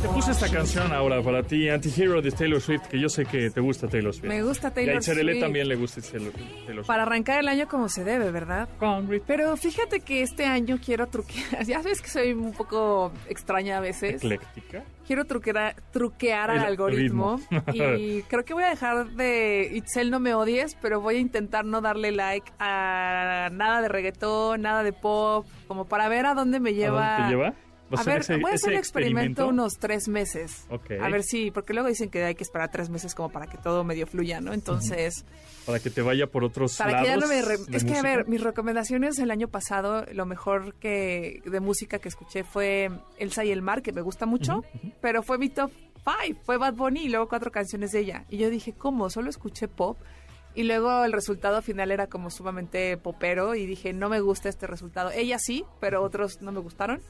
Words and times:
Te 0.00 0.06
puse 0.10 0.30
esta 0.30 0.48
canción 0.48 0.92
ahora 0.92 1.20
para 1.22 1.42
ti, 1.42 1.68
Antihero 1.68 2.22
de 2.22 2.30
Taylor 2.30 2.60
Swift, 2.60 2.82
que 2.86 3.00
yo 3.00 3.08
sé 3.08 3.26
que 3.26 3.50
te 3.50 3.60
gusta 3.60 3.88
Taylor 3.88 4.14
Swift. 4.14 4.28
Me 4.28 4.42
gusta 4.44 4.68
Y 4.68 4.70
a 4.70 4.74
Taylor 4.74 5.02
Swift. 5.02 5.40
también 5.40 5.66
le 5.68 5.74
gusta 5.74 6.00
Taylor 6.00 6.32
Taylor 6.32 6.66
Swift. 6.76 6.86
Para 6.86 7.02
arrancar 7.02 7.40
el 7.40 7.48
año 7.48 7.66
como 7.66 7.88
se 7.88 8.04
debe, 8.04 8.30
¿verdad? 8.30 8.68
Pero 9.26 9.56
fíjate 9.56 9.98
que 10.00 10.22
este 10.22 10.46
año 10.46 10.78
quiero 10.84 11.08
truquear. 11.08 11.64
Ya 11.66 11.82
sabes 11.82 12.00
que 12.00 12.08
soy 12.08 12.32
un 12.32 12.52
poco 12.52 13.12
extraña 13.28 13.78
a 13.78 13.80
veces. 13.80 14.22
Ecléctica. 14.22 14.84
Quiero 15.04 15.24
truquear, 15.24 15.74
truquear 15.90 16.52
al 16.52 16.60
algoritmo. 16.60 17.40
ritmo. 17.50 17.94
y 17.96 18.22
creo 18.28 18.44
que 18.44 18.54
voy 18.54 18.62
a 18.62 18.68
dejar 18.70 19.08
de 19.10 19.68
Itzel 19.74 20.10
no 20.12 20.20
me 20.20 20.32
odies, 20.34 20.76
pero 20.80 21.00
voy 21.00 21.16
a 21.16 21.18
intentar 21.18 21.64
no 21.64 21.80
darle 21.80 22.12
like 22.12 22.52
a 22.60 23.48
nada 23.52 23.82
de 23.82 23.88
reggaetón, 23.88 24.62
nada 24.62 24.84
de 24.84 24.92
pop, 24.92 25.44
como 25.66 25.86
para 25.86 26.08
ver 26.08 26.26
a 26.26 26.34
dónde 26.34 26.60
me 26.60 26.72
lleva. 26.74 27.16
¿A 27.16 27.18
dónde 27.18 27.24
te 27.24 27.36
lleva? 27.36 27.67
¿Vas 27.90 28.06
A 28.06 28.10
ver, 28.10 28.20
ese- 28.20 28.36
voy 28.36 28.52
a 28.52 28.54
hacer 28.54 28.72
el 28.72 28.78
experimento, 28.78 29.42
experimento? 29.42 29.48
unos 29.48 29.72
tres 29.78 30.08
meses. 30.08 30.66
A 31.00 31.08
ver 31.08 31.22
si, 31.22 31.50
porque 31.50 31.72
luego 31.72 31.88
dicen 31.88 32.10
que 32.10 32.22
hay 32.24 32.34
que 32.34 32.44
esperar 32.44 32.70
tres 32.70 32.90
meses 32.90 33.14
como 33.14 33.30
para 33.30 33.46
que 33.46 33.56
todo 33.58 33.82
medio 33.84 34.06
fluya, 34.06 34.40
¿no? 34.40 34.52
Entonces, 34.52 35.24
Para 35.66 35.80
que 35.80 35.90
te 35.90 36.00
vaya 36.02 36.26
por 36.26 36.44
otros 36.44 36.76
para 36.78 37.00
que 37.02 37.06
ya 37.08 37.14
no 37.16 37.26
lados 37.26 37.28
me... 37.34 37.42
re- 37.42 37.76
Es 37.76 37.84
que, 37.84 37.94
a 37.96 38.02
ver, 38.02 38.26
mis 38.26 38.40
recomendaciones 38.42 39.18
el 39.18 39.30
año 39.30 39.48
pasado, 39.48 40.04
lo 40.12 40.24
mejor 40.26 40.74
que 40.76 41.42
de 41.44 41.60
música 41.60 41.98
que 41.98 42.08
escuché 42.08 42.42
fue 42.44 42.90
Elsa 43.18 43.44
y 43.44 43.50
el 43.50 43.60
mar, 43.62 43.82
que 43.82 43.92
me 43.92 44.00
gusta 44.00 44.24
mucho, 44.26 44.64
pero 45.02 45.22
fue 45.22 45.36
mi 45.38 45.48
top 45.50 45.70
five, 46.04 46.38
fue 46.44 46.56
Bad 46.56 46.74
Bunny 46.74 47.00
y 47.04 47.08
luego 47.10 47.28
cuatro 47.28 47.50
canciones 47.50 47.90
de 47.92 48.00
ella. 48.00 48.24
Y 48.30 48.38
yo 48.38 48.48
dije, 48.50 48.72
¿cómo? 48.72 49.10
Solo 49.10 49.28
escuché 49.30 49.68
pop. 49.68 49.98
Y 50.54 50.62
luego 50.64 51.04
el 51.04 51.12
resultado 51.12 51.60
final 51.62 51.90
era 51.90 52.06
como 52.06 52.30
sumamente 52.30 52.96
popero 52.96 53.54
y 53.54 53.66
dije, 53.66 53.92
no 53.92 54.08
me 54.08 54.20
gusta 54.20 54.48
este 54.48 54.66
resultado. 54.66 55.10
Ella 55.10 55.36
sí, 55.38 55.64
pero 55.80 56.02
otros 56.02 56.40
no 56.40 56.50
me 56.50 56.60
gustaron. 56.60 57.00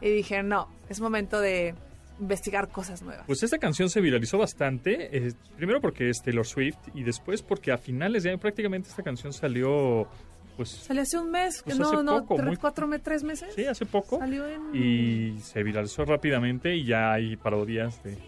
Y 0.00 0.10
dije, 0.10 0.42
no, 0.42 0.68
es 0.88 1.00
momento 1.00 1.40
de 1.40 1.74
investigar 2.20 2.68
cosas 2.68 3.02
nuevas. 3.02 3.24
Pues 3.26 3.42
esta 3.42 3.58
canción 3.58 3.88
se 3.90 4.00
viralizó 4.00 4.38
bastante, 4.38 5.16
eh, 5.16 5.32
primero 5.56 5.80
porque 5.80 6.10
es 6.10 6.20
Taylor 6.22 6.46
Swift 6.46 6.78
y 6.94 7.04
después 7.04 7.42
porque 7.42 7.70
a 7.72 7.78
finales 7.78 8.22
de 8.24 8.30
año 8.30 8.38
prácticamente 8.38 8.88
esta 8.88 9.02
canción 9.04 9.32
salió, 9.32 10.08
pues 10.56 10.70
Salió 10.70 11.02
hace 11.02 11.16
un 11.18 11.30
mes, 11.30 11.62
Pues 11.64 11.78
no, 11.78 12.02
no, 12.02 12.20
poco, 12.22 12.34
tres, 12.36 12.46
muy- 12.48 12.56
cuatro, 12.56 12.86
me- 12.88 12.98
tres 12.98 13.22
meses. 13.22 13.54
sí, 13.54 13.64
hace 13.66 13.86
poco 13.86 14.18
Salió 14.18 14.46
en... 14.48 14.74
y 14.74 15.38
se 15.40 15.62
viralizó 15.62 16.04
rápidamente 16.04 16.74
y 16.74 16.84
ya 16.84 17.12
hay 17.12 17.36
parodias 17.36 18.02
de 18.02 18.18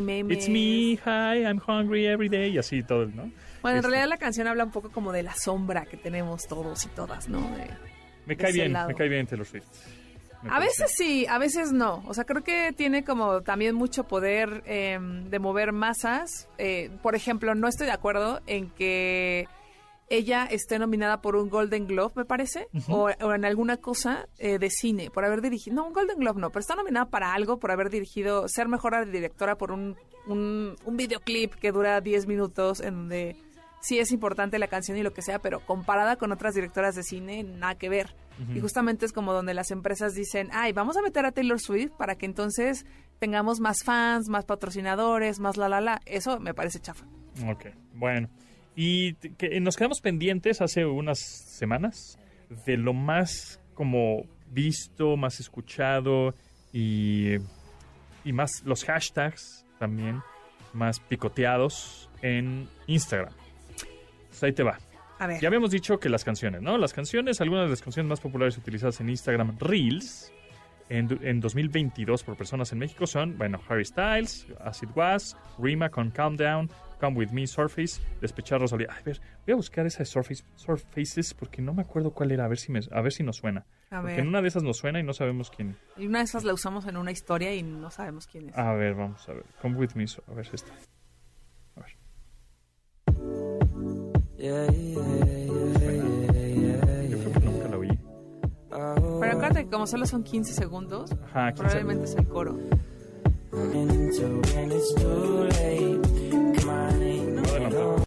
memes. 0.00 0.38
It's 0.38 0.48
me, 0.48 0.92
hi, 1.04 1.42
I'm 1.44 1.60
hungry 1.66 2.06
every 2.06 2.28
day 2.28 2.52
y 2.54 2.58
así 2.58 2.82
todo, 2.84 3.06
¿no? 3.06 3.30
Bueno, 3.62 3.70
en 3.70 3.76
Este, 3.78 3.88
realidad 3.88 4.08
la 4.08 4.16
canción 4.16 4.46
habla 4.46 4.64
un 4.64 4.70
poco 4.70 4.90
como 4.90 5.10
de 5.12 5.22
la 5.24 5.34
sombra 5.34 5.84
que 5.86 5.96
tenemos 5.96 6.46
todos 6.46 6.84
y 6.84 6.88
todas, 6.90 7.28
¿no? 7.28 7.40
De- 7.56 7.68
Me 8.26 8.36
cae 8.36 8.52
bien, 8.52 8.72
lado. 8.72 8.88
me 8.88 8.94
cae 8.94 9.08
bien 9.08 9.26
Taylor 9.26 9.46
Swift. 9.46 9.66
A 10.48 10.58
veces 10.58 10.92
sí, 10.96 11.26
a 11.28 11.38
veces 11.38 11.72
no. 11.72 12.02
O 12.06 12.14
sea, 12.14 12.24
creo 12.24 12.42
que 12.42 12.72
tiene 12.72 13.04
como 13.04 13.42
también 13.42 13.74
mucho 13.74 14.04
poder 14.04 14.62
eh, 14.66 14.98
de 15.00 15.38
mover 15.38 15.72
masas. 15.72 16.48
Eh, 16.58 16.90
por 17.02 17.14
ejemplo, 17.14 17.54
no 17.54 17.68
estoy 17.68 17.86
de 17.86 17.92
acuerdo 17.92 18.40
en 18.46 18.70
que 18.70 19.48
ella 20.10 20.46
esté 20.50 20.78
nominada 20.78 21.20
por 21.20 21.36
un 21.36 21.48
Golden 21.48 21.86
Globe, 21.86 22.12
me 22.16 22.24
parece, 22.24 22.68
o, 22.88 23.08
o 23.20 23.34
en 23.34 23.44
alguna 23.44 23.78
cosa 23.78 24.28
eh, 24.38 24.58
de 24.58 24.70
cine, 24.70 25.10
por 25.10 25.24
haber 25.24 25.40
dirigido. 25.40 25.76
No, 25.76 25.86
un 25.86 25.92
Golden 25.92 26.18
Globe 26.18 26.40
no, 26.40 26.50
pero 26.50 26.60
está 26.60 26.74
nominada 26.74 27.06
para 27.06 27.32
algo, 27.32 27.58
por 27.58 27.70
haber 27.70 27.90
dirigido, 27.90 28.46
ser 28.48 28.68
mejor 28.68 29.10
directora 29.10 29.56
por 29.56 29.72
un, 29.72 29.96
un, 30.26 30.76
un 30.84 30.96
videoclip 30.96 31.54
que 31.54 31.72
dura 31.72 32.00
10 32.00 32.26
minutos, 32.26 32.80
en 32.80 32.94
donde 32.94 33.36
sí 33.80 33.98
es 33.98 34.12
importante 34.12 34.58
la 34.58 34.68
canción 34.68 34.96
y 34.98 35.02
lo 35.02 35.12
que 35.12 35.22
sea, 35.22 35.38
pero 35.38 35.60
comparada 35.60 36.16
con 36.16 36.32
otras 36.32 36.54
directoras 36.54 36.94
de 36.94 37.02
cine, 37.02 37.42
nada 37.42 37.74
que 37.76 37.88
ver. 37.88 38.14
Y 38.54 38.60
justamente 38.60 39.06
es 39.06 39.12
como 39.12 39.32
donde 39.32 39.54
las 39.54 39.70
empresas 39.70 40.14
dicen, 40.14 40.48
ay, 40.52 40.72
vamos 40.72 40.96
a 40.96 41.02
meter 41.02 41.24
a 41.24 41.32
Taylor 41.32 41.60
Swift 41.60 41.92
para 41.96 42.16
que 42.16 42.26
entonces 42.26 42.84
tengamos 43.20 43.60
más 43.60 43.78
fans, 43.84 44.28
más 44.28 44.44
patrocinadores, 44.44 45.38
más 45.38 45.56
la 45.56 45.68
la 45.68 45.80
la. 45.80 46.00
Eso 46.04 46.40
me 46.40 46.52
parece 46.52 46.80
chafa. 46.80 47.06
Ok, 47.46 47.66
bueno. 47.94 48.28
Y 48.74 49.14
que 49.14 49.60
nos 49.60 49.76
quedamos 49.76 50.00
pendientes 50.00 50.60
hace 50.60 50.84
unas 50.84 51.20
semanas 51.20 52.18
de 52.66 52.76
lo 52.76 52.92
más 52.92 53.60
como 53.74 54.24
visto, 54.50 55.16
más 55.16 55.38
escuchado 55.40 56.34
y, 56.72 57.36
y 58.24 58.32
más 58.32 58.62
los 58.64 58.84
hashtags 58.84 59.64
también 59.78 60.20
más 60.72 60.98
picoteados 61.00 62.10
en 62.20 62.68
Instagram. 62.86 63.32
Pues 64.28 64.42
ahí 64.42 64.52
te 64.52 64.62
va. 64.62 64.78
A 65.24 65.26
ver. 65.26 65.40
Ya 65.40 65.48
habíamos 65.48 65.70
dicho 65.70 65.98
que 65.98 66.10
las 66.10 66.22
canciones, 66.22 66.60
¿no? 66.60 66.76
Las 66.76 66.92
canciones, 66.92 67.40
algunas 67.40 67.64
de 67.64 67.70
las 67.70 67.80
canciones 67.80 68.10
más 68.10 68.20
populares 68.20 68.58
utilizadas 68.58 69.00
en 69.00 69.08
Instagram, 69.08 69.56
Reels, 69.58 70.30
en, 70.90 71.18
en 71.22 71.40
2022 71.40 72.22
por 72.24 72.36
personas 72.36 72.70
en 72.72 72.78
México 72.78 73.06
son, 73.06 73.38
bueno, 73.38 73.58
Harry 73.66 73.86
Styles, 73.86 74.46
As 74.60 74.82
It 74.82 74.90
Was, 74.94 75.34
Rima 75.58 75.88
con 75.88 76.10
Calm 76.10 76.36
Down, 76.36 76.70
Come 77.00 77.16
With 77.16 77.30
Me, 77.30 77.46
Surface, 77.46 78.02
Despechar 78.20 78.60
Rosalía. 78.60 78.88
A 78.90 79.02
ver, 79.02 79.18
voy 79.46 79.52
a 79.54 79.56
buscar 79.56 79.86
esa 79.86 80.00
de 80.00 80.04
Surface, 80.04 80.44
Surfaces 80.56 81.32
porque 81.32 81.62
no 81.62 81.72
me 81.72 81.80
acuerdo 81.80 82.12
cuál 82.12 82.30
era, 82.30 82.44
a 82.44 82.48
ver 82.48 82.58
si, 82.58 82.70
me, 82.70 82.80
a 82.90 83.00
ver 83.00 83.12
si 83.12 83.22
nos 83.22 83.36
suena. 83.36 83.64
A 83.90 84.00
porque 84.00 84.16
ver. 84.16 84.20
en 84.20 84.28
una 84.28 84.42
de 84.42 84.48
esas 84.48 84.62
nos 84.62 84.76
suena 84.76 85.00
y 85.00 85.04
no 85.04 85.14
sabemos 85.14 85.50
quién. 85.50 85.78
Y 85.96 86.06
una 86.06 86.18
de 86.18 86.24
esas 86.24 86.44
la 86.44 86.52
usamos 86.52 86.86
en 86.86 86.98
una 86.98 87.12
historia 87.12 87.54
y 87.54 87.62
no 87.62 87.90
sabemos 87.90 88.26
quién 88.26 88.50
es. 88.50 88.58
A 88.58 88.74
ver, 88.74 88.94
vamos 88.94 89.26
a 89.26 89.32
ver. 89.32 89.44
Come 89.62 89.76
With 89.76 89.94
Me, 89.94 90.04
a 90.04 90.34
ver 90.34 90.46
si 90.46 90.56
está. 90.56 90.72
Yo 94.44 94.52
creo 97.18 97.32
que 97.32 97.40
nunca 97.40 97.68
la 97.68 97.78
oí. 97.78 97.98
Pero 98.70 99.32
acuérdate 99.32 99.64
que 99.64 99.70
como 99.70 99.86
solo 99.86 100.04
son 100.06 100.22
15 100.22 100.52
segundos, 100.52 101.10
Ajá, 101.12 101.52
quién 101.52 101.68
sabe. 101.68 101.80
probablemente 101.84 102.04
es 102.04 102.14
el 102.16 102.28
coro. 102.28 102.58
Adelantar. 106.74 108.04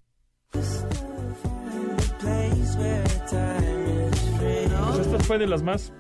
Pues 4.92 5.00
esta 5.00 5.20
fue 5.20 5.38
de 5.38 5.48
las 5.48 5.62
más 5.64 5.92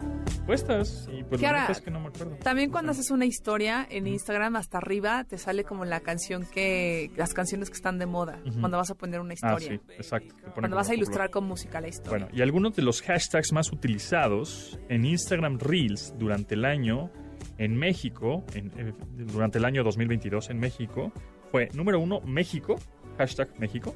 puestas 0.48 1.08
y 1.12 1.24
pues 1.24 1.40
Que 1.40 1.44
la 1.46 1.50
ahora- 1.50 1.62
neta 1.62 1.72
es 1.74 1.82
que 1.82 1.92
no 1.92 2.00
me 2.00 2.08
acuerdo. 2.08 2.38
También 2.38 2.72
cuando 2.72 2.92
haces 2.94 3.12
una 3.12 3.26
historia 3.26 3.86
en 3.90 4.08
Instagram, 4.08 4.56
hasta 4.56 4.80
arriba 4.80 5.24
te 5.26 5.38
sale 5.38 5.64
como 5.64 5.86
la 5.86 6.00
canción 6.00 6.46
que. 6.52 7.12
las 7.16 7.34
canciones 7.36 7.70
que 7.70 7.76
están 7.76 8.00
de 8.00 8.06
moda. 8.08 8.42
Cuando 8.60 8.78
vas 8.78 8.90
a 8.90 8.96
poner 8.96 9.20
una 9.20 9.34
Ah, 9.44 9.54
historia. 9.56 9.68
sí, 9.86 9.94
exacto. 9.96 10.34
Cuando 10.56 10.76
vas 10.76 10.88
a 10.88 10.90
popular. 10.92 10.96
ilustrar 10.98 11.30
con 11.30 11.44
música 11.46 11.80
la 11.82 11.90
historia. 11.90 12.10
Bueno, 12.26 12.28
y 12.36 12.42
algunos 12.42 12.76
de 12.76 12.82
los 12.82 13.02
hashtags 13.04 13.52
más 13.54 13.72
utilizados 13.72 14.80
en 14.90 15.06
Instagram 15.06 15.60
Reels 15.60 16.16
durante 16.18 16.56
el 16.56 16.66
año 16.66 17.12
en 17.58 17.76
México, 17.76 18.46
en- 18.56 18.72
eh, 18.78 18.94
durante 19.26 19.58
el 19.58 19.66
año 19.66 19.84
2022 19.84 20.50
en 20.50 20.60
México, 20.60 21.12
fue 21.52 21.70
número 21.74 22.00
uno, 22.00 22.22
México, 22.22 22.76
hashtag 23.18 23.50
México. 23.60 23.94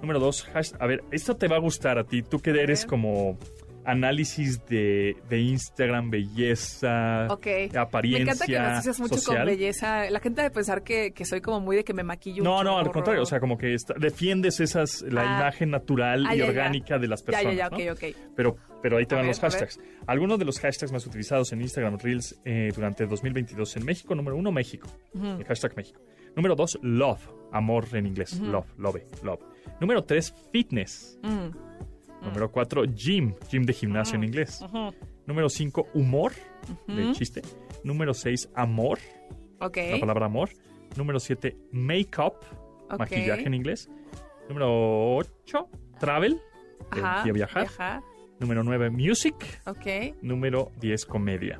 Número 0.00 0.20
dos, 0.20 0.44
hashtag, 0.44 0.82
a 0.82 0.86
ver, 0.86 1.04
esto 1.10 1.36
te 1.36 1.48
va 1.48 1.56
a 1.56 1.58
gustar 1.58 1.98
a 1.98 2.04
ti, 2.04 2.22
tú 2.22 2.38
que 2.38 2.50
eres 2.50 2.84
como 2.86 3.38
análisis 3.86 4.64
de, 4.66 5.16
de 5.28 5.40
Instagram, 5.40 6.10
belleza, 6.10 7.26
Ok. 7.30 7.46
apariencia 7.76 8.24
Me 8.24 8.30
encanta 8.32 8.46
que 8.46 8.52
lo 8.52 8.60
asocias 8.60 9.00
mucho 9.00 9.14
social. 9.16 9.36
con 9.38 9.46
belleza. 9.46 10.10
La 10.10 10.20
gente 10.20 10.42
debe 10.42 10.52
pensar 10.54 10.82
que, 10.82 11.12
que 11.12 11.24
soy 11.24 11.40
como 11.40 11.60
muy 11.60 11.76
de 11.76 11.84
que 11.84 11.94
me 11.94 12.02
maquillo. 12.02 12.42
No, 12.42 12.62
no, 12.64 12.78
al 12.78 12.90
contrario, 12.90 13.22
o 13.22 13.26
sea, 13.26 13.40
como 13.40 13.56
que 13.56 13.74
está- 13.74 13.94
defiendes 13.98 14.60
esas, 14.60 15.02
la 15.02 15.22
Ah. 15.22 15.40
imagen 15.40 15.70
natural 15.70 16.26
Ah, 16.26 16.34
y 16.34 16.38
ya, 16.38 16.44
ya. 16.44 16.50
orgánica 16.50 16.98
de 16.98 17.08
las 17.08 17.20
Ya, 17.20 17.26
personas. 17.26 17.56
ya, 17.56 17.70
ya, 17.70 17.70
¿no? 17.70 17.92
ok, 17.92 17.96
ok. 18.10 18.16
Pero, 18.34 18.56
pero 18.82 18.96
ahí 18.98 19.06
te 19.06 19.14
A 19.14 19.18
van 19.18 19.26
ver, 19.26 19.34
los 19.36 19.40
hashtags. 19.40 19.80
Algunos 20.06 20.38
de 20.38 20.44
los 20.44 20.58
hashtags 20.60 20.92
más 20.92 21.06
utilizados 21.06 21.52
en 21.52 21.62
Instagram 21.62 21.98
Reels 21.98 22.40
eh, 22.44 22.70
durante 22.74 23.06
2022 23.06 23.76
en 23.76 23.84
México. 23.84 24.14
Número 24.14 24.36
uno, 24.36 24.52
México. 24.52 24.88
El 25.14 25.44
hashtag 25.44 25.76
México. 25.76 26.00
Número 26.34 26.54
dos, 26.54 26.78
love. 26.82 27.20
Amor 27.52 27.86
en 27.92 28.06
inglés. 28.06 28.38
Love, 28.40 28.66
love, 28.78 28.96
love. 29.22 29.40
Número 29.80 30.02
tres, 30.04 30.34
fitness. 30.52 31.18
Número 32.26 32.50
cuatro, 32.50 32.84
gym. 32.84 33.34
Gym 33.50 33.64
de 33.64 33.72
gimnasio 33.72 34.16
en 34.16 34.24
inglés. 34.24 34.64
Número 35.26 35.48
cinco, 35.48 35.86
humor. 35.94 36.32
De 36.86 37.12
chiste. 37.12 37.42
Número 37.84 38.12
seis, 38.14 38.50
amor. 38.54 38.98
Ok. 39.60 39.76
La 39.92 40.00
palabra 40.00 40.26
amor. 40.26 40.50
Número 40.96 41.18
siete, 41.20 41.56
makeup. 41.72 42.34
ok. 42.90 42.98
Maquillaje 42.98 43.46
en 43.46 43.54
inglés. 43.54 43.88
Número 44.48 45.16
ocho, 45.16 45.68
travel. 45.98 46.40
de 46.94 47.00
Ajá. 47.00 47.22
a 47.22 47.32
viajar. 47.32 47.62
viajar, 47.62 48.02
Número 48.38 48.62
nueve, 48.62 48.90
music. 48.90 49.34
Ok. 49.66 50.16
Número 50.22 50.70
10, 50.80 51.06
comedia. 51.06 51.58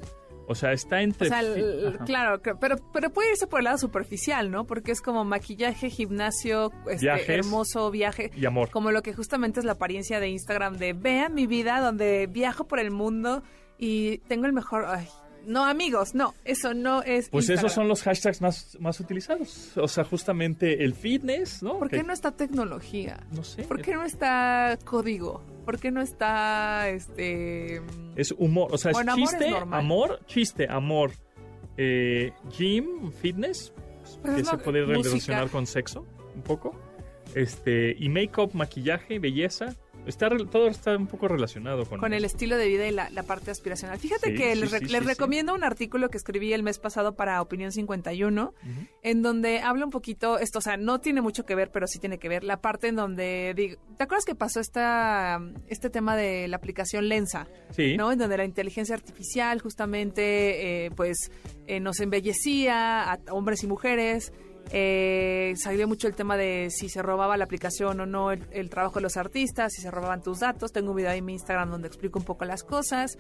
O 0.48 0.54
sea, 0.54 0.72
está 0.72 1.02
entre... 1.02 1.26
O 1.26 1.31
sea, 1.31 1.40
el- 1.40 1.98
claro, 2.06 2.40
pero, 2.60 2.76
pero 2.93 3.10
puede 3.10 3.31
irse 3.32 3.46
por 3.46 3.60
el 3.60 3.64
lado 3.64 3.78
superficial, 3.78 4.50
¿no? 4.50 4.64
Porque 4.66 4.93
es 4.93 5.00
como 5.00 5.25
maquillaje, 5.25 5.90
gimnasio, 5.90 6.72
este, 6.90 7.06
Viajes. 7.06 7.28
hermoso 7.28 7.90
viaje. 7.90 8.31
Y 8.37 8.46
amor. 8.46 8.70
Como 8.70 8.90
lo 8.93 9.02
que 9.02 9.12
justamente 9.12 9.60
es 9.60 9.66
la 9.66 9.72
apariencia 9.72 10.20
de 10.20 10.28
Instagram 10.28 10.76
de 10.76 10.93
vean 10.93 11.34
mi 11.34 11.46
vida 11.46 11.81
donde 11.81 12.26
viajo 12.28 12.66
por 12.69 12.78
el 12.78 12.90
mundo 12.90 13.43
y 13.78 14.19
tengo 14.28 14.46
el 14.46 14.52
mejor... 14.52 14.84
Ay, 14.87 15.08
no 15.46 15.64
amigos, 15.64 16.14
no, 16.14 16.34
eso 16.44 16.75
no 16.75 17.02
es 17.02 17.28
Pues 17.31 17.44
Instagram. 17.44 17.58
esos 17.66 17.72
son 17.75 17.88
los 17.88 18.02
hashtags 18.02 18.40
más, 18.40 18.76
más 18.81 19.00
utilizados. 19.00 19.76
O 19.76 19.88
sea, 19.88 20.04
justamente 20.04 20.84
el 20.84 20.94
fitness, 20.94 21.62
¿no? 21.62 21.78
¿Por 21.78 21.88
qué 21.90 22.02
no 22.02 22.12
está 22.12 22.32
tecnología? 22.32 23.26
No 23.32 23.44
sé. 23.44 23.62
¿Por 23.62 23.81
qué 23.81 23.94
no 23.94 24.04
está 24.04 24.78
código? 24.84 25.43
¿Por 25.64 25.78
qué 25.78 25.90
no 25.90 26.00
está 26.00 26.88
este 26.88 27.81
Es 28.16 28.32
humor, 28.37 28.69
o 28.72 28.78
sea, 28.78 28.93
Bueno, 28.93 29.12
es 29.12 29.19
amor 29.19 29.28
chiste, 29.31 29.44
es 29.46 29.50
normal. 29.52 29.81
amor, 29.81 30.20
chiste, 30.26 30.66
amor, 30.69 31.10
eh, 31.76 32.32
gym, 32.56 33.10
fitness, 33.12 33.72
Pues 34.22 34.37
que 34.37 34.44
se 34.44 34.58
puede 34.58 34.84
música. 34.87 35.02
relacionar 35.10 35.50
con 35.50 35.66
sexo, 35.66 36.06
un 36.34 36.42
poco. 36.42 36.78
Este, 37.34 37.94
y 37.99 38.08
make-up, 38.08 38.50
maquillaje, 38.54 39.19
belleza. 39.19 39.75
Está, 40.06 40.29
todo 40.50 40.69
está 40.69 40.97
un 40.97 41.06
poco 41.06 41.29
relacionado 41.29 41.85
con, 41.85 41.99
con 42.00 42.12
el 42.12 42.25
estilo 42.25 42.56
de 42.56 42.69
vida 42.69 42.87
y 42.87 42.93
la, 42.93 43.11
la 43.11 43.23
parte 43.25 43.50
aspiracional. 43.50 43.99
Fíjate 43.99 44.31
Sí, 44.31 44.35
que 44.37 44.55
sí, 44.55 44.61
les, 44.61 44.70
sí, 44.70 44.87
recomiendo 45.00 45.55
un 45.55 45.64
artículo 45.64 46.08
que 46.08 46.17
escribí 46.17 46.53
el 46.53 46.62
mes 46.62 46.79
pasado 46.79 47.14
para 47.17 47.43
Opinión 47.43 47.73
51, 47.73 48.43
Ujú. 48.62 48.70
en 49.03 49.23
donde 49.23 49.61
habla 49.61 49.85
un 49.85 49.91
poquito, 49.91 50.38
esto, 50.38 50.58
o 50.61 50.62
sea, 50.62 50.76
no 50.76 51.00
tiene 51.00 51.20
mucho 51.20 51.44
que 51.44 51.55
ver, 51.55 51.70
pero 51.70 51.87
sí 51.87 51.99
tiene 51.99 52.19
que 52.19 52.29
ver, 52.29 52.44
la 52.44 52.61
parte 52.61 52.88
en 52.88 52.97
donde, 52.97 53.53
digo, 53.56 53.81
¿te 53.97 54.05
acuerdas 54.05 54.25
que 54.25 54.35
pasó 54.35 54.61
esta, 54.61 55.41
este 55.69 55.91
tema 55.91 56.17
de 56.17 56.49
la 56.49 56.56
aplicación 56.56 57.09
Lensa? 57.09 57.47
Sí. 57.70 57.97
¿no? 57.97 58.12
En 58.12 58.19
donde 58.19 58.37
la 58.37 58.44
inteligencia 58.44 58.94
artificial 58.94 59.61
justamente, 59.61 60.87
eh, 60.87 60.91
pues, 60.97 61.31
eh, 61.67 61.81
nos 61.81 62.00
embellecía 62.00 63.11
a 63.12 63.19
hombres 63.31 63.62
y 63.62 63.67
mujeres. 63.67 64.32
Eh, 64.72 65.54
salió 65.56 65.86
mucho 65.86 66.08
el 66.08 66.14
tema 66.14 66.36
de 66.36 66.68
si 66.70 66.88
se 66.88 67.02
robaba 67.02 67.36
la 67.36 67.44
aplicación 67.44 68.00
o 68.00 68.06
no 68.06 68.32
el, 68.32 68.70
trabajo 68.70 68.96
de 68.96 69.02
los 69.02 69.16
artistas, 69.16 69.72
si 69.72 69.82
se 69.82 69.90
robaban 69.90 70.22
tus 70.22 70.40
datos. 70.40 70.72
Tengo 70.72 70.90
un 70.90 70.96
video 70.96 71.10
ahí 71.10 71.18
en 71.18 71.24
mi 71.24 71.34
Instagram 71.34 71.70
donde 71.70 71.88
explico 71.88 72.18
un 72.18 72.24
poco 72.24 72.44
las 72.44 72.62
cosas. 72.62 73.16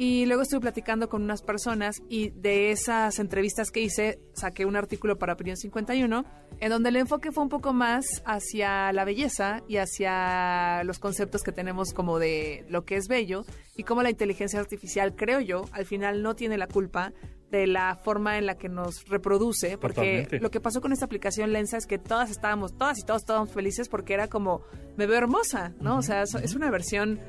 Y 0.00 0.26
luego 0.26 0.42
estuve 0.42 0.60
platicando 0.60 1.08
con 1.08 1.22
unas 1.22 1.42
personas 1.42 1.96
y 2.08 2.30
de 2.30 2.70
esas 2.70 3.18
entrevistas 3.18 3.72
que 3.72 3.80
hice 3.80 4.20
saqué 4.32 4.64
un 4.64 4.76
artículo 4.76 5.18
para 5.18 5.32
Opinión 5.32 5.56
51 5.56 6.24
en 6.60 6.70
donde 6.70 6.90
el 6.90 6.96
enfoque 6.96 7.32
fue 7.32 7.42
un 7.42 7.48
poco 7.48 7.72
más 7.72 8.22
hacia 8.24 8.92
la 8.92 9.04
belleza 9.04 9.62
y 9.66 9.78
hacia 9.78 10.84
los 10.84 11.00
conceptos 11.00 11.42
que 11.42 11.50
tenemos 11.50 11.92
como 11.92 12.20
de 12.20 12.64
lo 12.68 12.84
que 12.84 12.94
es 12.94 13.08
bello 13.08 13.44
y 13.76 13.82
cómo 13.82 14.04
la 14.04 14.10
inteligencia 14.10 14.60
artificial, 14.60 15.16
creo 15.16 15.40
yo, 15.40 15.64
al 15.72 15.84
final 15.84 16.22
no 16.22 16.36
tiene 16.36 16.58
la 16.58 16.68
culpa 16.68 17.12
de 17.50 17.66
la 17.66 17.96
forma 17.96 18.38
en 18.38 18.46
la 18.46 18.56
que 18.56 18.68
nos 18.68 19.06
reproduce, 19.08 19.78
porque 19.78 19.94
Totalmente. 19.94 20.40
lo 20.40 20.50
que 20.50 20.60
pasó 20.60 20.80
con 20.80 20.92
esta 20.92 21.06
aplicación 21.06 21.52
Lensa 21.52 21.78
es 21.78 21.86
que 21.86 21.98
todas 21.98 22.30
estábamos, 22.30 22.76
todas 22.76 22.98
y 22.98 23.02
todos 23.02 23.22
estábamos 23.22 23.50
felices 23.50 23.88
porque 23.88 24.14
era 24.14 24.28
como, 24.28 24.62
me 24.96 25.06
veo 25.06 25.18
hermosa, 25.18 25.72
¿no? 25.80 25.98
O 25.98 26.02
sea, 26.02 26.22
es, 26.22 26.54
una 26.54 26.70
versión 26.70 27.20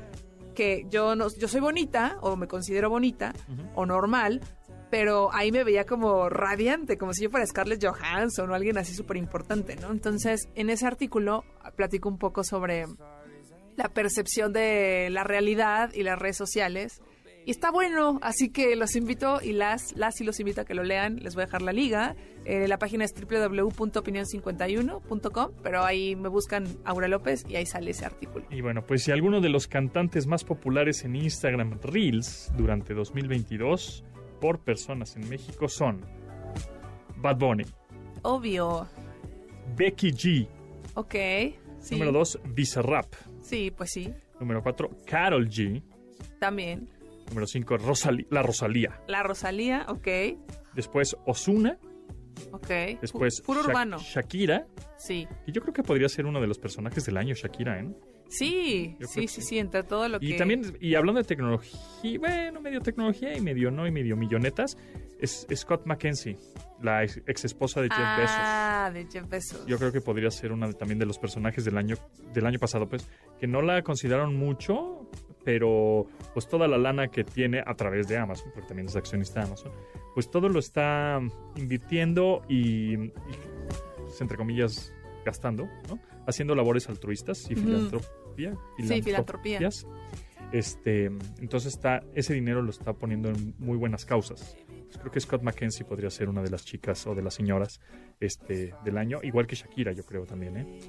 que 0.54 0.86
yo 0.90 1.16
no, 1.16 1.28
yo 1.38 1.48
soy 1.48 1.60
bonita 1.60 2.18
o 2.20 2.36
me 2.36 2.48
considero 2.48 2.90
bonita 2.90 3.32
o 3.74 3.86
normal, 3.86 4.40
pero 4.90 5.32
ahí 5.32 5.52
me 5.52 5.64
veía 5.64 5.84
como 5.84 6.28
radiante, 6.28 6.98
como 6.98 7.14
si 7.14 7.22
yo 7.22 7.30
fuera 7.30 7.46
Scarlett 7.46 7.82
Johansson 7.82 8.50
o 8.50 8.54
alguien 8.54 8.76
así 8.76 8.94
súper 8.94 9.16
importante, 9.16 9.76
¿no? 9.76 9.90
Entonces, 9.90 10.48
en 10.54 10.68
ese 10.68 10.86
artículo 10.86 11.44
platico 11.76 12.08
un 12.08 12.18
poco 12.18 12.44
sobre 12.44 12.86
la 13.76 13.88
percepción 13.88 14.52
de 14.52 15.08
la 15.10 15.24
realidad 15.24 15.92
y 15.94 16.02
las 16.02 16.18
redes 16.18 16.36
sociales. 16.36 17.00
Y 17.46 17.50
está 17.52 17.70
bueno, 17.70 18.18
así 18.22 18.50
que 18.50 18.76
los 18.76 18.94
invito 18.96 19.40
y 19.42 19.52
las, 19.52 19.96
las 19.96 20.20
y 20.20 20.24
los 20.24 20.38
invito 20.40 20.60
a 20.60 20.64
que 20.64 20.74
lo 20.74 20.82
lean. 20.84 21.16
Les 21.16 21.34
voy 21.34 21.42
a 21.42 21.46
dejar 21.46 21.62
la 21.62 21.72
liga. 21.72 22.14
Eh, 22.44 22.68
la 22.68 22.78
página 22.78 23.04
es 23.04 23.12
www.opinion51.com, 23.14 25.50
pero 25.62 25.82
ahí 25.84 26.16
me 26.16 26.28
buscan 26.28 26.64
Aura 26.84 27.08
López 27.08 27.44
y 27.48 27.56
ahí 27.56 27.64
sale 27.66 27.90
ese 27.92 28.04
artículo. 28.04 28.44
Y 28.50 28.60
bueno, 28.60 28.84
pues 28.86 29.02
si 29.04 29.10
alguno 29.10 29.40
de 29.40 29.48
los 29.48 29.66
cantantes 29.68 30.26
más 30.26 30.44
populares 30.44 31.02
en 31.04 31.16
Instagram 31.16 31.78
Reels 31.82 32.52
durante 32.56 32.92
2022 32.94 34.04
por 34.40 34.60
personas 34.60 35.16
en 35.16 35.28
México 35.28 35.68
son 35.68 36.04
Bad 37.16 37.38
Bunny, 37.38 37.64
Obvio. 38.22 38.86
Becky 39.76 40.12
G, 40.12 40.46
Ok. 40.94 41.14
Sí. 41.80 41.94
número 41.94 42.12
2, 42.12 42.40
Bizarrap, 42.54 43.06
Sí, 43.40 43.70
pues 43.74 43.90
sí. 43.92 44.12
número 44.38 44.62
4, 44.62 44.90
Carol 45.06 45.48
G, 45.48 45.82
También. 46.38 46.86
Número 47.30 47.46
5, 47.46 47.76
La 48.30 48.42
Rosalía. 48.42 49.00
La 49.08 49.22
Rosalía, 49.22 49.86
ok. 49.88 50.08
Después 50.74 51.16
Osuna, 51.26 51.78
Ok. 52.52 52.68
después 53.00 53.42
Pu- 53.42 53.46
Puro 53.46 53.62
Sha- 53.62 53.68
urbano. 53.68 53.98
Shakira, 53.98 54.66
Sí. 54.98 55.26
y 55.46 55.52
yo 55.52 55.60
creo 55.62 55.72
que 55.74 55.82
podría 55.82 56.08
ser 56.08 56.26
uno 56.26 56.40
de 56.40 56.46
los 56.46 56.58
personajes 56.58 57.04
del 57.06 57.16
año 57.16 57.34
Shakira, 57.34 57.80
¿eh? 57.80 57.88
Sí, 58.28 58.96
sí, 59.08 59.26
sí, 59.26 59.42
sí. 59.42 59.58
entre 59.58 59.82
todo 59.82 60.08
lo 60.08 60.20
que... 60.20 60.26
Y 60.26 60.36
también, 60.36 60.76
y 60.80 60.94
hablando 60.94 61.20
de 61.20 61.26
tecnología, 61.26 62.18
bueno, 62.20 62.60
medio 62.60 62.80
tecnología 62.80 63.36
y 63.36 63.40
medio 63.40 63.72
no, 63.72 63.88
y 63.88 63.90
medio 63.90 64.16
millonetas, 64.16 64.76
es 65.18 65.48
Scott 65.52 65.84
McKenzie, 65.84 66.36
la 66.80 67.02
ex, 67.02 67.44
esposa 67.44 67.82
de 67.82 67.88
Jeff 67.90 67.98
Bezos. 68.18 68.36
Ah, 68.38 68.90
de 68.94 69.06
Jeff 69.10 69.28
Bezos. 69.28 69.66
Yo 69.66 69.78
creo 69.78 69.90
que 69.90 70.00
podría 70.00 70.30
ser 70.30 70.52
una 70.52 70.68
de- 70.68 70.74
también 70.74 71.00
de 71.00 71.06
los 71.06 71.18
personajes 71.18 71.64
del 71.64 71.76
año, 71.76 71.96
del 72.32 72.46
año 72.46 72.60
pasado, 72.60 72.88
pues, 72.88 73.04
que 73.40 73.48
no 73.48 73.62
la 73.62 73.82
consideraron 73.82 74.36
mucho, 74.36 75.10
pero 75.44 76.06
pues 76.34 76.48
toda 76.48 76.68
la 76.68 76.78
lana 76.78 77.08
que 77.08 77.24
tiene 77.24 77.62
a 77.64 77.74
través 77.74 78.08
de 78.08 78.18
Amazon, 78.18 78.50
porque 78.54 78.68
también 78.68 78.88
es 78.88 78.96
accionista 78.96 79.40
de 79.40 79.46
Amazon, 79.46 79.72
pues 80.14 80.30
todo 80.30 80.48
lo 80.48 80.58
está 80.58 81.20
invirtiendo 81.56 82.42
y, 82.48 82.94
y, 82.94 83.12
pues, 83.96 84.20
entre 84.20 84.36
comillas, 84.36 84.92
gastando, 85.24 85.68
¿no? 85.88 85.98
Haciendo 86.26 86.54
labores 86.54 86.88
altruistas 86.88 87.50
y 87.50 87.54
filantropía. 87.54 88.54
Sí, 88.78 89.02
filantropía. 89.02 89.58
filantropias. 89.58 89.86
Este, 90.52 91.06
entonces 91.38 91.74
está, 91.74 92.02
ese 92.14 92.34
dinero 92.34 92.62
lo 92.62 92.70
está 92.70 92.92
poniendo 92.92 93.28
en 93.28 93.54
muy 93.58 93.76
buenas 93.76 94.04
causas. 94.04 94.56
Pues 94.66 94.98
creo 94.98 95.12
que 95.12 95.20
Scott 95.20 95.42
McKenzie 95.42 95.86
podría 95.86 96.10
ser 96.10 96.28
una 96.28 96.42
de 96.42 96.50
las 96.50 96.64
chicas 96.64 97.06
o 97.06 97.14
de 97.14 97.22
las 97.22 97.34
señoras 97.34 97.80
este, 98.18 98.74
del 98.84 98.98
año, 98.98 99.20
igual 99.22 99.46
que 99.46 99.54
Shakira, 99.54 99.92
yo 99.92 100.04
creo 100.04 100.26
también. 100.26 100.56
¿eh? 100.56 100.80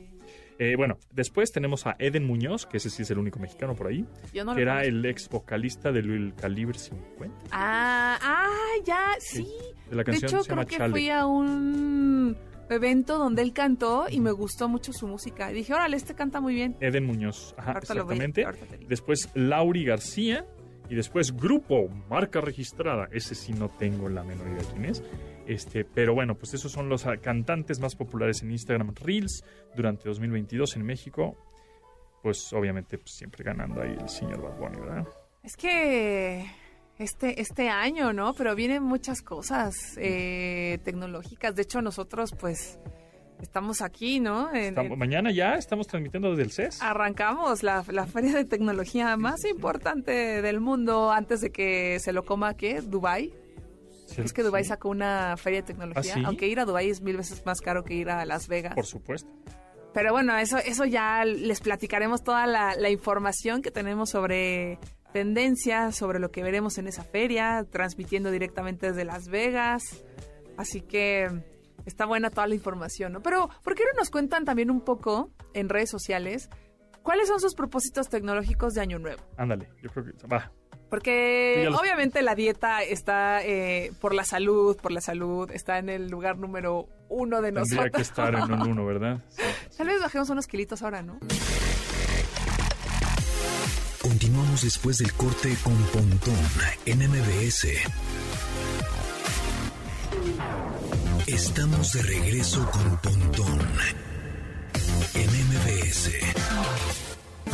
Eh, 0.60 0.76
bueno, 0.78 0.98
después 1.12 1.52
tenemos 1.52 1.88
a 1.88 1.96
Eden 1.98 2.26
Muñoz, 2.26 2.66
que 2.68 2.78
ese 2.78 2.90
sí 2.90 3.02
es 3.02 3.10
el 3.12 3.18
único 3.18 3.40
mexicano 3.40 3.76
por 3.76 3.88
ahí, 3.88 4.06
Yo 4.34 4.46
no 4.46 4.54
que 4.56 4.62
era 4.62 4.84
el 4.84 5.04
ex 5.06 5.28
vocalista 5.30 5.92
del 5.92 6.34
Calibre 6.36 6.78
50, 6.78 7.36
Ah, 7.52 8.18
ah, 8.22 8.48
ya, 8.86 9.00
Sí. 9.20 9.38
sí. 9.44 9.48
de 9.90 9.96
la 9.96 10.04
De 10.04 10.12
canción 10.12 10.30
hecho, 10.30 10.44
se 10.44 10.50
llama 10.50 10.66
creo 10.66 10.70
que 10.70 10.78
Chale. 10.78 10.92
fui 10.92 11.10
a 11.10 11.26
un 11.26 12.38
evento 12.70 13.18
donde 13.18 13.42
él 13.42 13.54
cantó 13.54 14.06
y 14.10 14.20
me 14.22 14.32
gustó 14.32 14.70
mucho 14.70 14.94
su 14.94 15.08
música. 15.08 15.52
Y 15.52 15.56
dije, 15.56 15.74
órale, 15.74 15.98
este 15.98 16.14
canta 16.16 16.40
muy 16.40 16.54
bien. 16.54 16.76
Eden 16.80 17.06
Muñoz, 17.06 17.54
ajá, 17.58 17.74
Ahorita 17.74 17.94
lo 17.96 18.06
voy- 18.06 18.18
exactamente. 18.20 18.86
Después 18.88 19.30
Lauri 19.34 19.84
García 19.84 20.46
y 20.90 20.96
después 20.96 21.36
Grupo, 21.36 21.90
marca 22.10 22.40
registrada. 22.40 23.10
Ese 23.12 23.36
sí 23.36 23.52
no 23.54 23.70
tengo 23.70 24.08
la 24.10 24.24
menor 24.24 24.48
idea 24.48 24.60
de 24.60 24.66
quién 24.66 24.86
es. 24.86 25.04
Este, 25.48 25.84
pero 25.86 26.14
bueno, 26.14 26.36
pues 26.36 26.54
esos 26.54 26.72
son 26.72 26.88
los 26.90 27.06
ah, 27.08 27.18
cantantes 27.18 27.80
más 27.80 27.96
populares 27.96 28.42
en 28.44 28.52
Instagram 28.52 28.94
Reels 28.96 29.44
durante 29.76 30.08
2022 30.08 30.76
en 30.78 30.84
México. 30.86 31.36
Pues 32.24 32.54
obviamente 32.54 32.98
pues, 32.98 33.12
siempre 33.16 33.44
ganando 33.44 33.82
ahí 33.82 33.96
el 34.00 34.08
señor 34.10 34.42
Bad 34.42 34.58
Bunny, 34.60 34.80
¿verdad? 34.80 35.08
Es 35.44 35.56
que 35.58 36.46
este, 37.00 37.42
este 37.42 37.70
año, 37.70 38.14
¿no? 38.14 38.34
Pero 38.36 38.54
vienen 38.56 38.84
muchas 38.84 39.22
cosas 39.24 39.74
eh, 39.98 40.78
tecnológicas. 40.84 41.56
De 41.56 41.64
hecho, 41.64 41.82
nosotros, 41.82 42.32
pues, 42.40 42.78
estamos 43.42 43.82
aquí, 43.82 44.20
¿no? 44.20 44.50
En- 44.54 44.66
Estamos- 44.66 44.92
en- 44.92 45.00
mañana 45.00 45.32
ya 45.32 45.56
estamos 45.56 45.88
transmitiendo 45.88 46.30
desde 46.30 46.44
el 46.44 46.52
CES. 46.52 46.82
arrancamos 46.84 47.64
la, 47.64 47.84
la 47.90 48.06
feria 48.06 48.34
de 48.36 48.46
tecnología 48.46 49.18
más 49.18 49.44
importante 49.46 50.44
del 50.44 50.60
mundo 50.62 51.12
antes 51.12 51.42
de 51.42 51.50
que 51.52 51.98
se 52.00 52.14
lo 52.14 52.24
coma, 52.24 52.54
¿qué? 52.56 52.82
¿Dubai? 52.82 53.34
Sí, 54.12 54.22
Es 54.22 54.34
que 54.34 54.44
Dubai 54.44 54.64
sí, 54.64 54.70
sacó 54.70 54.90
una 54.90 55.36
feria 55.38 55.62
de 55.62 55.68
tecnología, 55.68 56.14
¿Ah, 56.16 56.18
sí? 56.18 56.24
aunque 56.26 56.48
ir 56.48 56.60
a 56.60 56.66
Dubai 56.66 56.90
es 56.90 57.02
mil 57.02 57.18
veces 57.18 57.46
más 57.46 57.62
caro 57.62 57.84
que 57.84 57.94
ir 57.94 58.10
a 58.10 58.26
Las 58.26 58.48
Vegas. 58.48 58.76
Por 58.76 58.86
supuesto. 58.86 59.30
Pero 59.94 60.12
bueno, 60.14 60.38
eso, 60.38 60.58
eso 60.58 60.86
ya 60.86 61.26
les 61.26 61.60
platicaremos 61.60 62.24
toda 62.24 62.48
la, 62.48 62.76
la 62.76 62.90
información 62.90 63.62
que 63.62 63.72
tenemos 63.72 64.10
sobre 64.10 64.80
tendencias, 65.12 65.96
sobre 65.96 66.20
lo 66.20 66.32
que 66.32 66.44
veremos 66.44 66.78
en 66.78 66.88
esa 66.88 67.04
feria, 67.04 67.66
transmitiendo 67.70 68.32
directamente 68.32 68.88
desde 68.88 69.04
Las 69.04 69.28
Vegas. 69.28 69.84
Así 70.58 70.82
que 70.82 71.28
está 71.86 72.06
buena 72.06 72.30
toda 72.30 72.48
la 72.48 72.56
información, 72.56 73.14
¿no? 73.14 73.22
Pero, 73.22 73.50
¿por 73.64 73.76
qué 73.76 73.84
no 73.84 74.00
nos 74.00 74.10
cuentan 74.10 74.46
también 74.46 74.72
un 74.72 74.82
poco 74.82 75.32
en 75.54 75.70
redes 75.70 75.90
sociales 75.90 76.50
cuáles 77.04 77.28
son 77.28 77.40
sus 77.40 77.56
propósitos 77.56 78.08
tecnológicos 78.10 78.74
de 78.74 78.82
Año 78.82 79.00
Nuevo? 79.00 79.22
Ándale, 79.38 79.68
yo 79.82 79.90
creo 79.90 80.06
que 80.06 80.28
va. 80.28 80.52
Porque 80.92 81.66
Sí, 81.70 81.74
obviamente 81.74 82.22
la 82.22 82.36
dieta 82.36 82.84
está 82.84 83.42
eh, 83.44 83.94
por 84.02 84.14
la 84.14 84.26
salud, 84.26 84.76
por 84.76 84.92
la 84.92 85.00
salud, 85.00 85.50
está 85.50 85.78
en 85.80 85.88
el 85.88 86.10
lugar 86.10 86.38
número 86.38 86.90
uno 87.08 87.42
de 87.42 87.54
Tendría 87.54 87.62
nosotros. 87.78 87.96
que 87.96 88.02
estar 88.02 88.36
en 88.36 88.52
un 88.52 88.62
uno, 88.68 88.86
¿verdad? 88.86 89.20
Sí. 89.30 89.42
Tal 89.78 89.88
vez 89.88 90.02
bajemos 90.02 90.30
unos 90.30 90.46
kilitos 90.48 90.82
ahora, 90.84 91.02
¿no? 91.02 91.18
Continuamos 94.02 94.64
después 94.64 94.98
del 94.98 95.14
corte 95.14 95.56
con 95.64 95.76
Pontón 95.86 96.36
en 96.86 97.00
MBS. 97.10 97.68
Estamos 101.26 101.94
de 101.94 102.02
regreso 102.04 102.70
con 102.70 102.98
Pontón 102.98 103.60
en 105.16 105.30
MBS. 105.48 106.12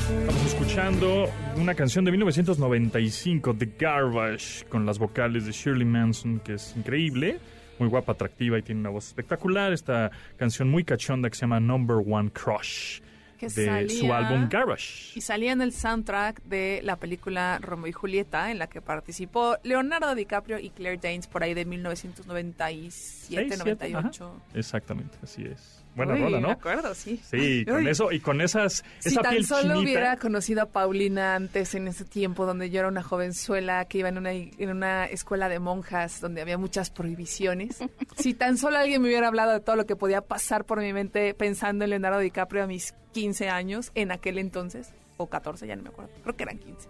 Estamos 0.10 0.46
escuchando 0.46 1.26
una 1.58 1.76
canción 1.76 2.06
de 2.06 2.12
1995, 2.12 3.54
The 3.56 3.74
Garbage, 3.78 4.66
con 4.70 4.86
las 4.86 5.00
vocales 5.00 5.46
de 5.46 5.52
Shirley 5.52 5.86
Manson, 5.86 6.40
que 6.40 6.54
es 6.54 6.74
increíble, 6.78 7.40
muy 7.80 7.90
guapa, 7.90 8.14
atractiva 8.14 8.58
y 8.58 8.62
tiene 8.62 8.82
una 8.82 8.90
voz 8.90 9.08
espectacular. 9.08 9.74
Esta 9.74 10.10
canción 10.38 10.70
muy 10.70 10.84
cachonda 10.86 11.30
que 11.30 11.36
se 11.36 11.42
llama 11.42 11.60
Number 11.60 11.98
One 11.98 12.32
Crush 12.32 13.02
de 13.42 13.50
su 13.50 13.66
salía- 13.66 14.18
álbum 14.18 14.48
Garbage. 14.50 15.12
Y 15.18 15.22
salía 15.22 15.52
en 15.52 15.62
el 15.62 15.74
soundtrack 15.74 16.42
de 16.44 16.80
la 16.84 16.96
película 16.96 17.60
Romeo 17.62 17.88
y 17.88 17.92
Julieta, 17.92 18.50
en 18.50 18.60
la 18.60 18.68
que 18.68 18.82
participó 18.82 19.58
Leonardo 19.64 20.16
DiCaprio 20.16 20.58
y 20.60 20.70
Claire 20.70 21.00
Danes 21.02 21.28
por 21.28 21.44
ahí 21.44 21.54
de 21.54 21.66
1997, 21.66 22.92
Seis, 22.92 23.26
siete, 23.28 23.58
98. 23.58 24.42
Exactamente, 24.56 25.18
así 25.22 25.44
es. 25.44 25.84
Buena 25.98 26.14
Uy, 26.14 26.22
rola, 26.22 26.38
Me 26.38 26.44
¿no? 26.44 26.52
acuerdo, 26.52 26.94
sí. 26.96 27.20
Sí, 27.30 27.66
con 27.66 27.76
Uy. 27.78 27.90
eso 27.90 28.12
y 28.12 28.20
con 28.22 28.40
esas 28.40 28.86
Si 29.00 29.10
esa 29.10 29.22
tan 29.24 29.32
piel 29.32 29.46
solo 29.46 29.62
chinita. 29.62 29.80
hubiera 29.82 30.18
conocido 30.18 30.62
a 30.62 30.66
Paulina 30.68 31.36
antes, 31.36 31.76
en 31.76 31.88
ese 31.90 32.06
tiempo, 32.06 32.46
donde 32.46 32.70
yo 32.70 32.80
era 32.80 32.88
una 32.88 33.04
jovenzuela 33.04 33.84
que 33.86 33.98
iba 33.98 34.10
en 34.10 34.18
una, 34.18 34.32
en 34.32 34.70
una 34.70 35.06
escuela 35.08 35.50
de 35.50 35.60
monjas 35.60 36.22
donde 36.22 36.42
había 36.42 36.58
muchas 36.58 36.90
prohibiciones. 36.92 37.80
si 38.16 38.34
tan 38.34 38.58
solo 38.58 38.78
alguien 38.78 39.02
me 39.02 39.10
hubiera 39.10 39.28
hablado 39.28 39.52
de 39.54 39.60
todo 39.60 39.76
lo 39.76 39.86
que 39.86 39.96
podía 39.96 40.22
pasar 40.22 40.64
por 40.64 40.80
mi 40.80 40.94
mente 40.94 41.34
pensando 41.34 41.84
en 41.84 41.90
Leonardo 41.90 42.20
DiCaprio 42.20 42.64
a 42.64 42.68
mis 42.68 42.94
15 43.14 43.50
años, 43.50 43.92
en 43.96 44.12
aquel 44.12 44.38
entonces, 44.38 44.94
o 45.18 45.28
14, 45.28 45.66
ya 45.66 45.76
no 45.76 45.82
me 45.82 45.90
acuerdo, 45.90 46.12
creo 46.22 46.36
que 46.36 46.44
eran 46.44 46.60
15. 46.60 46.88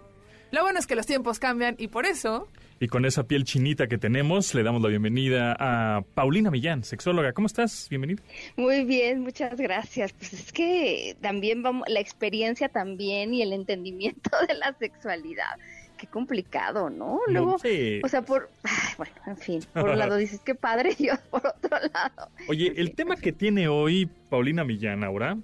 Lo 0.52 0.62
bueno 0.64 0.80
es 0.80 0.88
que 0.88 0.96
los 0.96 1.06
tiempos 1.06 1.40
cambian 1.40 1.76
y 1.78 1.88
por 1.90 2.06
eso 2.06 2.48
Y 2.80 2.88
con 2.88 3.06
esa 3.06 3.24
piel 3.24 3.44
chinita 3.44 3.88
que 3.88 3.98
tenemos, 3.98 4.54
le 4.54 4.64
damos 4.64 4.82
la 4.82 4.88
bienvenida 4.90 5.56
a 5.60 6.02
Paulina 6.14 6.50
Millán, 6.52 6.84
sexóloga. 6.84 7.34
¿Cómo 7.34 7.48
estás? 7.48 7.88
Bienvenida. 7.90 8.22
Muy 8.56 8.84
bien, 8.86 9.22
muchas 9.22 9.58
gracias. 9.60 10.14
Pues 10.14 10.34
es 10.34 10.54
que 10.54 11.18
también 11.22 11.64
vamos, 11.64 11.88
la 11.90 12.00
experiencia 12.00 12.70
también 12.70 13.34
y 13.34 13.42
el 13.42 13.52
entendimiento 13.54 14.30
de 14.48 14.54
la 14.54 14.74
sexualidad. 14.80 15.58
Qué 15.98 16.06
complicado, 16.08 16.92
¿no? 16.92 17.20
Luego, 17.28 17.58
Sí. 17.58 18.00
o 18.04 18.08
sea, 18.08 18.22
por, 18.22 18.50
ay, 18.64 18.94
bueno, 18.98 19.14
en 19.26 19.38
fin, 19.38 19.60
por 19.74 19.90
un 19.90 19.98
lado 19.98 20.16
dices 20.18 20.40
qué 20.46 20.54
padre 20.56 20.96
y 20.98 21.08
yo 21.08 21.14
por 21.32 21.46
otro 21.48 21.78
lado. 21.92 22.30
Oye, 22.48 22.72
el 22.78 22.90
Sí, 22.90 22.94
tema 22.94 23.16
pues 23.16 23.22
que 23.24 23.32
tiene 23.34 23.68
hoy 23.68 24.08
Paulina 24.30 24.64
Millán 24.64 25.04
ahora 25.04 25.36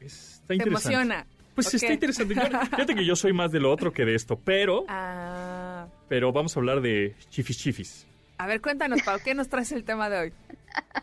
es- 0.00 0.36
está 0.40 0.46
te 0.48 0.54
interesante. 0.54 0.94
emociona. 0.94 1.26
Pues 1.58 1.66
¿Por 1.66 1.74
está 1.74 1.86
qué? 1.88 1.92
interesante. 1.94 2.34
Yo- 2.34 2.40
Fíjate 2.70 2.94
que 2.94 3.04
yo 3.04 3.16
soy 3.16 3.32
más 3.32 3.50
de 3.50 3.58
lo 3.58 3.72
otro 3.72 3.92
que 3.92 4.04
de 4.04 4.14
esto, 4.14 4.38
pero, 4.38 4.84
Ah, 4.88 5.88
pero 6.08 6.32
vamos 6.32 6.56
a 6.56 6.60
hablar 6.60 6.80
de 6.80 7.16
chifis 7.30 7.58
chifis. 7.58 8.06
a 8.38 8.46
ver, 8.46 8.60
cuéntanos, 8.60 9.02
Pau, 9.02 9.18
¿qué 9.24 9.34
nos 9.34 9.48
traes 9.48 9.72
el 9.72 9.82
tema 9.84 10.08
de 10.08 10.18
hoy? 10.18 10.32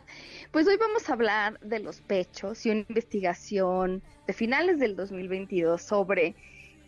Pues 0.52 0.66
hoy 0.68 0.76
vamos 0.78 1.10
a 1.10 1.12
hablar 1.12 1.60
de 1.60 1.80
los 1.80 2.00
pechos 2.00 2.64
y 2.64 2.70
una 2.70 2.84
investigación 2.88 4.02
de 4.26 4.32
finales 4.32 4.78
del 4.78 4.96
2022 4.96 5.82
sobre 5.82 6.34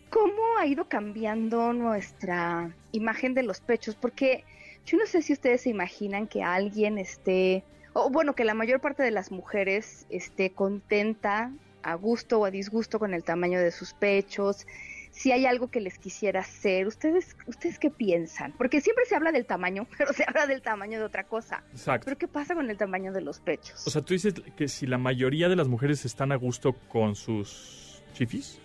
cómo 0.09 0.41
ha 0.57 0.65
ido 0.65 0.85
cambiando 0.87 1.71
nuestra 1.73 2.73
imagen 2.91 3.35
de 3.35 3.43
los 3.43 3.59
pechos, 3.61 3.95
porque 3.95 4.43
yo 4.87 4.97
no 4.97 5.05
sé 5.05 5.21
si 5.21 5.33
ustedes 5.33 5.61
se 5.61 5.69
imaginan 5.69 6.25
que 6.25 6.41
alguien 6.41 6.97
esté, 6.97 7.63
o 7.93 8.09
bueno, 8.09 8.33
que 8.33 8.43
la 8.45 8.55
mayor 8.55 8.79
parte 8.81 9.03
de 9.03 9.11
las 9.11 9.29
mujeres 9.31 10.07
esté 10.09 10.51
contenta, 10.51 11.51
a 11.83 11.93
gusto 11.95 12.39
o 12.39 12.45
a 12.45 12.51
disgusto 12.51 12.99
con 12.99 13.13
el 13.13 13.23
tamaño 13.23 13.59
de 13.59 13.71
sus 13.71 13.93
pechos, 13.93 14.65
si 15.11 15.31
hay 15.31 15.45
algo 15.45 15.69
que 15.69 15.81
les 15.81 15.97
quisiera 15.97 16.41
hacer, 16.41 16.85
¿ustedes, 16.87 17.35
ustedes 17.47 17.79
qué 17.79 17.89
piensan? 17.89 18.53
Porque 18.57 18.79
siempre 18.79 19.05
se 19.05 19.15
habla 19.15 19.31
del 19.31 19.45
tamaño, 19.45 19.87
pero 19.97 20.13
se 20.13 20.23
habla 20.27 20.45
del 20.47 20.61
tamaño 20.61 20.99
de 20.99 21.05
otra 21.05 21.23
cosa. 21.25 21.63
Exacto. 21.71 22.05
¿Pero 22.05 22.17
qué 22.17 22.27
pasa 22.27 22.53
con 22.55 22.69
el 22.69 22.77
tamaño 22.77 23.11
de 23.11 23.21
los 23.21 23.39
pechos? 23.39 23.85
O 23.87 23.89
sea, 23.89 24.01
tú 24.03 24.13
dices 24.13 24.35
que 24.55 24.67
si 24.67 24.85
la 24.85 24.97
mayoría 24.97 25.49
de 25.49 25.55
las 25.55 25.67
mujeres 25.67 26.05
están 26.05 26.31
a 26.31 26.35
gusto 26.35 26.73
con 26.87 27.15
sus 27.15 28.03
chifis. 28.13 28.59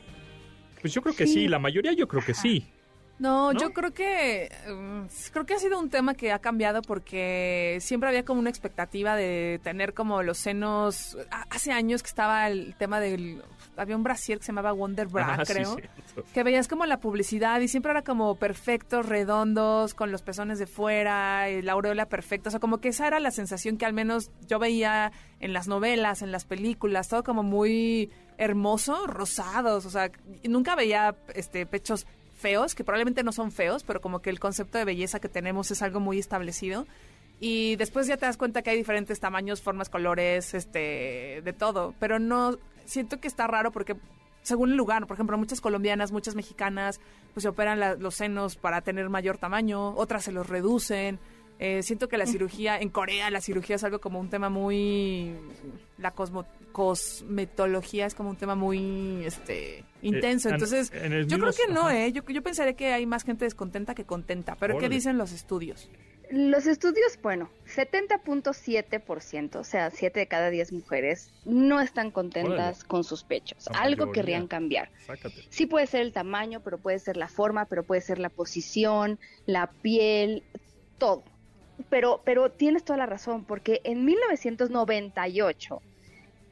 Pues 0.80 0.92
yo 0.92 1.00
creo 1.00 1.16
que 1.16 1.26
sí, 1.26 1.32
Sí. 1.44 1.48
la 1.48 1.58
mayoría 1.58 1.92
yo 1.94 2.06
creo 2.08 2.22
que 2.22 2.34
sí. 2.34 2.68
No, 3.18 3.52
¿No? 3.52 3.60
yo 3.60 3.72
creo 3.72 3.92
que 3.92 4.50
mm, 4.68 5.06
creo 5.32 5.46
que 5.46 5.54
ha 5.54 5.58
sido 5.58 5.78
un 5.78 5.88
tema 5.88 6.14
que 6.14 6.32
ha 6.32 6.40
cambiado 6.40 6.82
porque 6.82 7.78
siempre 7.80 8.08
había 8.08 8.24
como 8.24 8.40
una 8.40 8.50
expectativa 8.50 9.14
de 9.16 9.60
tener 9.62 9.94
como 9.94 10.22
los 10.22 10.38
senos. 10.38 11.16
Hace 11.50 11.72
años 11.72 12.02
que 12.02 12.08
estaba 12.08 12.48
el 12.48 12.74
tema 12.76 13.00
del 13.00 13.42
había 13.76 13.96
un 13.96 14.02
brasier 14.02 14.38
que 14.38 14.44
se 14.44 14.52
llamaba 14.52 14.72
Wonder 14.72 15.08
Bra, 15.08 15.34
Ah, 15.38 15.42
creo. 15.44 15.76
Que 16.32 16.42
veías 16.42 16.68
como 16.68 16.86
la 16.86 17.00
publicidad 17.00 17.60
y 17.60 17.68
siempre 17.68 17.90
era 17.90 18.02
como 18.02 18.36
perfectos, 18.36 19.06
redondos, 19.06 19.94
con 19.94 20.12
los 20.12 20.22
pezones 20.22 20.58
de 20.58 20.66
fuera, 20.66 21.50
y 21.50 21.62
la 21.62 21.72
aureola 21.72 22.06
perfecta. 22.06 22.48
O 22.48 22.50
sea, 22.50 22.60
como 22.60 22.78
que 22.78 22.88
esa 22.88 23.06
era 23.06 23.20
la 23.20 23.30
sensación 23.30 23.76
que 23.76 23.86
al 23.86 23.92
menos 23.92 24.30
yo 24.46 24.58
veía 24.58 25.12
en 25.40 25.52
las 25.52 25.66
novelas, 25.66 26.22
en 26.22 26.30
las 26.30 26.44
películas, 26.44 27.08
todo 27.08 27.24
como 27.24 27.42
muy 27.42 28.10
hermoso, 28.38 29.06
rosados. 29.06 29.86
O 29.86 29.90
sea, 29.90 30.10
nunca 30.44 30.76
veía 30.76 31.16
este 31.34 31.66
pechos 31.66 32.06
feos, 32.44 32.74
que 32.74 32.84
probablemente 32.84 33.22
no 33.22 33.32
son 33.32 33.50
feos, 33.52 33.84
pero 33.84 34.00
como 34.02 34.20
que 34.20 34.28
el 34.30 34.38
concepto 34.38 34.76
de 34.76 34.84
belleza 34.84 35.18
que 35.18 35.30
tenemos 35.30 35.70
es 35.70 35.80
algo 35.82 35.98
muy 36.00 36.18
establecido. 36.18 36.86
Y 37.40 37.76
después 37.76 38.06
ya 38.06 38.16
te 38.18 38.26
das 38.26 38.36
cuenta 38.36 38.60
que 38.62 38.70
hay 38.70 38.76
diferentes 38.76 39.18
tamaños, 39.18 39.62
formas, 39.62 39.88
colores, 39.88 40.52
este, 40.54 41.40
de 41.42 41.52
todo. 41.52 41.94
Pero 41.98 42.18
no, 42.18 42.58
siento 42.84 43.18
que 43.20 43.28
está 43.28 43.46
raro 43.46 43.70
porque 43.72 43.96
según 44.42 44.72
el 44.72 44.76
lugar, 44.76 45.06
por 45.06 45.14
ejemplo, 45.16 45.38
muchas 45.38 45.60
colombianas, 45.62 46.12
muchas 46.12 46.34
mexicanas, 46.34 47.00
pues 47.32 47.42
se 47.44 47.48
operan 47.48 47.80
la- 47.80 47.94
los 47.94 48.14
senos 48.14 48.56
para 48.56 48.82
tener 48.82 49.08
mayor 49.08 49.38
tamaño, 49.38 49.94
otras 49.96 50.24
se 50.24 50.32
los 50.32 50.46
reducen. 50.48 51.18
Eh, 51.58 51.82
siento 51.82 52.08
que 52.08 52.18
la 52.18 52.26
cirugía, 52.26 52.78
en 52.78 52.90
Corea 52.90 53.30
la 53.30 53.40
cirugía 53.40 53.76
es 53.76 53.84
algo 53.84 54.00
como 54.00 54.20
un 54.20 54.28
tema 54.28 54.48
muy, 54.50 55.34
la 55.98 56.10
cosmo- 56.14 56.46
cosmetología 56.72 58.06
es 58.06 58.14
como 58.14 58.30
un 58.30 58.36
tema 58.36 58.54
muy, 58.54 59.24
este, 59.24 59.84
intenso. 60.04 60.48
Eh, 60.48 60.50
en- 60.50 60.54
Entonces, 60.54 60.92
en 60.94 61.12
yo 61.28 61.36
mismo- 61.38 61.50
creo 61.52 61.66
que 61.66 61.72
no, 61.72 61.80
ajá. 61.88 61.98
¿eh? 62.04 62.12
Yo, 62.12 62.22
yo 62.26 62.42
pensaría 62.42 62.74
que 62.74 62.92
hay 62.92 63.06
más 63.06 63.24
gente 63.24 63.44
descontenta 63.44 63.94
que 63.94 64.04
contenta. 64.04 64.56
Pero 64.56 64.74
¿qué 64.74 64.86
Órale. 64.86 64.94
dicen 64.94 65.18
los 65.18 65.32
estudios? 65.32 65.88
Los 66.30 66.66
estudios, 66.66 67.18
bueno, 67.22 67.50
70.7%, 67.66 69.56
o 69.60 69.64
sea, 69.64 69.90
7 69.90 70.20
de 70.20 70.26
cada 70.26 70.50
10 70.50 70.72
mujeres 70.72 71.30
no 71.44 71.80
están 71.80 72.10
contentas 72.10 72.52
Órale. 72.78 72.88
con 72.88 73.04
sus 73.04 73.24
pechos. 73.24 73.68
La 73.72 73.80
Algo 73.80 74.06
mayoría. 74.06 74.12
querrían 74.22 74.46
cambiar. 74.46 74.90
Sácate. 75.06 75.44
Sí 75.50 75.66
puede 75.66 75.86
ser 75.86 76.00
el 76.00 76.12
tamaño, 76.12 76.60
pero 76.60 76.78
puede 76.78 76.98
ser 76.98 77.16
la 77.16 77.28
forma, 77.28 77.66
pero 77.66 77.82
puede 77.82 78.00
ser 78.00 78.18
la 78.18 78.30
posición, 78.30 79.18
la 79.46 79.66
piel, 79.82 80.42
todo. 80.98 81.24
Pero, 81.90 82.22
pero 82.24 82.50
tienes 82.50 82.84
toda 82.84 82.96
la 82.98 83.06
razón, 83.06 83.44
porque 83.44 83.80
en 83.84 84.04
1998 84.04 85.82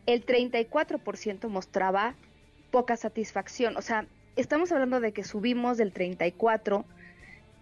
el 0.06 0.24
34% 0.26 1.48
mostraba 1.48 2.14
poca 2.72 2.96
satisfacción. 2.96 3.76
O 3.76 3.82
sea, 3.82 4.06
estamos 4.34 4.72
hablando 4.72 4.98
de 4.98 5.12
que 5.12 5.22
subimos 5.22 5.76
del 5.76 5.92
34 5.92 6.84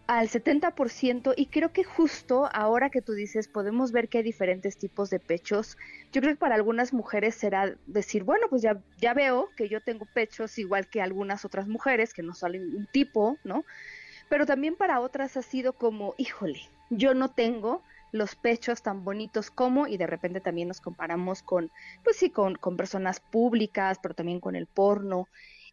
al 0.07 0.29
70% 0.29 1.35
y 1.37 1.47
creo 1.47 1.73
que 1.73 1.85
justo 1.85 2.49
ahora 2.53 2.91
que 2.91 3.03
tú 3.03 3.13
dices 3.13 3.47
podemos 3.47 3.93
ver 3.93 4.09
que 4.09 4.19
hay 4.19 4.25
diferentes 4.25 4.77
tipos 4.79 5.11
de 5.11 5.21
pechos. 5.21 5.77
Yo 6.13 6.21
creo 6.23 6.35
que 6.35 6.39
para 6.39 6.55
algunas 6.55 6.93
mujeres 6.93 7.35
será 7.35 7.77
decir, 7.87 8.25
bueno, 8.25 8.47
pues 8.49 8.63
ya, 8.63 8.81
ya 8.99 9.13
veo 9.13 9.51
que 9.57 9.69
yo 9.69 9.81
tengo 9.83 10.07
pechos 10.07 10.59
igual 10.59 10.89
que 10.89 11.03
algunas 11.03 11.45
otras 11.45 11.69
mujeres, 11.69 12.15
que 12.15 12.23
no 12.23 12.35
salen 12.35 12.75
un 12.75 12.87
tipo, 12.87 13.37
¿no? 13.45 13.65
Pero 14.29 14.47
también 14.47 14.75
para 14.77 15.01
otras 15.01 15.37
ha 15.37 15.43
sido 15.43 15.75
como, 15.75 16.15
híjole, 16.17 16.61
yo 16.89 17.15
no 17.15 17.31
tengo 17.31 17.83
los 18.13 18.35
pechos 18.35 18.83
tan 18.83 19.05
bonitos 19.05 19.51
como, 19.51 19.87
y 19.87 19.97
de 19.97 20.07
repente 20.07 20.41
también 20.41 20.69
nos 20.69 20.81
comparamos 20.81 21.43
con, 21.43 21.71
pues 22.05 22.17
sí, 22.17 22.31
con, 22.31 22.57
con 22.57 22.77
personas 22.77 23.21
públicas, 23.21 23.99
pero 24.03 24.15
también 24.15 24.41
con 24.41 24.57
el 24.57 24.67
porno. 24.67 25.29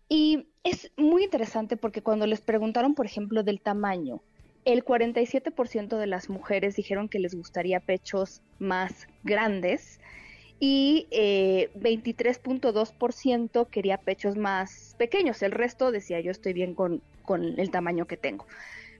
Y 0.09 0.47
es 0.63 0.91
muy 0.97 1.23
interesante 1.23 1.77
porque 1.77 2.01
cuando 2.01 2.27
les 2.27 2.41
preguntaron, 2.41 2.95
por 2.95 3.05
ejemplo, 3.05 3.43
del 3.43 3.61
tamaño, 3.61 4.21
el 4.65 4.83
47% 4.83 5.97
de 5.97 6.07
las 6.07 6.29
mujeres 6.29 6.75
dijeron 6.75 7.07
que 7.07 7.19
les 7.19 7.35
gustaría 7.35 7.79
pechos 7.79 8.41
más 8.59 9.07
grandes 9.23 9.99
y 10.59 11.07
eh, 11.11 11.69
23.2% 11.75 13.67
quería 13.69 13.97
pechos 13.97 14.35
más 14.35 14.95
pequeños. 14.97 15.41
El 15.41 15.51
resto 15.51 15.91
decía 15.91 16.19
yo 16.19 16.31
estoy 16.31 16.53
bien 16.53 16.73
con, 16.73 17.01
con 17.23 17.59
el 17.59 17.71
tamaño 17.71 18.07
que 18.07 18.17
tengo. 18.17 18.45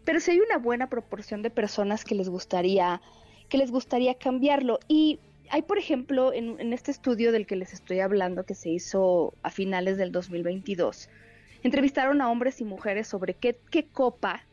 Pero 0.06 0.22
sí 0.22 0.32
hay 0.32 0.40
una 0.40 0.58
buena 0.58 0.88
proporción 0.88 1.42
de 1.42 1.50
personas 1.50 2.06
que 2.06 2.16
les 2.16 2.30
gustaría, 2.30 3.02
que 3.50 3.58
les 3.58 3.72
gustaría 3.72 4.16
cambiarlo. 4.16 4.80
Y 4.88 5.20
hay, 5.50 5.62
por 5.62 5.78
ejemplo, 5.78 6.34
en, 6.34 6.74
este 6.74 6.92
estudio 6.92 7.32
del 7.32 7.46
que 7.46 7.56
les 7.56 7.74
estoy 7.74 8.00
hablando, 8.00 8.44
que 8.44 8.56
se 8.56 8.70
hizo 8.70 9.34
a 9.44 9.50
finales 9.50 9.98
del 9.98 10.12
2022, 10.12 11.10
entrevistaron 11.64 12.22
a 12.22 12.30
hombres 12.30 12.62
y 12.62 12.66
mujeres 12.66 13.08
sobre 13.08 13.34
qué, 13.34 13.58
qué 13.72 13.86
copa 13.86 14.44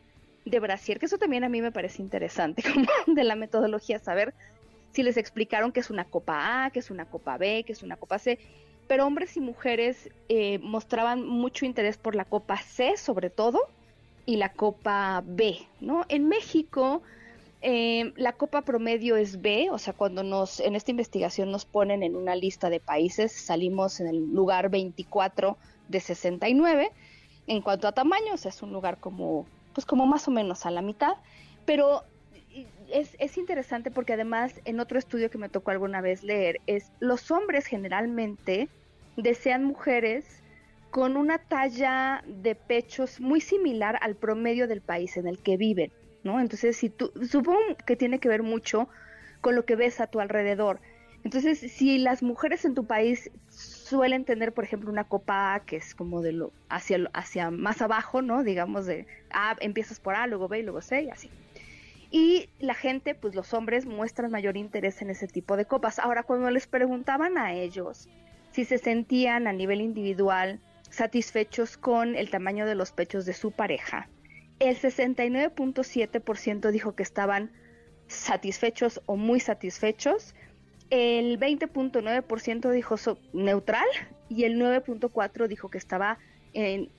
de 0.44 0.60
brasier, 0.60 0.98
que 0.98 1.06
eso 1.06 1.18
también 1.18 1.44
a 1.44 1.48
mí 1.48 1.62
me 1.62 1.72
parece 1.72 2.02
interesante, 2.02 2.62
como 2.72 2.86
de 3.06 3.24
la 3.24 3.34
metodología, 3.34 3.98
saber 3.98 4.34
si 4.92 5.02
les 5.02 5.16
explicaron 5.16 5.72
que 5.72 5.80
es 5.80 5.90
una 5.90 6.04
copa 6.04 6.64
A, 6.64 6.70
que 6.70 6.78
es 6.78 6.90
una 6.90 7.06
copa 7.06 7.36
B, 7.36 7.64
que 7.64 7.72
es 7.72 7.82
una 7.82 7.96
copa 7.96 8.18
C, 8.18 8.38
pero 8.86 9.06
hombres 9.06 9.36
y 9.36 9.40
mujeres 9.40 10.10
eh, 10.28 10.58
mostraban 10.58 11.26
mucho 11.26 11.64
interés 11.64 11.96
por 11.96 12.14
la 12.14 12.24
copa 12.24 12.58
C 12.58 12.96
sobre 12.96 13.30
todo 13.30 13.60
y 14.26 14.36
la 14.36 14.50
copa 14.50 15.22
B, 15.26 15.58
¿no? 15.80 16.04
En 16.08 16.28
México 16.28 17.02
eh, 17.66 18.12
la 18.16 18.34
copa 18.34 18.60
promedio 18.60 19.16
es 19.16 19.40
B, 19.40 19.70
o 19.70 19.78
sea, 19.78 19.94
cuando 19.94 20.22
nos 20.22 20.60
en 20.60 20.76
esta 20.76 20.90
investigación 20.90 21.50
nos 21.50 21.64
ponen 21.64 22.02
en 22.02 22.14
una 22.14 22.36
lista 22.36 22.68
de 22.68 22.78
países, 22.78 23.32
salimos 23.32 24.00
en 24.00 24.06
el 24.08 24.34
lugar 24.34 24.68
24 24.68 25.56
de 25.88 26.00
69 26.00 26.92
en 27.46 27.62
cuanto 27.62 27.88
a 27.88 27.92
tamaños, 27.92 28.44
es 28.44 28.62
un 28.62 28.70
lugar 28.70 28.98
como, 28.98 29.46
pues 29.72 29.86
como 29.86 30.04
más 30.04 30.28
o 30.28 30.30
menos 30.30 30.66
a 30.66 30.70
la 30.70 30.82
mitad, 30.82 31.14
pero 31.64 32.02
es, 32.90 33.16
es, 33.18 33.38
interesante 33.38 33.90
porque 33.90 34.12
además 34.12 34.60
en 34.66 34.78
otro 34.78 34.98
estudio 34.98 35.30
que 35.30 35.38
me 35.38 35.48
tocó 35.48 35.70
alguna 35.70 36.02
vez 36.02 36.22
leer 36.22 36.60
es 36.66 36.92
los 37.00 37.30
hombres 37.30 37.64
generalmente 37.64 38.68
desean 39.16 39.64
mujeres 39.64 40.26
con 40.90 41.16
una 41.16 41.38
talla 41.38 42.22
de 42.26 42.56
pechos 42.56 43.20
muy 43.20 43.40
similar 43.40 43.98
al 44.02 44.16
promedio 44.16 44.68
del 44.68 44.82
país 44.82 45.16
en 45.16 45.26
el 45.26 45.38
que 45.38 45.56
viven, 45.56 45.90
¿no? 46.24 46.40
Entonces, 46.40 46.76
si 46.76 46.90
tú, 46.90 47.12
supongo 47.30 47.60
que 47.86 47.96
tiene 47.96 48.18
que 48.18 48.28
ver 48.28 48.42
mucho 48.42 48.88
con 49.40 49.54
lo 49.54 49.64
que 49.64 49.76
ves 49.76 50.00
a 50.00 50.06
tu 50.06 50.20
alrededor. 50.20 50.80
Entonces, 51.22 51.58
si 51.58 51.98
las 51.98 52.22
mujeres 52.22 52.64
en 52.64 52.74
tu 52.74 52.86
país 52.86 53.30
suelen 53.48 54.24
tener, 54.24 54.52
por 54.52 54.64
ejemplo, 54.64 54.90
una 54.90 55.04
copa 55.04 55.54
A 55.54 55.60
que 55.60 55.76
es 55.76 55.94
como 55.94 56.20
de 56.20 56.32
lo 56.32 56.52
hacia, 56.68 57.08
hacia 57.12 57.50
más 57.50 57.80
abajo, 57.80 58.22
¿no? 58.22 58.42
Digamos 58.42 58.86
de 58.86 59.06
A, 59.30 59.56
empiezas 59.60 60.00
por 60.00 60.14
A, 60.16 60.26
luego 60.26 60.48
B 60.48 60.58
y 60.58 60.62
luego 60.62 60.80
C 60.80 61.02
y 61.02 61.10
así. 61.10 61.30
Y 62.10 62.48
la 62.58 62.74
gente, 62.74 63.14
pues 63.14 63.34
los 63.34 63.54
hombres 63.54 63.86
muestran 63.86 64.30
mayor 64.30 64.56
interés 64.56 65.02
en 65.02 65.10
ese 65.10 65.26
tipo 65.26 65.56
de 65.56 65.64
copas. 65.64 65.98
Ahora, 65.98 66.22
cuando 66.22 66.50
les 66.50 66.66
preguntaban 66.66 67.38
a 67.38 67.54
ellos 67.54 68.08
si 68.52 68.64
se 68.64 68.78
sentían 68.78 69.46
a 69.46 69.52
nivel 69.52 69.80
individual 69.80 70.60
satisfechos 70.90 71.76
con 71.76 72.14
el 72.14 72.30
tamaño 72.30 72.66
de 72.66 72.76
los 72.76 72.92
pechos 72.92 73.26
de 73.26 73.32
su 73.32 73.50
pareja, 73.50 74.08
el 74.66 74.78
69.7% 74.78 76.70
dijo 76.70 76.94
que 76.94 77.02
estaban 77.02 77.50
satisfechos 78.06 79.00
o 79.06 79.16
muy 79.16 79.40
satisfechos, 79.40 80.34
el 80.90 81.40
20.9% 81.40 82.70
dijo 82.70 82.96
neutral 83.32 83.86
y 84.28 84.44
el 84.44 84.60
9.4% 84.60 85.48
dijo 85.48 85.70
que 85.70 85.78
estaba 85.78 86.18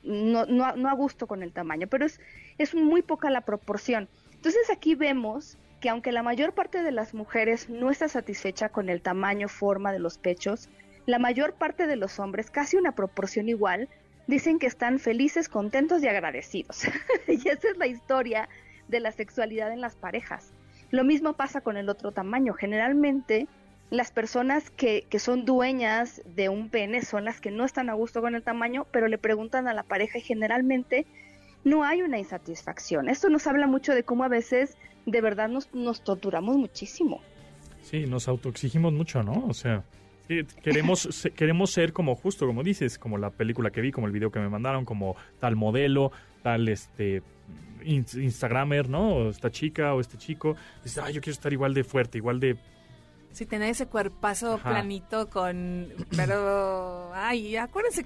no, 0.03 0.45
no, 0.45 0.89
a 0.89 0.93
gusto 0.93 1.27
con 1.27 1.41
el 1.41 1.53
tamaño, 1.53 1.87
pero 1.87 2.05
es, 2.05 2.19
es 2.57 2.75
muy 2.75 3.01
poca 3.01 3.29
la 3.29 3.41
proporción. 3.41 4.09
Entonces 4.33 4.69
aquí 4.69 4.95
vemos 4.95 5.57
que 5.79 5.89
aunque 5.89 6.11
la 6.11 6.23
mayor 6.23 6.53
parte 6.53 6.83
de 6.83 6.91
las 6.91 7.13
mujeres 7.13 7.69
no 7.69 7.89
está 7.89 8.09
satisfecha 8.09 8.69
con 8.69 8.89
el 8.89 9.01
tamaño, 9.01 9.47
forma 9.47 9.91
de 9.91 9.99
los 9.99 10.17
pechos, 10.17 10.69
la 11.05 11.19
mayor 11.19 11.53
parte 11.53 11.87
de 11.87 11.95
los 11.95 12.19
hombres, 12.19 12.49
casi 12.49 12.77
una 12.77 12.93
proporción 12.93 13.47
igual, 13.47 13.87
dicen 14.27 14.59
que 14.59 14.67
están 14.67 14.99
felices, 14.99 15.49
contentos 15.49 16.03
y 16.03 16.07
agradecidos. 16.07 16.83
y 17.27 17.47
esa 17.47 17.69
es 17.69 17.77
la 17.77 17.87
historia 17.87 18.49
de 18.87 18.99
la 18.99 19.11
sexualidad 19.11 19.71
en 19.71 19.81
las 19.81 19.95
parejas. 19.95 20.53
Lo 20.91 21.03
mismo 21.03 21.33
pasa 21.33 21.61
con 21.61 21.77
el 21.77 21.89
otro 21.89 22.11
tamaño. 22.11 22.53
Generalmente 22.53 23.47
las 23.89 24.11
personas 24.11 24.69
que, 24.69 25.05
que, 25.09 25.19
son 25.19 25.45
dueñas 25.45 26.21
de 26.35 26.49
un 26.49 26.69
pene 26.69 27.01
son 27.03 27.25
las 27.25 27.39
que 27.39 27.51
no 27.51 27.65
están 27.65 27.89
a 27.89 27.93
gusto 27.93 28.21
con 28.21 28.35
el 28.35 28.43
tamaño, 28.43 28.87
pero 28.91 29.07
le 29.07 29.17
preguntan 29.17 29.67
a 29.67 29.73
la 29.73 29.83
pareja 29.83 30.17
y 30.17 30.21
generalmente 30.21 31.05
no 31.63 31.83
hay 31.83 32.01
una 32.01 32.17
insatisfacción. 32.17 33.09
Esto 33.09 33.29
nos 33.29 33.47
habla 33.47 33.67
mucho 33.67 33.93
de 33.93 34.03
cómo 34.03 34.23
a 34.23 34.27
veces 34.27 34.77
de 35.05 35.21
verdad 35.21 35.49
nos, 35.49 35.73
nos 35.73 36.03
torturamos 36.03 36.57
muchísimo. 36.57 37.21
Sí, 37.81 38.05
nos 38.07 38.27
autoexigimos 38.27 38.93
mucho, 38.93 39.21
¿no? 39.21 39.45
O 39.47 39.53
sea, 39.53 39.83
queremos, 40.63 41.29
queremos 41.35 41.71
ser 41.71 41.93
como 41.93 42.15
justo, 42.15 42.45
como 42.45 42.63
dices, 42.63 42.97
como 42.97 43.17
la 43.17 43.29
película 43.29 43.69
que 43.69 43.81
vi, 43.81 43.91
como 43.91 44.07
el 44.07 44.13
video 44.13 44.31
que 44.31 44.39
me 44.39 44.49
mandaron, 44.49 44.85
como 44.85 45.15
tal 45.39 45.55
modelo, 45.55 46.11
tal 46.43 46.67
este 46.67 47.21
Instagramer, 47.83 48.89
¿no? 48.89 49.15
O 49.15 49.29
esta 49.29 49.51
chica 49.51 49.93
o 49.93 50.01
este 50.01 50.17
chico. 50.17 50.55
Dices, 50.83 50.97
ay, 51.03 51.13
yo 51.13 51.21
quiero 51.21 51.33
estar 51.33 51.53
igual 51.53 51.73
de 51.73 51.83
fuerte, 51.83 52.17
igual 52.17 52.39
de 52.39 52.57
Sí, 53.35 53.45
tener 53.45 53.69
ese 53.69 53.87
cuerpazo 53.87 54.57
planito 54.59 55.29
con... 55.29 55.89
Pero, 56.15 57.11
ay, 57.13 57.57
acuérdense, 57.57 58.05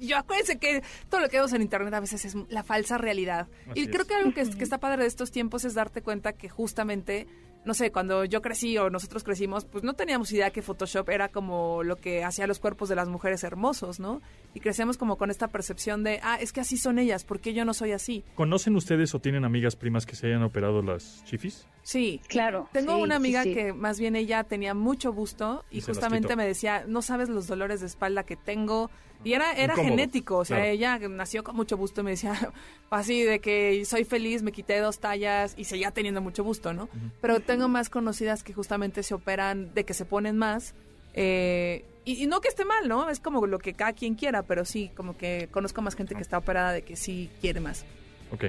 yo 0.00 0.16
acuérdense 0.16 0.58
que 0.58 0.82
todo 1.08 1.20
lo 1.20 1.28
que 1.28 1.36
vemos 1.36 1.52
en 1.52 1.62
internet 1.62 1.94
a 1.94 2.00
veces 2.00 2.24
es 2.24 2.34
la 2.48 2.64
falsa 2.64 2.98
realidad. 2.98 3.46
y 3.76 3.86
creo 3.86 4.04
que 4.04 4.14
algo 4.14 4.34
que, 4.34 4.42
que 4.50 4.64
está 4.64 4.78
padre 4.78 5.02
de 5.02 5.06
estos 5.06 5.30
tiempos 5.30 5.64
es 5.64 5.74
darte 5.74 6.02
cuenta 6.02 6.32
que 6.32 6.48
justamente 6.48 7.28
no 7.64 7.74
sé, 7.74 7.90
cuando 7.92 8.24
yo 8.24 8.42
crecí 8.42 8.76
o 8.78 8.90
nosotros 8.90 9.24
crecimos, 9.24 9.64
pues 9.64 9.84
no 9.84 9.94
teníamos 9.94 10.30
idea 10.32 10.50
que 10.50 10.62
Photoshop 10.62 11.08
era 11.08 11.28
como 11.28 11.82
lo 11.82 11.96
que 11.96 12.24
hacía 12.24 12.46
los 12.46 12.60
cuerpos 12.60 12.88
de 12.88 12.96
las 12.96 13.08
mujeres 13.08 13.44
hermosos, 13.44 14.00
¿no? 14.00 14.20
Y 14.54 14.60
crecemos 14.60 14.98
como 14.98 15.16
con 15.16 15.30
esta 15.30 15.48
percepción 15.48 16.04
de, 16.04 16.20
ah, 16.22 16.38
es 16.40 16.52
que 16.52 16.60
así 16.60 16.76
son 16.76 16.98
ellas, 16.98 17.24
¿por 17.24 17.40
qué 17.40 17.54
yo 17.54 17.64
no 17.64 17.74
soy 17.74 17.92
así? 17.92 18.24
¿Conocen 18.34 18.76
ustedes 18.76 19.14
o 19.14 19.20
tienen 19.20 19.44
amigas 19.44 19.76
primas 19.76 20.06
que 20.06 20.16
se 20.16 20.26
hayan 20.26 20.42
operado 20.42 20.82
las 20.82 21.24
chifis? 21.24 21.66
Sí, 21.84 22.22
claro. 22.28 22.66
Tengo 22.72 22.96
una 22.96 23.16
amiga 23.16 23.44
que 23.44 23.74
más 23.74 24.00
bien 24.00 24.16
ella 24.16 24.42
tenía 24.44 24.72
mucho 24.72 25.12
busto 25.12 25.64
y, 25.70 25.82
justamente 25.82 26.34
me 26.34 26.46
decía, 26.46 26.84
no 26.88 27.02
sabes 27.02 27.28
los 27.28 27.46
dolores 27.46 27.80
de 27.80 27.86
espalda 27.86 28.24
que 28.24 28.36
tengo. 28.36 28.90
Y 29.22 29.34
era, 29.34 29.52
era 29.52 29.74
genético, 29.74 30.38
o 30.38 30.44
sea, 30.44 30.66
ella 30.66 30.98
nació 30.98 31.44
con 31.44 31.56
mucho 31.56 31.76
busto 31.76 32.00
y 32.00 32.04
me 32.04 32.10
decía, 32.10 32.34
así 32.90 33.22
de 33.22 33.38
que 33.38 33.84
soy 33.84 34.04
feliz, 34.04 34.42
me 34.42 34.52
quité 34.52 34.78
dos 34.80 34.98
tallas 34.98 35.54
y 35.56 35.64
seguía 35.64 35.90
teniendo 35.90 36.20
mucho 36.20 36.42
busto, 36.42 36.72
¿no? 36.72 36.88
Pero 37.20 37.40
tengo 37.40 37.68
más 37.68 37.90
conocidas 37.90 38.42
que 38.42 38.54
justamente 38.54 39.02
se 39.02 39.14
operan 39.14 39.72
de 39.74 39.84
que 39.84 39.92
se 39.94 40.06
ponen 40.06 40.38
más. 40.38 40.74
Eh, 41.12 41.84
y, 42.06 42.26
no 42.26 42.40
que 42.40 42.48
esté 42.48 42.64
mal, 42.64 42.88
¿no? 42.88 43.10
Es 43.10 43.20
como 43.20 43.46
lo 43.46 43.58
que 43.58 43.74
cada 43.74 43.92
quien 43.92 44.14
quiera, 44.14 44.42
pero 44.42 44.64
sí, 44.64 44.90
como 44.94 45.16
que 45.18 45.48
conozco 45.50 45.82
más 45.82 45.94
gente 45.96 46.14
que 46.14 46.22
está 46.22 46.38
operada 46.38 46.72
de 46.72 46.82
que 46.82 46.96
sí 46.96 47.30
quiere 47.40 47.60
más. 47.60 47.84
Ok. 48.30 48.44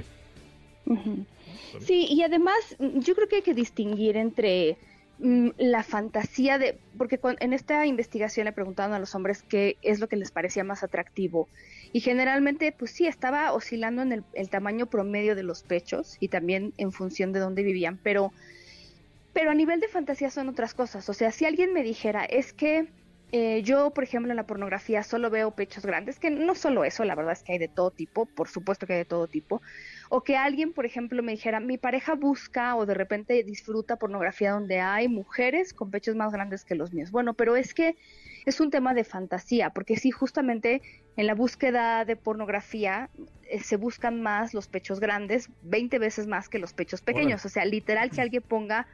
Sí, 1.80 2.06
y 2.10 2.22
además 2.22 2.56
yo 2.78 3.14
creo 3.14 3.28
que 3.28 3.36
hay 3.36 3.42
que 3.42 3.54
distinguir 3.54 4.16
entre 4.16 4.78
Mm, 5.18 5.50
la 5.56 5.82
fantasía 5.82 6.58
de, 6.58 6.78
porque 6.98 7.18
en 7.40 7.54
esta 7.54 7.86
investigación 7.86 8.44
le 8.44 8.52
preguntaban 8.52 8.92
a 8.92 8.98
los 8.98 9.14
hombres 9.14 9.42
qué 9.42 9.78
es 9.80 9.98
lo 9.98 10.08
que 10.08 10.16
les 10.16 10.30
parecía 10.30 10.62
más 10.62 10.82
atractivo. 10.82 11.48
Y 11.92 12.00
generalmente 12.00 12.70
pues 12.72 12.90
sí 12.90 13.06
estaba 13.06 13.52
oscilando 13.54 14.02
en 14.02 14.12
el, 14.12 14.50
tamaño 14.50 14.86
promedio 14.86 15.34
de 15.34 15.42
los 15.42 15.62
pechos 15.62 16.18
y 16.20 16.28
también 16.28 16.74
en 16.76 16.92
función 16.92 17.32
de 17.32 17.40
dónde 17.40 17.62
vivían, 17.62 17.98
pero, 18.02 18.32
pero 19.32 19.50
a 19.50 19.54
nivel 19.54 19.80
de 19.80 19.88
fantasía 19.88 20.28
son 20.30 20.50
otras 20.50 20.74
cosas, 20.74 21.08
o 21.08 21.14
sea, 21.14 21.32
si 21.32 21.46
alguien 21.46 21.72
me 21.72 21.82
dijera 21.82 22.24
es 22.24 22.52
que 22.52 22.88
eh, 23.32 23.62
yo, 23.64 23.90
por 23.90 24.04
ejemplo, 24.04 24.30
en 24.30 24.36
la 24.36 24.46
pornografía 24.46 25.02
solo 25.02 25.30
veo 25.30 25.50
pechos 25.50 25.84
grandes, 25.84 26.18
que 26.18 26.30
no 26.30 26.54
solo 26.54 26.84
eso, 26.84 27.04
la 27.04 27.16
verdad 27.16 27.32
es 27.32 27.42
que 27.42 27.52
hay 27.52 27.58
de 27.58 27.68
todo 27.68 27.90
tipo, 27.90 28.26
por 28.26 28.48
supuesto 28.48 28.86
que 28.86 28.92
hay 28.92 28.98
de 29.00 29.04
todo 29.04 29.26
tipo, 29.26 29.62
o 30.08 30.22
que 30.22 30.36
alguien, 30.36 30.72
por 30.72 30.86
ejemplo, 30.86 31.22
me 31.24 31.32
dijera, 31.32 31.58
mi 31.58 31.76
pareja 31.76 32.14
busca 32.14 32.76
o 32.76 32.86
de 32.86 32.94
repente 32.94 33.42
disfruta 33.42 33.96
pornografía 33.96 34.52
donde 34.52 34.78
hay 34.78 35.08
mujeres 35.08 35.74
con 35.74 35.90
pechos 35.90 36.14
más 36.14 36.32
grandes 36.32 36.64
que 36.64 36.76
los 36.76 36.92
míos. 36.92 37.10
Bueno, 37.10 37.34
pero 37.34 37.56
es 37.56 37.74
que 37.74 37.96
es 38.46 38.60
un 38.60 38.70
tema 38.70 38.94
de 38.94 39.02
fantasía, 39.02 39.70
porque 39.70 39.96
sí, 39.96 40.12
justamente 40.12 40.80
en 41.16 41.26
la 41.26 41.34
búsqueda 41.34 42.04
de 42.04 42.14
pornografía 42.14 43.10
eh, 43.50 43.58
se 43.60 43.76
buscan 43.76 44.22
más 44.22 44.54
los 44.54 44.68
pechos 44.68 45.00
grandes, 45.00 45.50
20 45.62 45.98
veces 45.98 46.28
más 46.28 46.48
que 46.48 46.60
los 46.60 46.72
pechos 46.72 47.02
pequeños. 47.02 47.44
O 47.44 47.48
sea, 47.48 47.64
literal 47.64 48.10
que 48.10 48.20
alguien 48.20 48.42
ponga 48.42 48.86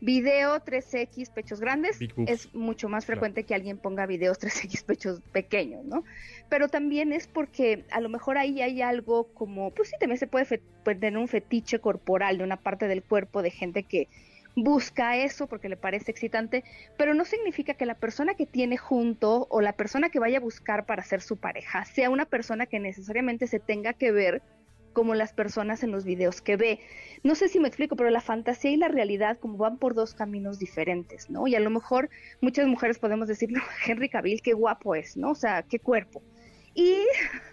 Video 0.00 0.58
3X 0.60 1.30
pechos 1.30 1.60
grandes 1.60 1.98
es 2.26 2.54
mucho 2.54 2.88
más 2.88 3.04
frecuente 3.04 3.44
que 3.44 3.54
alguien 3.54 3.76
ponga 3.76 4.06
videos 4.06 4.40
3X 4.40 4.84
pechos 4.84 5.20
pequeños, 5.32 5.84
¿no? 5.84 6.04
Pero 6.48 6.68
también 6.68 7.12
es 7.12 7.26
porque 7.26 7.84
a 7.90 8.00
lo 8.00 8.08
mejor 8.08 8.38
ahí 8.38 8.62
hay 8.62 8.80
algo 8.80 9.24
como, 9.34 9.72
pues 9.72 9.90
sí, 9.90 9.96
también 10.00 10.18
se 10.18 10.26
puede, 10.26 10.60
tener 10.84 11.18
un 11.18 11.28
fetiche 11.28 11.80
corporal 11.80 12.38
de 12.38 12.44
una 12.44 12.56
parte 12.56 12.88
del 12.88 13.02
cuerpo 13.02 13.42
de 13.42 13.50
gente 13.50 13.82
que 13.82 14.08
busca 14.56 15.16
eso 15.16 15.46
porque 15.46 15.68
le 15.68 15.76
parece 15.76 16.10
excitante, 16.10 16.64
pero 16.96 17.12
no 17.12 17.26
significa 17.26 17.74
que 17.74 17.84
la 17.84 17.94
persona 17.94 18.34
que 18.34 18.46
tiene 18.46 18.78
junto 18.78 19.46
o 19.50 19.60
la 19.60 19.74
persona 19.74 20.08
que 20.08 20.18
vaya 20.18 20.38
a 20.38 20.40
buscar 20.40 20.86
para 20.86 21.04
ser 21.04 21.20
su 21.20 21.36
pareja 21.36 21.84
sea 21.84 22.08
una 22.08 22.24
persona 22.24 22.64
que 22.64 22.80
necesariamente 22.80 23.46
se 23.46 23.60
tenga 23.60 23.92
que 23.92 24.12
ver 24.12 24.42
como 24.92 25.14
las 25.14 25.32
personas 25.32 25.82
en 25.82 25.90
los 25.90 26.04
videos 26.04 26.40
que 26.40 26.56
ve. 26.56 26.80
No 27.22 27.34
sé 27.34 27.48
si 27.48 27.60
me 27.60 27.68
explico, 27.68 27.96
pero 27.96 28.10
la 28.10 28.20
fantasía 28.20 28.70
y 28.70 28.76
la 28.76 28.88
realidad 28.88 29.38
como 29.38 29.56
van 29.56 29.78
por 29.78 29.94
dos 29.94 30.14
caminos 30.14 30.58
diferentes, 30.58 31.30
¿no? 31.30 31.46
Y 31.46 31.54
a 31.54 31.60
lo 31.60 31.70
mejor 31.70 32.10
muchas 32.40 32.66
mujeres 32.66 32.98
podemos 32.98 33.28
decir, 33.28 33.50
no, 33.52 33.60
Henry 33.86 34.08
Cavill, 34.08 34.42
qué 34.42 34.52
guapo 34.52 34.94
es, 34.94 35.16
¿no? 35.16 35.30
O 35.30 35.34
sea, 35.34 35.62
qué 35.62 35.78
cuerpo. 35.78 36.22
Y 36.74 36.98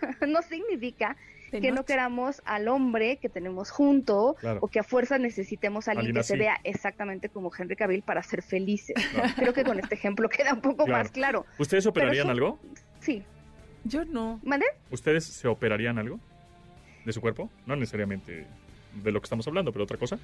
no 0.27 0.41
significa 0.41 1.17
que 1.51 1.71
no 1.71 1.85
queramos 1.85 2.41
al 2.45 2.67
hombre 2.67 3.17
que 3.17 3.29
tenemos 3.29 3.71
junto 3.71 4.35
o 4.59 4.67
que 4.67 4.79
a 4.79 4.83
fuerza 4.83 5.17
necesitemos 5.17 5.87
a 5.87 5.91
alguien, 5.91 6.13
que 6.13 6.23
se 6.23 6.35
vea 6.35 6.59
exactamente 6.63 7.29
como 7.29 7.51
Henry 7.57 7.75
Cavill 7.75 8.01
para 8.01 8.21
ser 8.21 8.41
felices. 8.41 8.95
Creo 9.37 9.53
que 9.53 9.63
con 9.63 9.79
este 9.79 9.95
ejemplo 9.95 10.29
queda 10.29 10.53
un 10.53 10.61
poco 10.61 10.87
más 10.87 11.09
claro. 11.11 11.45
¿Ustedes 11.57 11.85
operarían 11.85 12.29
algo? 12.29 12.59
Sí. 12.99 13.23
Yo 13.83 14.03
no. 14.03 14.39
¿Mande? 14.43 14.65
¿Ustedes 14.91 15.23
se 15.23 15.47
operarían 15.47 15.97
algo? 15.97 16.19
De 17.07 17.13
su 17.13 17.21
cuerpo? 17.21 17.49
No 17.65 17.75
necesariamente 17.77 18.45
de 18.93 19.11
lo 19.11 19.21
que 19.21 19.25
estamos 19.25 19.47
hablando, 19.47 19.71
pero 19.71 19.85
otra 19.85 19.97
cosa. 19.97 20.19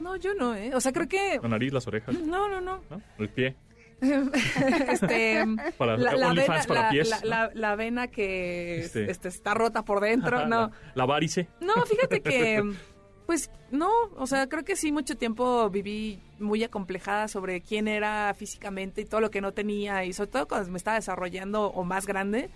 No, 0.00 0.16
yo 0.16 0.32
no, 0.34 0.54
¿eh? 0.54 0.74
O 0.74 0.80
sea, 0.80 0.92
creo 0.92 1.06
que... 1.06 1.38
La 1.42 1.48
nariz, 1.50 1.74
las 1.74 1.86
orejas. 1.86 2.18
No, 2.18 2.48
no, 2.48 2.60
no. 2.60 2.80
El 3.18 3.28
pie. 3.28 3.54
este, 4.00 5.44
para 5.76 5.98
la, 5.98 6.32
vena, 6.32 6.62
para 6.66 6.88
pies, 6.88 7.22
la, 7.22 7.76
vena 7.76 8.08
que 8.08 8.78
este. 8.80 9.10
este. 9.10 9.28
está 9.28 9.52
rota 9.52 9.84
por 9.84 10.00
dentro, 10.00 10.46
no. 10.46 10.70
La, 10.94 11.04
varice. 11.04 11.48
No, 11.60 11.74
fíjate 11.84 12.22
que, 12.22 12.62
pues 13.26 13.50
no, 13.70 13.90
o 14.16 14.26
sea, 14.26 14.48
creo 14.48 14.64
que 14.64 14.74
sí, 14.74 14.90
mucho 14.90 15.18
tiempo 15.18 15.68
viví 15.68 16.18
muy 16.38 16.64
acomplejada 16.64 17.28
sobre 17.28 17.60
quién 17.60 17.88
era 17.88 18.32
físicamente 18.32 19.02
y 19.02 19.04
todo 19.04 19.20
lo 19.20 19.30
que 19.30 19.42
no 19.42 19.52
tenía, 19.52 20.02
y 20.06 20.14
sobre 20.14 20.30
todo 20.30 20.48
cuando 20.48 20.70
me 20.70 20.78
estaba 20.78 20.96
desarrollando 20.96 21.66
o 21.66 21.84
más 21.84 22.06
grande, 22.06 22.48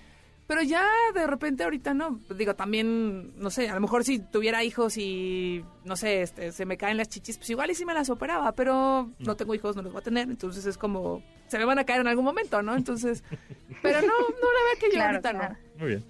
Pero 0.46 0.60
ya 0.62 0.84
de 1.14 1.26
repente 1.26 1.64
ahorita 1.64 1.94
no, 1.94 2.20
digo, 2.36 2.54
también, 2.54 3.32
no 3.38 3.48
sé, 3.50 3.70
a 3.70 3.74
lo 3.74 3.80
mejor 3.80 4.04
si 4.04 4.18
tuviera 4.18 4.62
hijos 4.62 4.98
y, 4.98 5.64
no 5.84 5.96
sé, 5.96 6.20
este, 6.20 6.52
se 6.52 6.66
me 6.66 6.76
caen 6.76 6.98
las 6.98 7.08
chichis, 7.08 7.38
pues 7.38 7.48
igual 7.48 7.70
y 7.70 7.74
sí 7.74 7.86
me 7.86 7.94
las 7.94 8.10
operaba, 8.10 8.52
pero 8.52 9.10
no 9.18 9.36
tengo 9.36 9.54
hijos, 9.54 9.74
no 9.74 9.80
los 9.82 9.92
voy 9.92 10.00
a 10.00 10.04
tener, 10.04 10.28
entonces 10.28 10.66
es 10.66 10.76
como, 10.76 11.22
se 11.48 11.56
me 11.58 11.64
van 11.64 11.78
a 11.78 11.84
caer 11.84 12.02
en 12.02 12.08
algún 12.08 12.26
momento, 12.26 12.60
¿no? 12.60 12.76
Entonces, 12.76 13.24
pero 13.82 14.02
no, 14.02 14.06
no 14.08 14.12
la 14.12 14.64
veo 14.66 14.78
que 14.80 14.86
yo 14.86 14.92
Claro, 14.92 15.10
ahorita 15.12 15.30
claro. 15.30 15.54
no. 15.54 15.78
Muy 15.78 15.88
bien. 15.88 16.04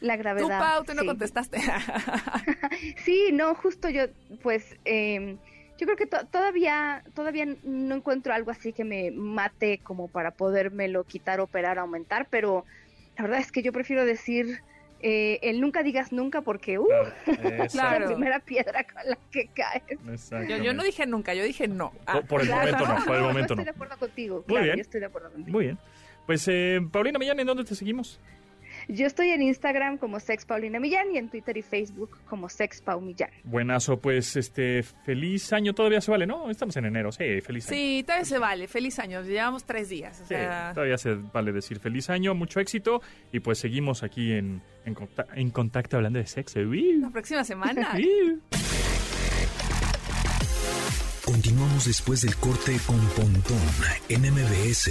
La 0.00 0.14
Tú, 0.14 0.20
gravedad. 0.20 0.58
Pau, 0.58 0.84
tú 0.84 0.94
no 0.94 1.02
sí. 1.02 1.06
contestaste. 1.08 1.58
Sí, 3.04 3.30
no, 3.32 3.54
justo 3.54 3.88
yo, 3.90 4.04
pues, 4.42 4.76
eh, 4.84 5.36
yo 5.78 5.86
creo 5.86 5.96
que 5.96 6.06
to- 6.06 6.26
todavía, 6.30 7.02
todavía 7.14 7.46
no 7.62 7.94
encuentro 7.96 8.32
algo 8.32 8.50
así 8.50 8.72
que 8.72 8.84
me 8.84 9.10
mate 9.10 9.78
como 9.82 10.08
para 10.08 10.30
podérmelo 10.30 11.04
quitar, 11.04 11.40
operar, 11.40 11.78
aumentar, 11.78 12.26
pero 12.30 12.64
la 13.20 13.28
verdad 13.28 13.40
es 13.40 13.52
que 13.52 13.62
yo 13.62 13.72
prefiero 13.72 14.04
decir 14.06 14.62
eh, 15.02 15.38
el 15.42 15.60
nunca 15.60 15.82
digas 15.82 16.10
nunca 16.12 16.40
porque, 16.42 16.78
uh, 16.78 16.86
Claro. 17.26 17.64
es 17.64 17.74
la 17.74 18.06
primera 18.06 18.40
piedra 18.40 18.84
con 18.84 19.02
la 19.08 19.18
que 19.30 19.48
caes. 19.48 19.82
yo, 20.48 20.56
yo 20.56 20.72
no 20.74 20.82
dije 20.82 21.06
nunca, 21.06 21.34
yo 21.34 21.42
dije 21.44 21.68
no. 21.68 21.92
Ah, 22.06 22.14
Por, 22.14 22.26
por 22.26 22.40
el 22.42 22.46
Claro. 22.48 22.60
momento 22.78 22.86
no, 22.86 23.04
por 23.04 23.14
el 23.16 23.20
yo 23.22 23.26
momento 23.28 23.40
estoy 23.54 23.56
no. 23.56 23.64
de 23.64 23.70
acuerdo 23.70 23.96
contigo, 23.98 24.34
Muy 24.36 24.44
claro, 24.46 24.64
bien. 24.64 24.76
yo 24.76 24.80
estoy 24.82 25.00
de 25.00 25.06
acuerdo 25.06 25.30
contigo. 25.32 25.56
Muy 25.56 25.64
bien. 25.66 25.78
Pues, 26.26 26.46
eh, 26.48 26.78
Paulina 26.92 27.18
Millán, 27.18 27.40
¿en 27.40 27.46
dónde 27.46 27.64
te 27.64 27.74
seguimos? 27.74 28.20
Yo 28.92 29.06
estoy 29.06 29.28
en 29.30 29.42
Instagram 29.42 29.98
como 29.98 30.18
Sex 30.20 30.44
Paulina 30.44 30.80
Millán 30.80 31.14
y 31.14 31.18
en 31.18 31.28
Twitter 31.28 31.56
y 31.56 31.62
Facebook 31.62 32.18
como 32.28 32.48
Sex 32.48 32.80
Pau 32.82 33.00
Millán. 33.00 33.30
Buenazo, 33.44 34.00
pues, 34.00 34.34
este, 34.36 34.82
feliz 34.82 35.52
año, 35.52 35.72
todavía 35.74 36.00
se 36.00 36.10
vale, 36.10 36.26
¿no? 36.26 36.50
Estamos 36.50 36.76
en 36.76 36.86
enero, 36.86 37.12
sí, 37.12 37.40
feliz 37.40 37.68
año. 37.68 37.76
Sí, 37.76 38.02
todavía 38.04 38.24
se 38.24 38.38
vale. 38.38 38.66
Feliz 38.68 38.98
año. 38.98 39.22
Llevamos 39.22 39.64
tres 39.64 39.88
días. 39.88 40.18
O 40.20 40.24
Sí, 40.24 40.28
sea, 40.34 40.72
todavía 40.74 40.98
se 40.98 41.14
vale 41.14 41.52
decir 41.52 41.78
feliz 41.78 42.10
año, 42.10 42.34
mucho 42.34 42.58
éxito 42.60 43.00
y 43.32 43.40
pues 43.40 43.58
seguimos 43.58 44.02
aquí 44.02 44.32
en, 44.32 44.60
en, 44.84 44.94
conta- 44.94 45.26
en 45.34 45.50
contacto 45.50 45.96
hablando 45.96 46.18
de 46.18 46.26
sexo. 46.26 46.60
La 46.60 47.10
próxima 47.10 47.44
semana. 47.44 47.94
Continuamos 51.24 51.84
después 51.86 52.22
del 52.22 52.34
corte 52.36 52.76
con 52.86 52.98
Pontón 53.10 53.60
en 54.08 54.22
MBS. 54.22 54.90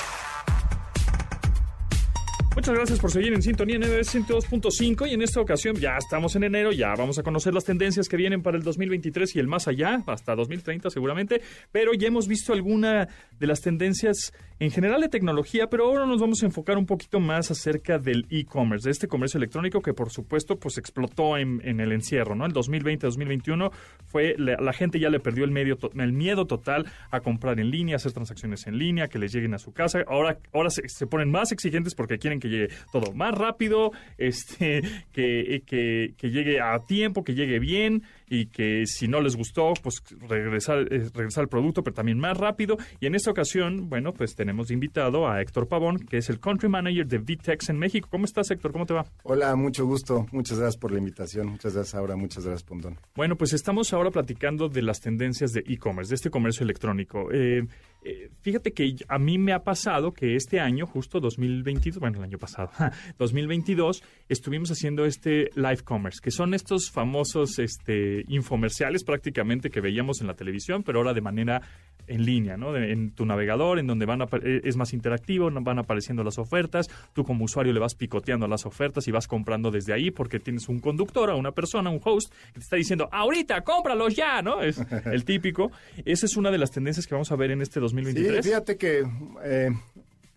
Muchas 2.53 2.75
gracias 2.75 2.99
por 2.99 3.09
seguir 3.11 3.33
en 3.33 3.41
sintonía 3.41 3.77
en 3.77 3.81
NBS 3.83 4.13
102.5 4.13 5.09
y 5.09 5.13
en 5.13 5.21
esta 5.21 5.39
ocasión 5.39 5.77
ya 5.77 5.95
estamos 5.97 6.35
en 6.35 6.43
enero, 6.43 6.71
ya 6.73 6.93
vamos 6.95 7.17
a 7.17 7.23
conocer 7.23 7.53
las 7.53 7.63
tendencias 7.63 8.09
que 8.09 8.17
vienen 8.17 8.43
para 8.43 8.57
el 8.57 8.63
2023 8.63 9.35
y 9.37 9.39
el 9.39 9.47
más 9.47 9.69
allá, 9.69 10.03
hasta 10.05 10.35
2030 10.35 10.89
seguramente, 10.89 11.41
pero 11.71 11.93
ya 11.93 12.09
hemos 12.09 12.27
visto 12.27 12.51
alguna 12.51 13.07
de 13.39 13.47
las 13.47 13.61
tendencias 13.61 14.33
en 14.59 14.69
general 14.69 14.99
de 15.01 15.07
tecnología, 15.07 15.67
pero 15.69 15.85
ahora 15.85 16.05
nos 16.05 16.19
vamos 16.19 16.43
a 16.43 16.45
enfocar 16.45 16.77
un 16.77 16.85
poquito 16.85 17.19
más 17.21 17.49
acerca 17.51 17.97
del 17.97 18.27
e-commerce, 18.29 18.85
de 18.87 18.91
este 18.91 19.07
comercio 19.07 19.37
electrónico 19.37 19.81
que 19.81 19.93
por 19.93 20.11
supuesto 20.11 20.57
pues 20.59 20.77
explotó 20.77 21.37
en, 21.37 21.61
el 21.63 21.91
encierro, 21.93 22.35
¿no? 22.35 22.45
El 22.45 22.53
2020-2021 22.53 23.71
fue, 24.05 24.35
la, 24.37 24.57
la 24.57 24.73
gente 24.73 24.99
ya 24.99 25.09
le 25.09 25.21
perdió 25.21 25.45
el, 25.45 25.51
medio, 25.51 25.77
to- 25.77 25.89
el 25.95 26.11
miedo 26.11 26.45
total 26.45 26.85
a 27.11 27.21
comprar 27.21 27.59
en 27.61 27.71
línea, 27.71 27.95
hacer 27.95 28.11
transacciones 28.11 28.67
en 28.67 28.77
línea, 28.77 29.07
que 29.07 29.17
les 29.19 29.31
lleguen 29.33 29.53
a 29.53 29.57
su 29.57 29.71
casa. 29.71 30.03
Ahora, 30.05 30.37
ahora 30.53 30.69
se, 30.69 30.87
se 30.89 31.07
ponen 31.07 31.31
más 31.31 31.51
exigentes 31.53 31.95
porque 31.95 32.19
quieren 32.19 32.40
que 32.41 32.49
llegue 32.49 32.69
todo 32.91 33.13
más 33.13 33.33
rápido, 33.33 33.91
este, 34.17 34.81
que, 35.13 35.63
que, 35.65 36.13
que 36.17 36.29
llegue 36.29 36.59
a 36.59 36.79
tiempo, 36.85 37.23
que 37.23 37.35
llegue 37.35 37.59
bien 37.59 38.03
y 38.31 38.45
que 38.45 38.85
si 38.85 39.09
no 39.09 39.19
les 39.19 39.35
gustó, 39.35 39.73
pues 39.83 40.01
regresar, 40.25 40.87
eh, 40.89 41.09
regresar 41.13 41.41
al 41.41 41.49
producto, 41.49 41.83
pero 41.83 41.93
también 41.93 42.17
más 42.17 42.37
rápido. 42.37 42.77
Y 43.01 43.05
en 43.05 43.13
esta 43.13 43.29
ocasión, 43.29 43.89
bueno, 43.89 44.13
pues 44.13 44.35
tenemos 44.35 44.71
invitado 44.71 45.27
a 45.27 45.41
Héctor 45.41 45.67
Pavón, 45.67 45.99
que 45.99 46.17
es 46.17 46.29
el 46.29 46.39
Country 46.39 46.69
Manager 46.69 47.05
de 47.05 47.17
Vitex 47.17 47.67
en 47.69 47.77
México. 47.77 48.07
¿Cómo 48.09 48.23
estás, 48.23 48.49
Héctor? 48.49 48.71
¿Cómo 48.71 48.85
te 48.85 48.93
va? 48.93 49.05
Hola, 49.23 49.53
mucho 49.57 49.85
gusto. 49.85 50.27
Muchas 50.31 50.59
gracias 50.59 50.77
por 50.77 50.93
la 50.93 50.99
invitación. 50.99 51.47
Muchas 51.47 51.73
gracias, 51.73 51.93
Aura. 51.93 52.15
Muchas 52.15 52.45
gracias, 52.45 52.63
Pontón. 52.63 52.97
Bueno, 53.15 53.35
pues 53.35 53.51
estamos 53.51 53.91
ahora 53.91 54.11
platicando 54.11 54.69
de 54.69 54.81
las 54.81 55.01
tendencias 55.01 55.51
de 55.51 55.65
e-commerce, 55.67 56.11
de 56.11 56.15
este 56.15 56.29
comercio 56.29 56.63
electrónico. 56.63 57.33
Eh, 57.33 57.67
eh, 58.03 58.29
fíjate 58.41 58.73
que 58.73 58.95
a 59.07 59.19
mí 59.19 59.37
me 59.37 59.53
ha 59.53 59.63
pasado 59.63 60.11
que 60.11 60.35
este 60.35 60.59
año, 60.59 60.87
justo 60.87 61.19
2022, 61.19 61.99
bueno, 61.99 62.17
el 62.17 62.23
año 62.23 62.39
pasado, 62.39 62.71
2022, 63.19 64.03
estuvimos 64.27 64.71
haciendo 64.71 65.05
este 65.05 65.51
live 65.55 65.83
commerce, 65.83 66.19
que 66.21 66.31
son 66.31 66.55
estos 66.55 66.89
famosos 66.89 67.59
este, 67.59 68.20
infomerciales 68.27 69.03
prácticamente 69.03 69.69
que 69.69 69.81
veíamos 69.81 70.21
en 70.21 70.27
la 70.27 70.33
televisión, 70.35 70.83
pero 70.83 70.99
ahora 70.99 71.13
de 71.13 71.21
manera 71.21 71.61
en 72.07 72.25
línea, 72.25 72.57
¿no? 72.57 72.73
De- 72.73 72.91
en 72.91 73.11
tu 73.11 73.25
navegador, 73.25 73.79
en 73.79 73.87
donde 73.87 74.05
van 74.05 74.21
a, 74.23 74.25
es 74.43 74.75
más 74.75 74.91
interactivo, 74.93 75.49
van 75.51 75.79
apareciendo 75.79 76.23
las 76.23 76.37
ofertas, 76.39 76.89
tú 77.13 77.23
como 77.23 77.45
usuario 77.45 77.71
le 77.73 77.79
vas 77.79 77.95
picoteando 77.95 78.47
las 78.47 78.65
ofertas 78.65 79.07
y 79.07 79.11
vas 79.11 79.27
comprando 79.27 79.71
desde 79.71 79.93
ahí 79.93 80.11
porque 80.11 80.39
tienes 80.39 80.67
un 80.67 80.79
conductor, 80.79 81.29
a 81.29 81.35
una 81.35 81.51
persona, 81.51 81.89
un 81.89 82.01
host, 82.03 82.33
que 82.47 82.53
te 82.53 82.59
está 82.61 82.75
diciendo, 82.75 83.07
ahorita, 83.11 83.61
cómpralos 83.61 84.15
ya, 84.15 84.41
¿no? 84.41 84.61
Es 84.61 84.79
el 85.05 85.23
típico. 85.25 85.71
Esa 86.05 86.25
es 86.25 86.35
una 86.37 86.51
de 86.51 86.57
las 86.57 86.71
tendencias 86.71 87.05
que 87.07 87.13
vamos 87.15 87.31
a 87.31 87.35
ver 87.35 87.51
en 87.51 87.61
este 87.61 87.75
Sí, 87.75 87.81
2023. 87.81 88.45
fíjate 88.45 88.77
que 88.77 89.03
eh, 89.43 89.69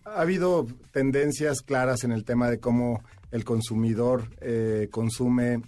ha 0.05 0.21
habido 0.21 0.67
tendencias 0.91 1.61
claras 1.61 2.03
en 2.03 2.11
el 2.11 2.23
tema 2.23 2.49
de 2.49 2.59
cómo 2.59 3.03
el 3.31 3.43
consumidor 3.43 4.29
eh, 4.39 4.87
consume, 4.91 5.61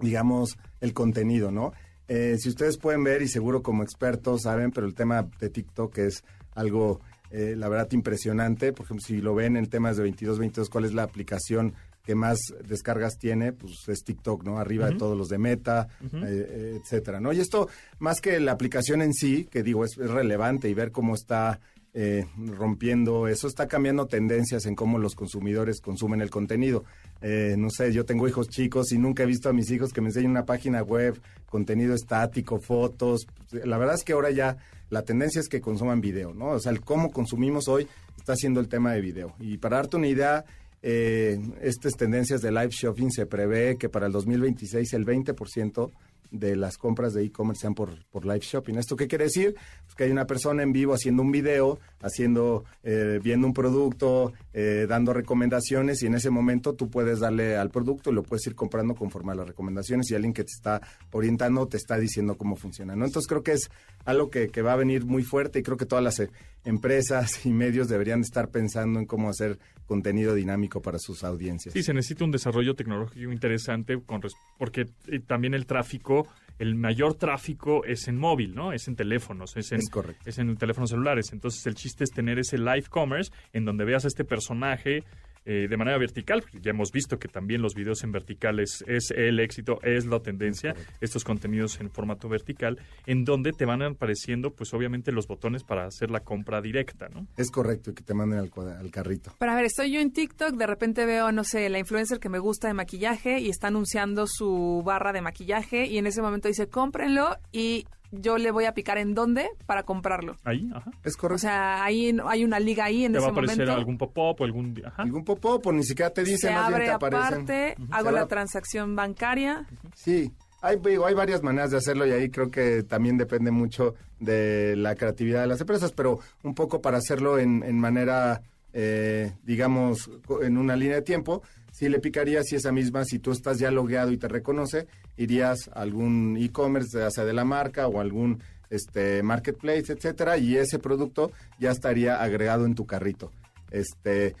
digamos, 0.00 0.58
el 0.82 0.92
contenido, 0.92 1.50
¿no? 1.50 1.72
Eh, 2.08 2.36
si 2.38 2.50
ustedes 2.50 2.76
pueden 2.76 3.02
ver, 3.04 3.22
y 3.22 3.28
seguro 3.28 3.62
como 3.62 3.82
expertos 3.82 4.42
saben, 4.42 4.70
pero 4.72 4.86
el 4.86 4.94
tema 4.94 5.26
de 5.40 5.48
TikTok 5.48 5.96
es 5.98 6.24
algo, 6.54 7.00
eh, 7.30 7.54
la 7.56 7.70
verdad, 7.70 7.90
impresionante. 7.92 8.72
Por 8.74 8.84
ejemplo, 8.84 9.06
si 9.06 9.22
lo 9.22 9.34
ven 9.34 9.56
en 9.56 9.66
temas 9.66 9.96
de 9.96 10.02
22, 10.02 10.38
22, 10.38 10.68
¿cuál 10.68 10.84
es 10.84 10.92
la 10.92 11.04
aplicación 11.04 11.72
que 12.04 12.14
más 12.14 12.38
descargas 12.66 13.16
tiene? 13.18 13.52
Pues 13.52 13.88
es 13.88 14.02
TikTok, 14.04 14.44
¿no? 14.44 14.58
Arriba 14.58 14.90
de 14.90 14.96
todos 14.96 15.16
los 15.16 15.28
de 15.28 15.38
Meta, 15.38 15.88
eh, 16.02 16.08
eh, 16.22 16.80
etcétera, 16.82 17.20
¿no? 17.20 17.32
Y 17.32 17.40
esto, 17.40 17.68
más 17.98 18.20
que 18.20 18.40
la 18.40 18.52
aplicación 18.52 19.00
en 19.00 19.14
sí, 19.14 19.48
que 19.50 19.62
digo, 19.62 19.84
es, 19.84 19.96
es 19.96 20.10
relevante 20.10 20.68
y 20.68 20.74
ver 20.74 20.90
cómo 20.90 21.14
está 21.14 21.60
eh, 21.94 22.26
rompiendo 22.36 23.28
eso, 23.28 23.46
está 23.46 23.68
cambiando 23.68 24.06
tendencias 24.06 24.64
en 24.64 24.74
cómo 24.74 24.98
los 24.98 25.14
consumidores 25.14 25.80
consumen 25.80 26.22
el 26.22 26.30
contenido. 26.30 26.84
Eh, 27.20 27.54
no 27.58 27.68
sé, 27.70 27.92
yo 27.92 28.04
tengo 28.04 28.26
hijos 28.26 28.48
chicos 28.48 28.92
y 28.92 28.98
nunca 28.98 29.22
he 29.22 29.26
visto 29.26 29.48
a 29.48 29.52
mis 29.52 29.70
hijos 29.70 29.92
que 29.92 30.00
me 30.00 30.08
enseñen 30.08 30.30
una 30.30 30.46
página 30.46 30.82
web, 30.82 31.20
contenido 31.46 31.94
estático, 31.94 32.58
fotos. 32.60 33.26
La 33.50 33.76
verdad 33.76 33.96
es 33.96 34.04
que 34.04 34.14
ahora 34.14 34.30
ya 34.30 34.56
la 34.88 35.02
tendencia 35.02 35.40
es 35.40 35.48
que 35.48 35.60
consuman 35.60 36.00
video, 36.00 36.32
¿no? 36.32 36.48
O 36.48 36.58
sea, 36.58 36.72
el 36.72 36.80
cómo 36.80 37.10
consumimos 37.10 37.68
hoy 37.68 37.86
está 38.16 38.36
siendo 38.36 38.60
el 38.60 38.68
tema 38.68 38.92
de 38.92 39.00
video. 39.00 39.34
Y 39.38 39.58
para 39.58 39.76
darte 39.76 39.96
una 39.96 40.08
idea, 40.08 40.44
eh, 40.82 41.38
estas 41.60 41.92
tendencias 41.92 42.40
de 42.40 42.50
live 42.50 42.70
shopping 42.70 43.10
se 43.10 43.26
prevé 43.26 43.76
que 43.76 43.88
para 43.88 44.06
el 44.06 44.12
2026 44.12 44.92
el 44.94 45.06
20% 45.06 45.90
de 46.32 46.56
las 46.56 46.78
compras 46.78 47.12
de 47.12 47.22
e-commerce 47.22 47.60
sean 47.60 47.74
por, 47.74 48.04
por 48.06 48.24
live 48.24 48.40
shopping. 48.40 48.74
¿Esto 48.74 48.96
qué 48.96 49.06
quiere 49.06 49.24
decir? 49.24 49.54
Pues 49.84 49.94
que 49.94 50.04
hay 50.04 50.10
una 50.10 50.26
persona 50.26 50.62
en 50.62 50.72
vivo 50.72 50.94
haciendo 50.94 51.22
un 51.22 51.30
video, 51.30 51.78
haciendo, 52.00 52.64
eh, 52.82 53.20
viendo 53.22 53.46
un 53.46 53.52
producto, 53.52 54.32
eh, 54.52 54.86
dando 54.88 55.12
recomendaciones 55.12 56.02
y 56.02 56.06
en 56.06 56.14
ese 56.14 56.30
momento 56.30 56.74
tú 56.74 56.88
puedes 56.88 57.20
darle 57.20 57.56
al 57.56 57.70
producto 57.70 58.10
y 58.10 58.14
lo 58.14 58.22
puedes 58.22 58.46
ir 58.46 58.54
comprando 58.54 58.94
conforme 58.94 59.32
a 59.32 59.34
las 59.36 59.46
recomendaciones 59.46 60.10
y 60.10 60.14
alguien 60.14 60.32
que 60.32 60.44
te 60.44 60.52
está 60.52 60.80
orientando 61.12 61.66
te 61.66 61.76
está 61.76 61.98
diciendo 61.98 62.36
cómo 62.36 62.56
funciona. 62.56 62.96
¿no? 62.96 63.04
Entonces 63.04 63.28
creo 63.28 63.42
que 63.42 63.52
es 63.52 63.70
algo 64.04 64.30
que, 64.30 64.48
que 64.48 64.62
va 64.62 64.72
a 64.72 64.76
venir 64.76 65.04
muy 65.04 65.22
fuerte 65.22 65.58
y 65.58 65.62
creo 65.62 65.76
que 65.76 65.86
todas 65.86 66.02
las 66.02 66.18
empresas 66.64 67.44
y 67.44 67.50
medios 67.50 67.88
deberían 67.88 68.20
de 68.20 68.26
estar 68.26 68.50
pensando 68.50 68.98
en 69.00 69.06
cómo 69.06 69.28
hacer 69.28 69.58
contenido 69.86 70.34
dinámico 70.34 70.80
para 70.80 70.98
sus 70.98 71.24
audiencias. 71.24 71.72
Sí, 71.72 71.82
se 71.82 71.92
necesita 71.92 72.24
un 72.24 72.30
desarrollo 72.30 72.74
tecnológico 72.74 73.32
interesante 73.32 74.00
con 74.00 74.22
porque 74.58 74.86
eh, 75.08 75.20
también 75.20 75.54
el 75.54 75.66
tráfico, 75.66 76.26
el 76.58 76.74
mayor 76.74 77.14
tráfico 77.14 77.84
es 77.84 78.08
en 78.08 78.16
móvil, 78.16 78.54
¿no? 78.54 78.72
Es 78.72 78.88
en 78.88 78.96
teléfonos, 78.96 79.56
es 79.56 79.72
en, 79.72 79.80
es 80.24 80.38
en 80.38 80.56
teléfonos 80.56 80.90
celulares. 80.90 81.32
Entonces 81.32 81.66
el 81.66 81.74
chiste 81.74 82.04
es 82.04 82.10
tener 82.10 82.38
ese 82.38 82.58
live 82.58 82.84
commerce 82.88 83.32
en 83.52 83.64
donde 83.64 83.84
veas 83.84 84.04
a 84.04 84.08
este 84.08 84.24
personaje 84.24 85.04
eh, 85.44 85.66
de 85.68 85.76
manera 85.76 85.98
vertical. 85.98 86.42
porque 86.42 86.60
Ya 86.60 86.70
hemos 86.70 86.92
visto 86.92 87.18
que 87.18 87.28
también 87.28 87.62
los 87.62 87.74
videos 87.74 88.02
en 88.04 88.12
verticales 88.12 88.84
es 88.86 89.10
el 89.10 89.40
éxito, 89.40 89.78
es 89.82 90.06
la 90.06 90.20
tendencia, 90.20 90.74
estos 91.00 91.24
contenidos 91.24 91.80
en 91.80 91.90
formato 91.90 92.28
vertical, 92.28 92.78
en 93.06 93.24
donde 93.24 93.52
te 93.52 93.64
van 93.64 93.82
apareciendo, 93.82 94.50
pues 94.52 94.72
obviamente 94.74 95.12
los 95.12 95.26
botones 95.26 95.64
para 95.64 95.86
hacer 95.86 96.10
la 96.10 96.20
compra 96.20 96.60
directa, 96.60 97.08
¿no? 97.08 97.26
Es 97.36 97.50
correcto 97.50 97.90
y 97.90 97.94
que 97.94 98.02
te 98.02 98.14
manden 98.14 98.38
al, 98.38 98.50
cuadra- 98.50 98.78
al 98.78 98.90
carrito. 98.90 99.34
Pero 99.38 99.52
a 99.52 99.54
ver, 99.54 99.64
estoy 99.64 99.92
yo 99.92 100.00
en 100.00 100.12
TikTok, 100.12 100.54
de 100.56 100.66
repente 100.66 101.06
veo, 101.06 101.32
no 101.32 101.44
sé, 101.44 101.68
la 101.68 101.78
influencer 101.78 102.18
que 102.20 102.28
me 102.28 102.38
gusta 102.38 102.68
de 102.68 102.74
maquillaje 102.74 103.40
y 103.40 103.48
está 103.48 103.68
anunciando 103.68 104.26
su 104.26 104.82
barra 104.84 105.12
de 105.12 105.22
maquillaje 105.22 105.86
y 105.86 105.98
en 105.98 106.06
ese 106.06 106.22
momento 106.22 106.48
dice, 106.48 106.68
cómprenlo 106.68 107.36
y 107.52 107.86
yo 108.12 108.38
le 108.38 108.50
voy 108.50 108.66
a 108.66 108.74
picar 108.74 108.98
en 108.98 109.14
dónde 109.14 109.48
para 109.66 109.82
comprarlo. 109.82 110.36
Ahí, 110.44 110.70
ajá. 110.74 110.90
Es 111.02 111.14
O 111.16 111.18
correcto. 111.18 111.38
sea, 111.40 111.82
ahí 111.82 112.16
hay 112.26 112.44
una 112.44 112.60
liga 112.60 112.84
ahí 112.84 113.04
en 113.04 113.12
Te 113.12 113.18
va 113.18 113.24
a 113.24 113.28
ese 113.28 113.32
aparecer 113.32 113.56
momento. 113.58 113.78
algún 113.78 113.98
pop-up 113.98 114.36
o 114.40 114.44
algún... 114.44 114.80
Ajá. 114.84 115.02
Algún 115.02 115.24
pop-up 115.24 115.66
o 115.66 115.72
ni 115.72 115.82
siquiera 115.82 116.10
te 116.10 116.22
dice, 116.22 116.48
se 116.48 116.52
más 116.54 116.68
bien 116.68 116.82
te 116.84 116.90
aparecen. 116.90 117.26
aparte, 117.34 117.76
hago 117.90 118.08
Se 118.10 118.14
la 118.14 118.26
transacción 118.28 118.94
bancaria. 118.94 119.66
Sí, 119.96 120.30
hay, 120.60 120.76
digo, 120.76 121.06
hay 121.06 121.14
varias 121.14 121.42
maneras 121.42 121.70
de 121.72 121.78
hacerlo 121.78 122.06
y 122.06 122.12
ahí 122.12 122.28
creo 122.30 122.50
que 122.50 122.82
también 122.84 123.16
depende 123.18 123.50
mucho 123.50 123.94
de 124.20 124.76
la 124.76 124.94
creatividad 124.94 125.40
de 125.40 125.48
las 125.48 125.60
empresas, 125.60 125.90
pero 125.92 126.20
un 126.44 126.54
poco 126.54 126.80
para 126.80 126.98
hacerlo 126.98 127.38
en, 127.38 127.62
en 127.64 127.78
manera, 127.80 128.42
eh, 128.72 129.32
digamos, 129.42 130.08
co- 130.26 130.42
en 130.42 130.58
una 130.58 130.76
línea 130.76 130.96
de 130.96 131.02
tiempo, 131.02 131.42
si 131.72 131.88
le 131.88 131.98
picarías 131.98 132.46
si 132.46 132.54
esa 132.54 132.70
misma, 132.70 133.04
si 133.04 133.18
tú 133.18 133.32
estás 133.32 133.58
ya 133.58 133.72
logueado 133.72 134.12
y 134.12 134.18
te 134.18 134.28
reconoce, 134.28 134.86
irías 135.16 135.68
a 135.74 135.80
algún 135.80 136.36
e-commerce, 136.38 136.96
ya 136.96 137.10
sea 137.10 137.24
de 137.24 137.32
la 137.32 137.44
marca 137.44 137.88
o 137.88 138.00
algún 138.00 138.40
este 138.70 139.22
marketplace, 139.22 139.92
etcétera, 139.92 140.38
y 140.38 140.56
ese 140.56 140.78
producto 140.78 141.32
ya 141.58 141.70
estaría 141.72 142.22
agregado 142.22 142.64
en 142.64 142.74
tu 142.74 142.86
carrito. 142.86 143.32
Este 143.70 144.36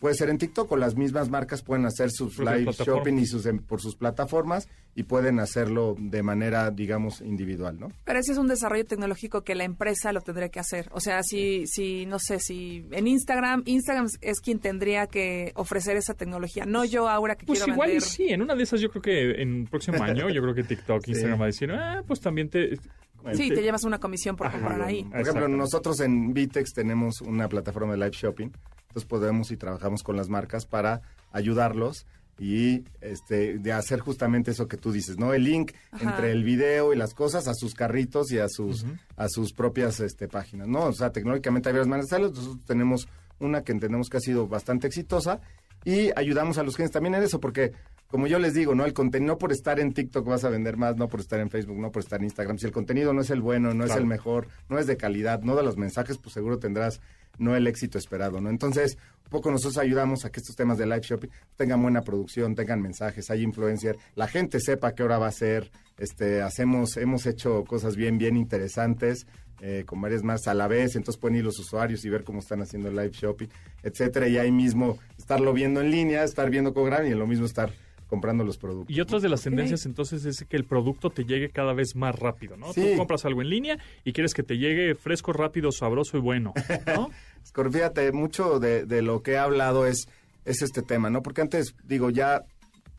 puede 0.00 0.14
ser 0.16 0.28
en 0.28 0.38
TikTok 0.38 0.70
o 0.72 0.76
las 0.76 0.96
mismas 0.96 1.30
marcas 1.30 1.62
pueden 1.62 1.86
hacer 1.86 2.10
sus 2.10 2.34
Propias 2.36 2.58
live 2.58 2.72
shopping 2.72 3.14
y 3.14 3.26
sus 3.26 3.46
em- 3.46 3.60
por 3.60 3.80
sus 3.80 3.94
plataformas 3.94 4.68
y 4.94 5.04
pueden 5.04 5.40
hacerlo 5.40 5.96
de 5.98 6.22
manera, 6.22 6.70
digamos, 6.70 7.22
individual, 7.22 7.80
¿no? 7.80 7.88
Pero 8.04 8.18
ese 8.18 8.32
es 8.32 8.38
un 8.38 8.46
desarrollo 8.48 8.84
tecnológico 8.84 9.42
que 9.42 9.54
la 9.54 9.64
empresa 9.64 10.12
lo 10.12 10.20
tendría 10.20 10.50
que 10.50 10.60
hacer. 10.60 10.88
O 10.92 11.00
sea, 11.00 11.22
si, 11.22 11.66
si 11.66 12.04
no 12.04 12.18
sé, 12.18 12.38
si 12.40 12.86
en 12.90 13.06
Instagram, 13.06 13.62
Instagram 13.64 14.08
es 14.20 14.40
quien 14.40 14.58
tendría 14.58 15.06
que 15.06 15.52
ofrecer 15.54 15.96
esa 15.96 16.12
tecnología, 16.14 16.66
no 16.66 16.84
yo, 16.84 17.08
Aura, 17.08 17.36
que 17.36 17.46
Pues 17.46 17.60
quiero 17.60 17.72
igual 17.72 17.88
vender. 17.90 18.02
sí, 18.06 18.28
en 18.28 18.42
una 18.42 18.54
de 18.54 18.64
esas 18.64 18.80
yo 18.80 18.90
creo 18.90 19.02
que 19.02 19.42
en 19.42 19.62
el 19.62 19.68
próximo 19.68 19.96
año, 20.02 20.28
yo 20.28 20.42
creo 20.42 20.54
que 20.54 20.64
TikTok, 20.64 21.08
Instagram 21.08 21.40
va 21.40 21.44
a 21.44 21.46
decir, 21.46 21.70
ah, 21.72 22.02
pues 22.06 22.20
también 22.20 22.50
te... 22.50 22.76
Sí, 23.34 23.50
te 23.50 23.62
llevas 23.62 23.84
una 23.84 23.98
comisión 24.00 24.34
por 24.34 24.48
Ajá, 24.48 24.58
comprar 24.58 24.82
ahí. 24.82 25.04
Por 25.04 25.20
ejemplo, 25.20 25.46
nosotros 25.46 26.00
en 26.00 26.34
Vitex 26.34 26.72
tenemos 26.72 27.20
una 27.20 27.48
plataforma 27.48 27.92
de 27.92 27.98
live 27.98 28.10
shopping, 28.10 28.50
entonces 28.88 29.04
podemos 29.08 29.52
y 29.52 29.56
trabajamos 29.56 30.02
con 30.02 30.16
las 30.16 30.28
marcas 30.28 30.66
para 30.66 31.02
ayudarlos 31.30 32.04
y 32.42 32.82
este 33.00 33.60
de 33.60 33.72
hacer 33.72 34.00
justamente 34.00 34.50
eso 34.50 34.66
que 34.66 34.76
tú 34.76 34.90
dices, 34.90 35.16
¿no? 35.16 35.32
El 35.32 35.44
link 35.44 35.70
Ajá. 35.92 36.10
entre 36.10 36.32
el 36.32 36.42
video 36.42 36.92
y 36.92 36.96
las 36.96 37.14
cosas 37.14 37.46
a 37.46 37.54
sus 37.54 37.72
carritos 37.72 38.32
y 38.32 38.40
a 38.40 38.48
sus 38.48 38.84
a 39.16 39.28
sus 39.28 39.52
propias 39.52 40.00
este 40.00 40.26
páginas, 40.26 40.66
¿no? 40.66 40.86
O 40.86 40.92
sea, 40.92 41.12
tecnológicamente 41.12 41.68
hay 41.68 41.74
varias 41.74 41.86
maneras 41.86 42.10
de 42.10 42.16
hacerlo, 42.16 42.34
nosotros 42.34 42.64
tenemos 42.66 43.06
una 43.38 43.62
que 43.62 43.70
entendemos 43.70 44.08
que 44.08 44.16
ha 44.16 44.20
sido 44.20 44.48
bastante 44.48 44.88
exitosa 44.88 45.40
y 45.84 46.10
ayudamos 46.16 46.58
a 46.58 46.62
los 46.62 46.76
clientes 46.76 46.92
también 46.92 47.14
en 47.14 47.22
eso 47.22 47.40
porque 47.40 47.72
como 48.12 48.26
yo 48.26 48.38
les 48.38 48.52
digo, 48.52 48.74
¿no? 48.74 48.84
El 48.84 48.92
contenido, 48.92 49.32
no 49.32 49.38
por 49.38 49.52
estar 49.52 49.80
en 49.80 49.94
TikTok 49.94 50.26
vas 50.26 50.44
a 50.44 50.50
vender 50.50 50.76
más, 50.76 50.96
no 50.96 51.08
por 51.08 51.20
estar 51.20 51.40
en 51.40 51.48
Facebook, 51.48 51.78
no 51.78 51.90
por 51.90 52.02
estar 52.02 52.20
en 52.20 52.24
Instagram. 52.24 52.58
Si 52.58 52.66
el 52.66 52.72
contenido 52.72 53.14
no 53.14 53.22
es 53.22 53.30
el 53.30 53.40
bueno, 53.40 53.72
no 53.72 53.86
es 53.86 53.96
el 53.96 54.04
mejor, 54.04 54.48
no 54.68 54.78
es 54.78 54.86
de 54.86 54.98
calidad, 54.98 55.40
no 55.40 55.56
de 55.56 55.62
los 55.62 55.78
mensajes, 55.78 56.18
pues 56.18 56.34
seguro 56.34 56.58
tendrás 56.58 57.00
no 57.38 57.56
el 57.56 57.66
éxito 57.66 57.96
esperado, 57.96 58.38
¿no? 58.38 58.50
Entonces, 58.50 58.98
un 59.24 59.30
poco 59.30 59.50
nosotros 59.50 59.78
ayudamos 59.78 60.26
a 60.26 60.30
que 60.30 60.40
estos 60.40 60.54
temas 60.54 60.76
de 60.76 60.84
live 60.84 61.00
shopping 61.00 61.30
tengan 61.56 61.80
buena 61.80 62.02
producción, 62.02 62.54
tengan 62.54 62.82
mensajes, 62.82 63.30
hay 63.30 63.42
influencer, 63.42 63.96
la 64.14 64.28
gente 64.28 64.60
sepa 64.60 64.92
qué 64.92 65.02
hora 65.02 65.16
va 65.16 65.28
a 65.28 65.32
ser, 65.32 65.70
este, 65.96 66.42
hacemos, 66.42 66.98
hemos 66.98 67.24
hecho 67.24 67.64
cosas 67.64 67.96
bien, 67.96 68.18
bien 68.18 68.36
interesantes, 68.36 69.26
eh, 69.60 69.84
con 69.86 70.00
varias 70.00 70.22
más 70.22 70.46
a 70.48 70.54
la 70.54 70.66
vez, 70.68 70.96
entonces 70.96 71.20
pueden 71.20 71.38
ir 71.38 71.44
los 71.44 71.58
usuarios 71.58 72.04
y 72.04 72.08
ver 72.10 72.24
cómo 72.24 72.40
están 72.40 72.62
haciendo 72.62 72.88
el 72.88 72.96
live 72.96 73.12
shopping, 73.12 73.48
etcétera, 73.82 74.28
y 74.28 74.38
ahí 74.38 74.50
mismo 74.50 74.98
estarlo 75.18 75.52
viendo 75.52 75.80
en 75.80 75.90
línea, 75.90 76.24
estar 76.24 76.50
viendo 76.50 76.74
con 76.74 76.84
gran 76.84 77.06
y 77.06 77.10
lo 77.10 77.26
mismo 77.26 77.46
estar 77.46 77.72
comprando 78.12 78.44
los 78.44 78.58
productos. 78.58 78.94
Y 78.94 79.00
otras 79.00 79.22
de 79.22 79.30
las 79.30 79.42
tendencias 79.42 79.86
entonces 79.86 80.26
es 80.26 80.44
que 80.46 80.56
el 80.56 80.64
producto 80.64 81.08
te 81.08 81.24
llegue 81.24 81.48
cada 81.48 81.72
vez 81.72 81.96
más 81.96 82.14
rápido, 82.14 82.58
¿no? 82.58 82.72
Sí. 82.74 82.90
Tú 82.90 82.98
compras 82.98 83.24
algo 83.24 83.40
en 83.40 83.48
línea 83.48 83.78
y 84.04 84.12
quieres 84.12 84.34
que 84.34 84.42
te 84.42 84.58
llegue 84.58 84.94
fresco, 84.94 85.32
rápido, 85.32 85.72
sabroso 85.72 86.18
y 86.18 86.20
bueno, 86.20 86.52
¿no? 86.94 87.10
Fíjate, 87.72 88.12
mucho 88.12 88.60
de, 88.60 88.84
de 88.84 89.00
lo 89.00 89.22
que 89.22 89.32
he 89.32 89.38
hablado 89.38 89.86
es, 89.86 90.08
es 90.44 90.60
este 90.60 90.82
tema, 90.82 91.08
¿no? 91.08 91.22
Porque 91.22 91.40
antes, 91.40 91.74
digo, 91.84 92.10
ya 92.10 92.44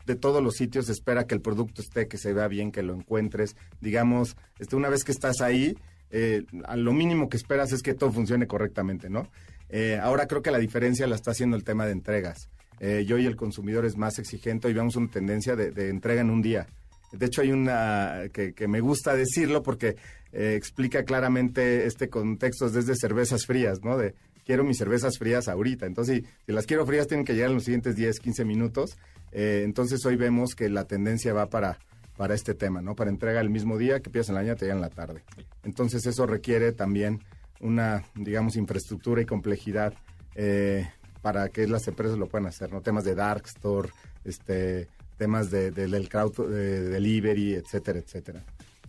de 0.06 0.16
todos 0.16 0.42
los 0.42 0.54
sitios 0.54 0.86
se 0.86 0.92
espera 0.92 1.26
que 1.26 1.34
el 1.34 1.40
producto 1.40 1.80
esté, 1.82 2.08
que 2.08 2.18
se 2.18 2.32
vea 2.32 2.48
bien, 2.48 2.72
que 2.72 2.82
lo 2.82 2.94
encuentres. 2.94 3.56
Digamos, 3.80 4.36
este, 4.58 4.76
una 4.76 4.88
vez 4.88 5.04
que 5.04 5.12
estás 5.12 5.40
ahí, 5.40 5.76
eh, 6.10 6.44
a 6.64 6.76
lo 6.76 6.92
mínimo 6.92 7.28
que 7.28 7.36
esperas 7.36 7.72
es 7.72 7.82
que 7.82 7.94
todo 7.94 8.12
funcione 8.12 8.46
correctamente, 8.46 9.10
¿no? 9.10 9.28
Eh, 9.68 9.98
ahora 10.00 10.26
creo 10.26 10.42
que 10.42 10.50
la 10.50 10.58
diferencia 10.58 11.06
la 11.06 11.16
está 11.16 11.32
haciendo 11.32 11.56
el 11.56 11.64
tema 11.64 11.86
de 11.86 11.92
entregas. 11.92 12.48
Eh, 12.80 13.04
yo 13.06 13.18
y 13.18 13.26
el 13.26 13.36
consumidor 13.36 13.84
es 13.84 13.96
más 13.96 14.18
exigente 14.18 14.68
y 14.68 14.72
vemos 14.72 14.96
una 14.96 15.10
tendencia 15.10 15.56
de, 15.56 15.88
entrega 15.88 16.20
en 16.20 16.30
un 16.30 16.42
día. 16.42 16.66
De 17.12 17.26
hecho, 17.26 17.42
hay 17.42 17.52
una 17.52 18.24
que, 18.32 18.68
me 18.68 18.80
gusta 18.80 19.14
decirlo 19.14 19.62
porque 19.62 19.96
eh, 20.32 20.54
explica 20.56 21.04
claramente 21.04 21.86
este 21.86 22.08
contexto 22.08 22.68
desde 22.68 22.96
cervezas 22.96 23.46
frías, 23.46 23.82
¿no? 23.82 23.96
De 23.96 24.14
quiero 24.44 24.64
mis 24.64 24.78
cervezas 24.78 25.16
frías 25.18 25.48
ahorita. 25.48 25.86
Entonces, 25.86 26.22
si, 26.22 26.28
si 26.46 26.52
las 26.52 26.66
quiero 26.66 26.84
frías, 26.84 27.06
tienen 27.06 27.24
que 27.24 27.34
llegar 27.34 27.50
en 27.50 27.54
los 27.54 27.64
siguientes 27.64 27.94
10, 27.94 28.18
15 28.18 28.44
minutos. 28.44 28.98
Eh, 29.30 29.62
entonces, 29.64 30.04
hoy 30.04 30.16
vemos 30.16 30.54
que 30.54 30.68
la 30.68 30.84
tendencia 30.84 31.32
va 31.32 31.48
para, 31.48 31.78
para 32.16 32.34
este 32.34 32.54
tema, 32.54 32.80
¿no? 32.80 32.94
Para 32.94 33.10
entrega 33.10 33.40
el 33.40 33.50
mismo 33.50 33.76
día, 33.78 34.00
que 34.00 34.10
pidas 34.10 34.28
en 34.28 34.34
la 34.36 34.40
mañana, 34.42 34.56
te 34.56 34.64
llega 34.66 34.74
en 34.76 34.80
la 34.80 34.90
tarde. 34.90 35.22
Entonces, 35.64 36.06
eso 36.06 36.26
requiere 36.26 36.72
también 36.72 37.20
una, 37.60 38.04
digamos, 38.14 38.56
infraestructura 38.56 39.22
y 39.22 39.26
complejidad 39.26 39.94
eh, 40.34 40.88
para 41.22 41.48
que 41.48 41.66
las 41.66 41.86
empresas 41.88 42.18
lo 42.18 42.26
puedan 42.28 42.46
hacer, 42.46 42.72
¿no? 42.72 42.80
Temas 42.82 43.04
de 43.04 43.14
dark 43.14 43.44
store, 43.46 43.88
este, 44.24 44.88
temas 45.16 45.50
de, 45.50 45.70
de- 45.70 45.86
del 45.88 46.08
crowd 46.08 46.48
de 46.50 46.82
delivery, 46.88 47.54
etcétera, 47.54 47.98
etcétera. 47.98 48.42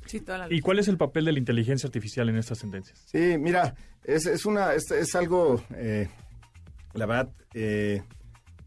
Sí, 0.06 0.20
toda 0.20 0.40
la 0.40 0.54
¿Y 0.54 0.62
cuál 0.62 0.78
es 0.80 0.88
el 0.88 0.98
papel 0.98 1.26
de 1.26 1.32
la 1.32 1.40
inteligencia 1.40 1.88
artificial 1.88 2.30
en 2.30 2.36
estas 2.38 2.60
tendencias? 2.60 3.00
Sí, 3.12 3.38
mira, 3.40 3.74
es, 4.04 4.26
es 4.28 4.46
una, 4.46 4.74
es, 4.74 4.92
es 4.92 5.16
algo, 5.16 5.64
eh, 5.76 6.08
la 6.94 7.06
verdad, 7.08 7.30
eh, 7.56 8.04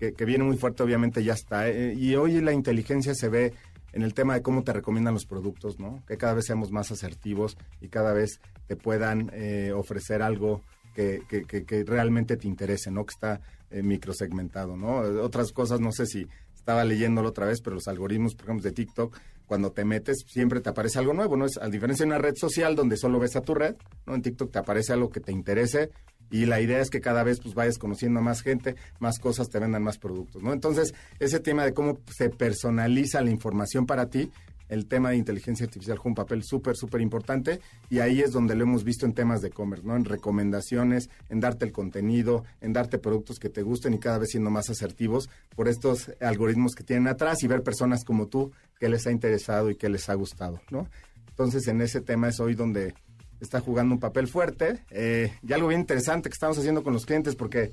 que, 0.01 0.13
que 0.15 0.25
viene 0.25 0.43
muy 0.45 0.57
fuerte, 0.57 0.83
obviamente 0.83 1.23
ya 1.23 1.35
está. 1.35 1.69
eh, 1.69 1.95
y 1.95 2.15
hoy 2.17 2.41
la 2.41 2.53
inteligencia 2.53 3.15
se 3.15 3.29
ve 3.29 3.53
en 3.93 4.03
el 4.03 4.15
tema 4.15 4.35
de 4.35 4.43
cómo 4.43 4.63
te 4.65 4.73
recomiendan 4.73 5.15
los 5.15 5.27
productos, 5.27 5.79
¿no? 5.79 6.03
Que 6.07 6.17
cada 6.17 6.35
vez 6.35 6.47
seamos 6.47 6.71
más 6.71 6.91
asertivos 6.91 7.57
y 7.81 7.89
cada 7.89 8.13
vez 8.13 8.41
te 8.67 8.77
puedan 8.77 9.31
eh, 9.33 9.73
ofrecer 9.75 10.23
algo 10.23 10.63
que, 10.95 11.23
que, 11.29 11.45
que- 11.65 11.85
realmente 11.85 12.37
te 12.37 12.49
interese, 12.49 12.91
¿no? 12.91 13.05
Que 13.07 13.13
está 13.15 13.41
eh, 13.71 13.83
microsegmentado, 13.83 14.77
¿no? 14.77 14.99
Otras 15.23 15.53
cosas, 15.53 15.81
no 15.81 15.93
sé 15.93 16.07
si 16.07 16.27
estaba 16.55 16.85
leyéndolo 16.85 17.29
otra 17.29 17.47
vez, 17.47 17.61
pero 17.63 17.75
los 17.77 17.89
algoritmos, 17.89 18.35
por 18.35 18.47
ejemplo, 18.47 18.65
de 18.65 18.73
TikTok, 18.73 19.17
cuando 19.47 19.73
te 19.73 19.85
metes, 19.85 20.19
siempre 20.27 20.61
te 20.61 20.69
aparece 20.69 20.99
algo 20.99 21.15
nuevo, 21.15 21.37
¿no? 21.37 21.47
Es, 21.47 21.57
a 21.57 21.69
diferencia 21.69 22.05
de 22.05 22.09
una 22.09 22.19
red 22.19 22.35
social 22.37 22.77
donde 22.77 22.97
solo 22.99 23.19
ves 23.19 23.37
a 23.37 23.41
tu 23.41 23.55
red, 23.55 23.77
¿no? 24.07 24.15
En 24.15 24.23
TikTok 24.23 24.51
te 24.53 24.59
aparece 24.59 24.93
algo 24.93 25.09
que 25.09 25.21
te 25.21 25.33
interese 25.33 25.91
y 26.31 26.47
la 26.47 26.61
idea 26.61 26.81
es 26.81 26.91
que 26.91 27.01
cada 27.01 27.23
vez 27.23 27.41
pues 27.41 27.55
vayas 27.55 27.79
conociendo 27.79 28.21
más 28.21 28.43
gente, 28.43 28.77
más 28.99 29.19
cosas, 29.19 29.49
te 29.49 29.59
vendan 29.59 29.83
más 29.83 29.99
productos, 29.99 30.43
¿no? 30.43 30.53
Entonces, 30.53 30.95
ese 31.19 31.41
tema 31.41 31.65
de 31.65 31.75
cómo 31.75 31.99
se 32.17 32.31
personaliza 32.31 33.21
la 33.23 33.31
información 33.31 33.87
para 33.87 34.07
ti, 34.07 34.31
el 34.69 34.87
tema 34.87 35.11
de 35.11 35.17
inteligencia 35.17 35.65
artificial 35.65 35.97
juega 35.97 36.11
un 36.11 36.15
papel 36.15 36.45
súper, 36.45 36.77
súper 36.77 37.01
importante 37.01 37.61
y 37.89 38.01
ahí 38.01 38.21
es 38.21 38.33
donde 38.33 38.55
lo 38.55 38.65
hemos 38.65 38.85
visto 38.85 39.07
en 39.07 39.15
temas 39.15 39.41
de 39.41 39.49
e-commerce, 39.49 39.87
¿no? 39.87 39.97
En 39.97 40.05
recomendaciones, 40.05 41.09
en 41.31 41.41
darte 41.41 41.65
el 41.65 41.73
contenido, 41.73 42.45
en 42.61 42.73
darte 42.73 42.99
productos 42.99 43.39
que 43.39 43.49
te 43.49 43.63
gusten 43.63 43.95
y 43.95 43.99
cada 43.99 44.19
vez 44.19 44.29
siendo 44.31 44.51
más 44.51 44.69
asertivos 44.69 45.31
por 45.57 45.69
estos 45.69 46.13
algoritmos 46.21 46.75
que 46.75 46.85
tienen 46.85 47.09
atrás 47.09 47.43
y 47.43 47.49
ver 47.49 47.63
personas 47.63 48.05
como 48.05 48.27
tú 48.27 48.53
que 48.79 48.89
les 48.89 49.07
ha 49.07 49.11
interesado 49.11 49.71
y 49.71 49.77
que 49.77 49.89
les 49.89 50.09
ha 50.09 50.15
gustado, 50.15 50.61
¿no? 50.71 50.89
Entonces, 51.29 51.67
en 51.69 51.81
ese 51.81 52.01
tema 52.01 52.29
es 52.29 52.41
hoy 52.41 52.55
donde 52.55 52.95
está 53.41 53.61
jugando 53.61 53.95
un 53.95 54.01
papel 54.01 54.29
fuerte. 54.29 54.85
Eh, 54.91 55.33
y 55.43 55.53
algo 55.53 55.69
bien 55.69 55.81
interesante 55.81 56.29
que 56.29 56.35
estamos 56.35 56.59
haciendo 56.59 56.83
con 56.83 56.93
los 56.93 57.07
clientes, 57.07 57.37
porque 57.37 57.73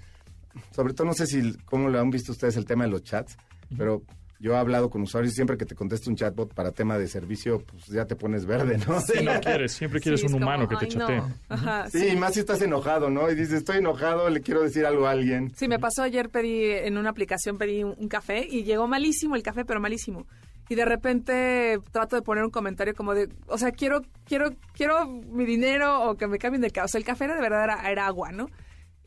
sobre 0.71 0.93
todo 0.93 1.07
no 1.07 1.13
sé 1.13 1.27
si 1.27 1.53
cómo 1.65 1.89
lo 1.89 1.99
han 1.99 2.09
visto 2.09 2.31
ustedes 2.31 2.55
el 2.57 2.65
tema 2.65 2.85
de 2.85 2.91
los 2.91 3.03
chats, 3.03 3.37
pero 3.77 4.03
yo 4.45 4.53
he 4.53 4.57
hablado 4.57 4.91
con 4.91 5.01
usuarios 5.01 5.33
y 5.33 5.35
siempre 5.35 5.57
que 5.57 5.65
te 5.65 5.73
contesto 5.73 6.07
un 6.07 6.15
chatbot 6.15 6.53
para 6.53 6.71
tema 6.71 6.99
de 6.99 7.07
servicio, 7.07 7.63
pues 7.65 7.87
ya 7.87 8.05
te 8.05 8.15
pones 8.15 8.45
verde, 8.45 8.77
¿no? 8.87 9.01
Si 9.01 9.23
no 9.23 9.31
quieres, 9.41 9.71
siempre 9.71 9.99
quieres 9.99 10.19
Sí, 10.19 10.27
un 10.27 10.33
como, 10.33 10.45
humano 10.45 10.67
que 10.67 10.75
te 10.75 10.87
chatee. 10.87 11.19
Ajá, 11.49 11.89
Sí, 11.89 12.09
y 12.09 12.15
más 12.15 12.35
si 12.35 12.41
estás 12.41 12.61
enojado, 12.61 13.09
¿no? 13.09 13.31
Y 13.31 13.33
dices, 13.33 13.53
estoy 13.53 13.77
enojado, 13.77 14.29
le 14.29 14.41
quiero 14.41 14.61
decir 14.61 14.85
algo 14.85 15.07
a 15.07 15.11
alguien. 15.11 15.51
Sí, 15.55 15.67
me 15.67 15.79
pasó 15.79 16.03
ayer, 16.03 16.29
pedí 16.29 16.63
en 16.63 16.99
una 16.99 17.09
aplicación, 17.09 17.57
pedí 17.57 17.83
un, 17.83 17.95
un 17.97 18.07
café 18.07 18.45
y 18.47 18.63
llegó 18.63 18.87
malísimo 18.87 19.35
el 19.35 19.41
café, 19.41 19.65
pero 19.65 19.79
malísimo. 19.79 20.27
Y 20.69 20.75
de 20.75 20.85
repente 20.85 21.79
trato 21.91 22.15
de 22.15 22.21
poner 22.21 22.43
un 22.43 22.51
comentario 22.51 22.93
como 22.93 23.15
de, 23.15 23.29
o 23.47 23.57
sea, 23.57 23.71
quiero, 23.71 24.03
quiero, 24.27 24.51
quiero 24.73 25.07
mi 25.07 25.45
dinero 25.45 26.03
o 26.03 26.17
que 26.17 26.27
me 26.27 26.37
cambien 26.37 26.61
de 26.61 26.69
café. 26.69 26.85
O 26.85 26.87
sea, 26.87 26.99
el 26.99 27.05
café 27.05 27.25
era 27.25 27.35
de 27.35 27.41
verdad 27.41 27.63
era, 27.63 27.89
era 27.89 28.05
agua, 28.05 28.31
¿no? 28.31 28.47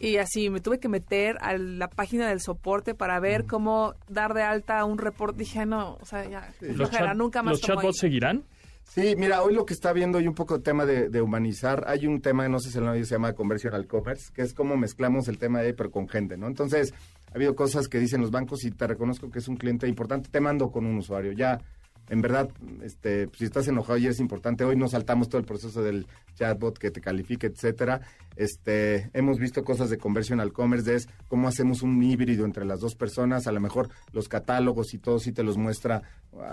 Y 0.00 0.16
así 0.18 0.48
me 0.50 0.61
tuve 0.61 0.78
que 0.78 0.88
meter 0.88 1.37
a 1.40 1.56
la 1.58 1.88
página 1.88 2.28
del 2.28 2.40
soporte 2.40 2.94
para 2.94 3.18
ver 3.20 3.46
cómo 3.46 3.94
dar 4.08 4.32
de 4.34 4.42
alta 4.42 4.84
un 4.84 4.98
reporte. 4.98 5.38
Dije, 5.38 5.66
no, 5.66 5.98
o 6.00 6.04
sea, 6.04 6.28
ya, 6.28 6.48
¿Los, 6.61 6.76
flojera, 6.76 7.06
chat- 7.08 7.16
nunca 7.16 7.42
más 7.42 7.52
¿los 7.52 7.61
chatbots 7.61 7.87
ahí. 8.02 8.08
seguirán? 8.08 8.44
Sí, 8.84 9.14
mira, 9.18 9.42
hoy 9.42 9.52
lo 9.54 9.66
que 9.66 9.74
está 9.74 9.92
viendo 9.92 10.16
hay 10.16 10.26
un 10.26 10.34
poco 10.34 10.56
de 10.56 10.62
tema 10.64 10.87
de, 10.87 11.11
de 11.11 11.20
humanizar. 11.20 11.84
Hay 11.88 12.06
un 12.06 12.22
tema, 12.22 12.48
no 12.48 12.58
sé 12.58 12.70
si 12.70 12.78
el 12.78 12.84
nombre 12.84 13.04
se 13.04 13.14
llama 13.14 13.34
conversional 13.34 13.87
commerce, 13.87 14.32
que 14.32 14.40
es 14.42 14.54
como 14.54 14.76
mezclamos 14.78 15.28
el 15.28 15.37
tema 15.37 15.61
de 15.61 15.74
pero 15.74 15.90
con 15.90 16.08
gente, 16.08 16.38
¿no? 16.38 16.46
Entonces, 16.46 16.94
ha 17.30 17.34
habido 17.34 17.54
cosas 17.54 17.87
que 17.88 17.98
dicen 17.98 18.22
los 18.22 18.30
bancos 18.30 18.64
y 18.64 18.70
te 18.70 18.87
reconozco 18.87 19.30
que 19.30 19.40
es 19.40 19.48
un 19.48 19.56
cliente 19.56 19.87
importante, 19.88 20.30
te 20.30 20.40
mando 20.40 20.70
con 20.70 20.87
un 20.87 20.96
usuario. 20.96 21.32
Ya 21.32 21.61
en 22.09 22.23
verdad, 22.23 22.49
este, 22.83 23.29
si 23.37 23.44
estás 23.44 23.68
enojado 23.68 23.99
y 23.99 24.07
es 24.07 24.21
importante, 24.21 24.64
hoy 24.64 24.77
nos 24.77 24.92
saltamos 24.92 25.29
todo 25.29 25.40
el 25.40 25.47
proceso 25.47 25.83
del 25.83 26.07
chatbot 26.35 26.79
que 26.79 26.90
te 26.90 27.01
califique, 27.01 27.49
etcétera. 27.49 28.01
Este, 28.37 29.11
hemos 29.12 29.38
visto 29.38 29.64
cosas 29.64 29.90
de 29.90 29.99
conversion 29.99 30.49
commerce, 30.51 30.94
es 30.94 31.09
cómo 31.29 31.49
hacemos 31.49 31.83
un 31.83 32.03
híbrido 32.03 32.44
entre 32.44 32.64
las 32.64 32.81
dos 32.81 32.94
personas, 32.94 33.47
a 33.47 33.53
lo 33.53 33.61
mejor 33.61 33.90
los 34.12 34.29
catálogos 34.29 34.94
y 34.94 34.99
todo 34.99 35.18
sí 35.18 35.33
te 35.33 35.42
los 35.42 35.59
muestra 35.59 36.03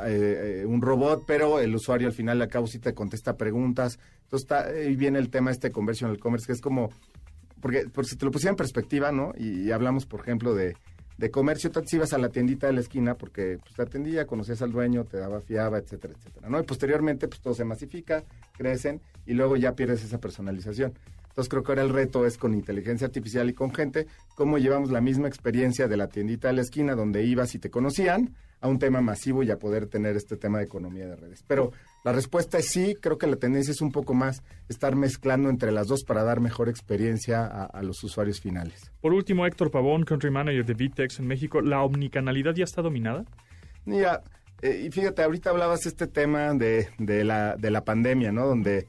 eh, 0.05 0.61
eh, 0.61 0.65
un 0.65 0.81
robot, 0.81 1.23
pero 1.25 1.59
el 1.59 1.73
usuario 1.73 2.07
al 2.07 2.13
final 2.13 2.39
de 2.39 2.47
cabo 2.47 2.67
sí 2.67 2.79
te 2.79 2.93
contesta 2.93 3.37
preguntas. 3.37 3.99
Entonces 4.23 4.43
está, 4.43 4.65
ahí 4.67 4.95
viene 4.95 5.19
el 5.19 5.29
tema 5.29 5.51
este 5.51 5.71
conversion 5.71 6.15
commerce, 6.17 6.47
que 6.47 6.53
es 6.53 6.61
como, 6.61 6.89
porque 7.61 7.87
por 7.87 8.05
si 8.05 8.17
te 8.17 8.25
lo 8.25 8.31
pusiera 8.31 8.51
en 8.51 8.57
perspectiva, 8.57 9.11
¿no? 9.11 9.33
y 9.37 9.71
hablamos, 9.71 10.05
por 10.05 10.19
ejemplo, 10.21 10.53
de 10.53 10.75
de 11.17 11.31
comercio, 11.31 11.71
si 11.85 11.95
ibas 11.95 12.13
a 12.13 12.17
la 12.17 12.29
tiendita 12.29 12.67
de 12.67 12.73
la 12.73 12.81
esquina 12.81 13.15
porque 13.15 13.57
pues, 13.61 13.75
te 13.75 13.81
atendía, 13.81 14.27
conocías 14.27 14.61
al 14.61 14.71
dueño, 14.71 15.05
te 15.05 15.17
daba 15.17 15.39
fiaba, 15.41 15.77
etcétera, 15.77 16.13
etcétera, 16.17 16.49
¿no? 16.49 16.59
Y 16.59 16.63
posteriormente, 16.63 17.27
pues 17.27 17.41
todo 17.41 17.53
se 17.53 17.63
masifica, 17.63 18.23
crecen 18.57 19.01
y 19.25 19.33
luego 19.33 19.55
ya 19.55 19.73
pierdes 19.73 20.03
esa 20.03 20.19
personalización. 20.19 20.93
Entonces 21.29 21.49
creo 21.49 21.63
que 21.63 21.71
ahora 21.71 21.83
el 21.83 21.89
reto 21.89 22.25
es 22.25 22.37
con 22.37 22.53
inteligencia 22.53 23.07
artificial 23.07 23.49
y 23.49 23.53
con 23.53 23.73
gente, 23.73 24.07
cómo 24.35 24.57
llevamos 24.57 24.91
la 24.91 25.01
misma 25.01 25.27
experiencia 25.27 25.87
de 25.87 25.97
la 25.97 26.07
tiendita 26.07 26.47
de 26.47 26.53
la 26.55 26.61
esquina 26.61 26.95
donde 26.95 27.23
ibas 27.23 27.55
y 27.55 27.59
te 27.59 27.69
conocían 27.69 28.35
a 28.61 28.67
un 28.67 28.79
tema 28.79 29.01
masivo 29.01 29.43
y 29.43 29.51
a 29.51 29.57
poder 29.57 29.87
tener 29.87 30.15
este 30.15 30.37
tema 30.37 30.59
de 30.59 30.65
economía 30.65 31.07
de 31.07 31.15
redes. 31.15 31.43
Pero 31.47 31.71
la 32.03 32.11
respuesta 32.11 32.57
es 32.57 32.67
sí, 32.69 32.95
creo 32.99 33.17
que 33.17 33.27
la 33.27 33.35
tendencia 33.35 33.71
es 33.71 33.81
un 33.81 33.91
poco 33.91 34.13
más 34.13 34.43
estar 34.69 34.95
mezclando 34.95 35.49
entre 35.49 35.71
las 35.71 35.87
dos 35.87 36.03
para 36.03 36.23
dar 36.23 36.39
mejor 36.39 36.69
experiencia 36.69 37.45
a, 37.45 37.81
los 37.81 38.03
usuarios 38.03 38.39
finales. 38.39 38.91
Por 39.01 39.13
último, 39.13 39.45
Héctor 39.45 39.71
Pavón, 39.71 40.03
Country 40.03 40.31
Manager 40.31 40.65
de 40.65 40.73
Vitex 40.73 41.19
en 41.19 41.27
México, 41.27 41.61
¿la 41.61 41.83
omnicanalidad 41.83 42.53
ya 42.55 42.63
está 42.63 42.81
dominada? 42.81 43.25
Mira, 43.85 44.23
eh, 44.61 44.85
y 44.87 44.91
fíjate, 44.91 45.23
ahorita 45.23 45.49
hablabas 45.49 45.85
este 45.85 46.07
tema 46.07 46.53
de, 46.53 46.89
de, 46.97 47.23
la, 47.23 47.55
de 47.55 47.71
la 47.71 47.83
pandemia, 47.83 48.31
¿no? 48.31 48.47
Donde, 48.47 48.87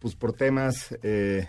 pues 0.00 0.14
por 0.14 0.32
temas... 0.32 0.96
Eh, 1.02 1.46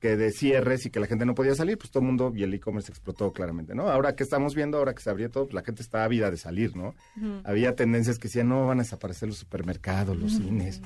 que 0.00 0.16
de 0.16 0.32
cierres 0.32 0.86
y 0.86 0.90
que 0.90 0.98
la 0.98 1.06
gente 1.06 1.26
no 1.26 1.34
podía 1.34 1.54
salir, 1.54 1.76
pues 1.76 1.90
todo 1.90 2.00
el 2.00 2.06
mundo 2.06 2.32
y 2.34 2.42
el 2.42 2.54
e-commerce 2.54 2.90
explotó 2.90 3.32
claramente, 3.32 3.74
¿no? 3.74 3.90
Ahora 3.90 4.16
que 4.16 4.22
estamos 4.22 4.54
viendo, 4.54 4.78
ahora 4.78 4.94
que 4.94 5.02
se 5.02 5.10
abrió 5.10 5.30
todo, 5.30 5.44
pues 5.44 5.54
la 5.54 5.62
gente 5.62 5.82
está 5.82 6.04
ávida 6.04 6.30
de 6.30 6.38
salir, 6.38 6.74
¿no? 6.74 6.94
Había 7.44 7.76
tendencias 7.76 8.18
que 8.18 8.28
decían, 8.28 8.48
no, 8.48 8.66
van 8.66 8.80
a 8.80 8.82
desaparecer 8.82 9.28
los 9.28 9.36
supermercados, 9.36 10.16
los 10.16 10.32
cines, 10.32 10.80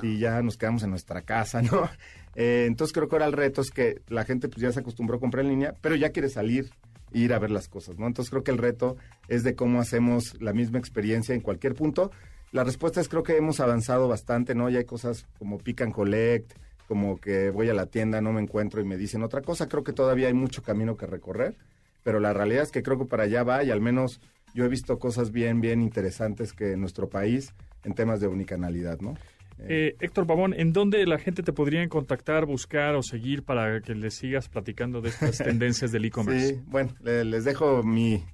si 0.00 0.18
ya 0.18 0.42
nos 0.42 0.58
quedamos 0.58 0.82
en 0.82 0.90
nuestra 0.90 1.22
casa, 1.22 1.62
¿no? 1.62 1.88
Eh, 2.34 2.66
entonces 2.68 2.92
creo 2.92 3.08
que 3.08 3.16
ahora 3.16 3.26
el 3.26 3.32
reto 3.32 3.62
es 3.62 3.70
que 3.70 4.02
la 4.08 4.24
gente 4.24 4.48
pues 4.48 4.60
ya 4.60 4.70
se 4.70 4.80
acostumbró 4.80 5.16
a 5.16 5.20
comprar 5.20 5.44
en 5.44 5.50
línea, 5.50 5.74
pero 5.80 5.96
ya 5.96 6.10
quiere 6.10 6.28
salir 6.28 6.70
e 7.12 7.20
ir 7.20 7.32
a 7.32 7.38
ver 7.38 7.50
las 7.50 7.68
cosas, 7.68 7.98
¿no? 7.98 8.06
Entonces 8.06 8.30
creo 8.30 8.44
que 8.44 8.50
el 8.50 8.58
reto 8.58 8.96
es 9.28 9.44
de 9.44 9.54
cómo 9.54 9.80
hacemos 9.80 10.38
la 10.42 10.52
misma 10.52 10.78
experiencia 10.78 11.34
en 11.34 11.40
cualquier 11.40 11.74
punto. 11.74 12.10
La 12.52 12.64
respuesta 12.64 13.00
es 13.00 13.08
creo 13.08 13.22
que 13.22 13.36
hemos 13.36 13.60
avanzado 13.60 14.08
bastante, 14.08 14.54
¿no? 14.54 14.68
Ya 14.68 14.78
hay 14.78 14.84
cosas 14.84 15.26
como 15.38 15.56
Pick 15.56 15.80
and 15.80 15.92
Collect, 15.94 16.52
como 16.88 17.18
que 17.18 17.50
voy 17.50 17.68
a 17.68 17.74
la 17.74 17.86
tienda, 17.86 18.22
no 18.22 18.32
me 18.32 18.40
encuentro 18.40 18.80
y 18.80 18.84
me 18.84 18.96
dicen 18.96 19.22
otra 19.22 19.42
cosa. 19.42 19.68
Creo 19.68 19.84
que 19.84 19.92
todavía 19.92 20.28
hay 20.28 20.34
mucho 20.34 20.62
camino 20.62 20.96
que 20.96 21.06
recorrer, 21.06 21.54
pero 22.02 22.18
la 22.18 22.32
realidad 22.32 22.62
es 22.62 22.72
que 22.72 22.82
creo 22.82 22.98
que 22.98 23.04
para 23.04 23.24
allá 23.24 23.44
va 23.44 23.62
y 23.62 23.70
al 23.70 23.82
menos 23.82 24.22
yo 24.54 24.64
he 24.64 24.68
visto 24.68 24.98
cosas 24.98 25.30
bien, 25.30 25.60
bien 25.60 25.82
interesantes 25.82 26.54
que 26.54 26.72
en 26.72 26.80
nuestro 26.80 27.10
país 27.10 27.52
en 27.84 27.92
temas 27.92 28.20
de 28.20 28.28
unicanalidad, 28.28 29.00
¿no? 29.00 29.14
Eh, 29.58 29.96
Héctor 30.00 30.26
Babón, 30.26 30.54
¿en 30.54 30.72
dónde 30.72 31.04
la 31.04 31.18
gente 31.18 31.42
te 31.42 31.52
podría 31.52 31.86
contactar, 31.88 32.46
buscar 32.46 32.94
o 32.94 33.02
seguir 33.02 33.42
para 33.42 33.82
que 33.82 33.94
le 33.94 34.10
sigas 34.10 34.48
platicando 34.48 35.02
de 35.02 35.10
estas 35.10 35.36
tendencias 35.44 35.92
del 35.92 36.06
e-commerce? 36.06 36.54
Sí, 36.54 36.62
bueno, 36.68 36.94
les 37.02 37.44
dejo 37.44 37.82
mi, 37.82 38.24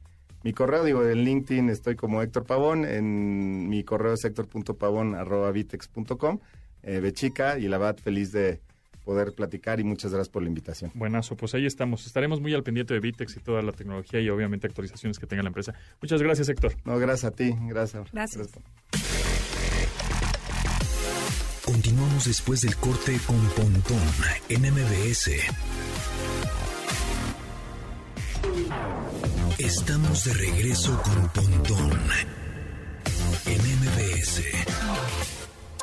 mi 0.44 0.52
correo, 0.52 0.84
digo, 0.84 1.04
en 1.04 1.24
LinkedIn 1.24 1.70
estoy 1.70 1.96
como 1.96 2.22
Héctor 2.22 2.44
Pavón, 2.44 2.84
en 2.84 3.68
mi 3.68 3.82
correo 3.82 4.12
es 4.12 4.24
héctor.pavón.vitex.com 4.24 6.38
eh, 6.86 7.00
Bechica 7.00 7.58
y 7.58 7.68
la 7.68 7.78
BAT 7.78 8.00
feliz 8.00 8.32
de 8.32 8.60
poder 9.04 9.34
platicar 9.34 9.80
y 9.80 9.84
muchas 9.84 10.12
gracias 10.12 10.30
por 10.30 10.42
la 10.42 10.48
invitación. 10.48 10.90
Buenazo, 10.94 11.36
pues 11.36 11.54
ahí 11.54 11.66
estamos. 11.66 12.06
Estaremos 12.06 12.40
muy 12.40 12.54
al 12.54 12.62
pendiente 12.62 12.94
de 12.94 13.00
Vitex 13.00 13.36
y 13.36 13.40
toda 13.40 13.62
la 13.62 13.72
tecnología 13.72 14.20
y 14.20 14.28
obviamente 14.30 14.66
actualizaciones 14.66 15.18
que 15.18 15.26
tenga 15.26 15.42
la 15.42 15.48
empresa. 15.48 15.74
Muchas 16.00 16.22
gracias, 16.22 16.48
Héctor. 16.48 16.74
No, 16.84 16.98
gracias 16.98 17.32
a 17.32 17.36
ti. 17.36 17.54
Gracias. 17.68 18.10
Gracias. 18.12 18.48
Continuamos 21.64 22.26
después 22.26 22.62
del 22.62 22.76
corte 22.76 23.18
con 23.26 23.38
Pontón 23.50 23.98
en 24.48 24.62
MBS. 24.62 25.30
Estamos 29.58 30.24
de 30.24 30.34
regreso 30.34 31.00
con 31.02 31.28
Pontón 31.30 31.92
en 33.46 33.60
MBS. 33.80 35.33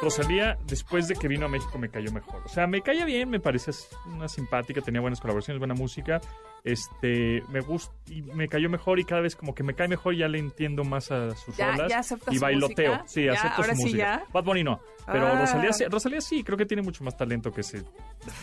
Rosalía, 0.01 0.57
después 0.65 1.07
de 1.07 1.15
que 1.15 1.27
vino 1.27 1.45
a 1.45 1.49
México, 1.49 1.77
me 1.77 1.89
cayó 1.89 2.11
mejor. 2.11 2.41
O 2.45 2.49
sea, 2.49 2.65
me 2.65 2.81
caía 2.81 3.05
bien, 3.05 3.29
me 3.29 3.39
parecía 3.39 3.73
una 4.07 4.27
simpática, 4.27 4.81
tenía 4.81 4.99
buenas 4.99 5.21
colaboraciones, 5.21 5.59
buena 5.59 5.75
música. 5.75 6.19
Este, 6.63 7.43
me 7.49 7.61
gusta 7.61 7.93
y 8.07 8.21
me 8.21 8.47
cayó 8.47 8.69
mejor 8.69 8.99
y 8.99 9.03
cada 9.03 9.21
vez 9.21 9.35
como 9.35 9.55
que 9.55 9.63
me 9.63 9.73
cae 9.73 9.87
mejor, 9.87 10.15
ya 10.15 10.27
le 10.27 10.39
entiendo 10.39 10.83
más 10.83 11.11
a 11.11 11.35
sus 11.35 11.55
ya, 11.55 11.71
rolas. 11.71 12.15
y 12.29 12.39
bailoteo. 12.39 13.01
Sí, 13.05 13.27
acepto 13.27 13.63
su 13.63 13.75
música. 13.75 14.23
Bad 14.31 14.43
Bunny 14.43 14.63
no. 14.63 14.79
Pero 15.05 15.27
ah. 15.27 15.39
Rosalía, 15.39 15.71
Rosalía 15.89 16.21
sí, 16.21 16.43
creo 16.43 16.57
que 16.57 16.65
tiene 16.65 16.83
mucho 16.83 17.03
más 17.03 17.15
talento 17.17 17.51
que 17.51 17.63
se 17.63 17.83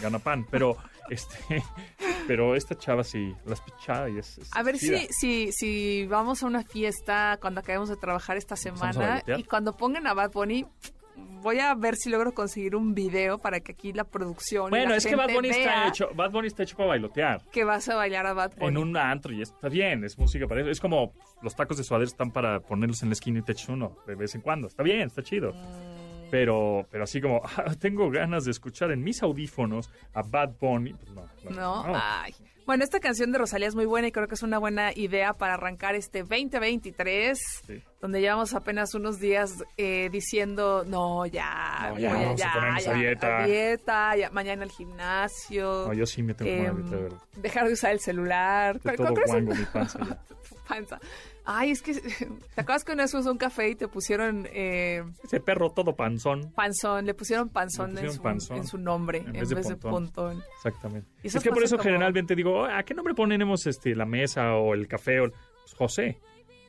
gana 0.01 0.18
pan. 0.18 0.47
Pero 0.51 0.77
este, 1.11 1.62
pero 2.27 2.55
esta 2.55 2.77
chava 2.77 3.05
sí, 3.05 3.35
las 3.47 3.61
pichada 3.61 4.09
y 4.09 4.18
es, 4.18 4.40
A 4.53 4.62
ver 4.62 4.79
si, 4.79 5.09
si, 5.11 5.53
si 5.53 6.07
vamos 6.07 6.42
a 6.42 6.47
una 6.47 6.62
fiesta 6.62 7.38
cuando 7.40 7.61
acabemos 7.61 7.88
de 7.88 7.97
trabajar 7.97 8.37
esta 8.37 8.57
semana 8.57 9.23
y 9.27 9.44
cuando 9.44 9.77
pongan 9.77 10.07
a 10.07 10.14
Bad 10.14 10.33
Bunny 10.33 10.66
voy 11.42 11.59
a 11.61 11.74
ver 11.74 11.96
si 11.96 12.11
logro 12.11 12.33
conseguir 12.33 12.77
un 12.77 12.94
video 12.94 13.38
para 13.38 13.61
que 13.61 13.72
aquí 13.72 13.92
la 13.92 14.05
producción. 14.05 14.70
Bueno, 14.70 14.94
es 14.94 15.07
que 15.07 15.16
Bad 15.16 15.33
Bunny 15.33 15.48
está 15.48 15.88
hecho, 15.88 16.11
Bad 16.14 16.31
Bunny 16.31 16.48
está 16.48 16.62
hecho 16.62 16.77
para 16.77 16.90
bailotear. 16.90 17.42
Que 17.51 17.64
vas 17.64 17.88
a 17.88 17.96
bailar 17.96 18.27
a 18.27 18.33
Bad 18.33 18.53
Bunny. 18.57 18.68
En 18.68 18.79
un 18.79 18.96
antro 18.96 19.33
y 19.33 19.42
está 19.42 19.68
bien, 19.68 20.05
es 20.05 20.18
música 20.18 20.46
para 20.46 20.61
eso. 20.61 20.70
Es 20.70 20.81
como 20.81 21.12
los 21.42 21.55
tacos 21.55 21.77
de 21.77 21.85
suadero 21.85 22.09
están 22.09 22.31
para 22.31 22.61
ponerlos 22.61 23.03
en 23.03 23.11
la 23.11 23.14
esquina 23.14 23.40
y 23.40 23.42
te 23.42 23.53
echas 23.53 23.68
uno 23.68 23.96
de 24.07 24.14
vez 24.14 24.35
en 24.35 24.40
cuando. 24.40 24.68
Está 24.68 24.83
bien, 24.83 25.03
está 25.03 25.22
chido. 25.22 25.53
Mm. 25.53 26.31
Pero, 26.31 26.87
pero 26.90 27.05
así 27.05 27.20
como, 27.20 27.40
ah, 27.57 27.74
tengo 27.79 28.11
ganas 28.11 28.44
de 28.44 28.51
escuchar 28.51 28.90
en 28.90 29.03
mis 29.03 29.22
audífonos 29.22 29.90
a 30.12 30.22
Bad 30.22 30.55
Bunny. 30.61 30.94
Pues 30.94 31.11
no, 31.12 31.27
no, 31.51 31.87
no. 31.87 31.92
Ay. 31.94 32.35
Bueno, 32.68 32.85
esta 32.85 33.00
canción 33.00 33.33
de 33.33 33.38
Rosalía 33.38 33.66
es 33.66 33.74
muy 33.74 33.87
buena 33.87 34.09
y 34.09 34.12
creo 34.12 34.28
que 34.28 34.35
es 34.35 34.42
una 34.42 34.59
buena 34.59 34.92
idea 34.94 35.33
para 35.33 35.54
arrancar 35.54 35.94
este 35.94 36.18
2023, 36.18 37.38
donde 37.98 38.20
llevamos 38.20 38.52
apenas 38.52 38.94
unos 38.94 39.18
días 39.18 39.64
eh, 39.78 40.11
diciendo, 40.12 40.85
no, 40.87 41.24
ya, 41.24 41.94
no, 41.94 41.98
ya, 41.98 42.35
ya, 42.37 42.76
ya, 42.78 42.92
dieta. 42.92 43.46
dieta 43.46 44.16
ya, 44.16 44.31
mañana 44.33 44.64
al 44.64 44.70
gimnasio. 44.70 45.87
No, 45.87 45.94
yo 45.94 46.04
sí 46.04 46.22
me 46.22 46.35
tengo 46.35 46.50
que 46.50 46.66
em, 46.66 47.09
Dejar 47.40 47.68
de 47.68 47.72
usar 47.72 47.92
el 47.92 48.00
celular. 48.00 48.78
De 48.83 48.96
todo 48.98 49.14
guango, 49.26 49.54
mi 49.54 49.64
panza 49.64 50.00
panza. 50.68 51.00
Ay, 51.50 51.70
es 51.70 51.80
que, 51.80 51.94
¿te 52.54 52.61
acuerdas 52.61 52.84
que 52.84 52.92
una 52.92 53.04
vez 53.04 53.14
un 53.14 53.38
café 53.38 53.70
y 53.70 53.74
te 53.74 53.88
pusieron... 53.88 54.46
Eh, 54.52 55.02
Ese 55.24 55.40
perro 55.40 55.70
todo 55.70 55.96
panzón. 55.96 56.52
Panzón, 56.52 57.06
le 57.06 57.14
pusieron 57.14 57.48
panzón, 57.48 57.96
en, 57.96 58.66
su, 58.66 58.76
nombre 58.76 59.24
en, 59.24 59.32
vez, 59.32 59.48
de, 59.48 59.76
pontón. 59.76 60.42
Exactamente. 60.56 61.08
es 61.22 61.42
que 61.42 61.48
por 61.50 61.62
eso 61.62 61.78
generalmente 61.78 62.37
digo, 62.37 62.66
¿a 62.66 62.82
qué 62.82 62.92
nombre 62.92 63.14
ponemos 63.14 63.66
este, 63.66 63.94
la 63.96 64.04
mesa 64.04 64.56
o 64.56 64.74
el 64.74 64.87
café? 64.87 65.20
O... 65.20 65.30
Pues 65.30 65.74
José. 65.74 66.18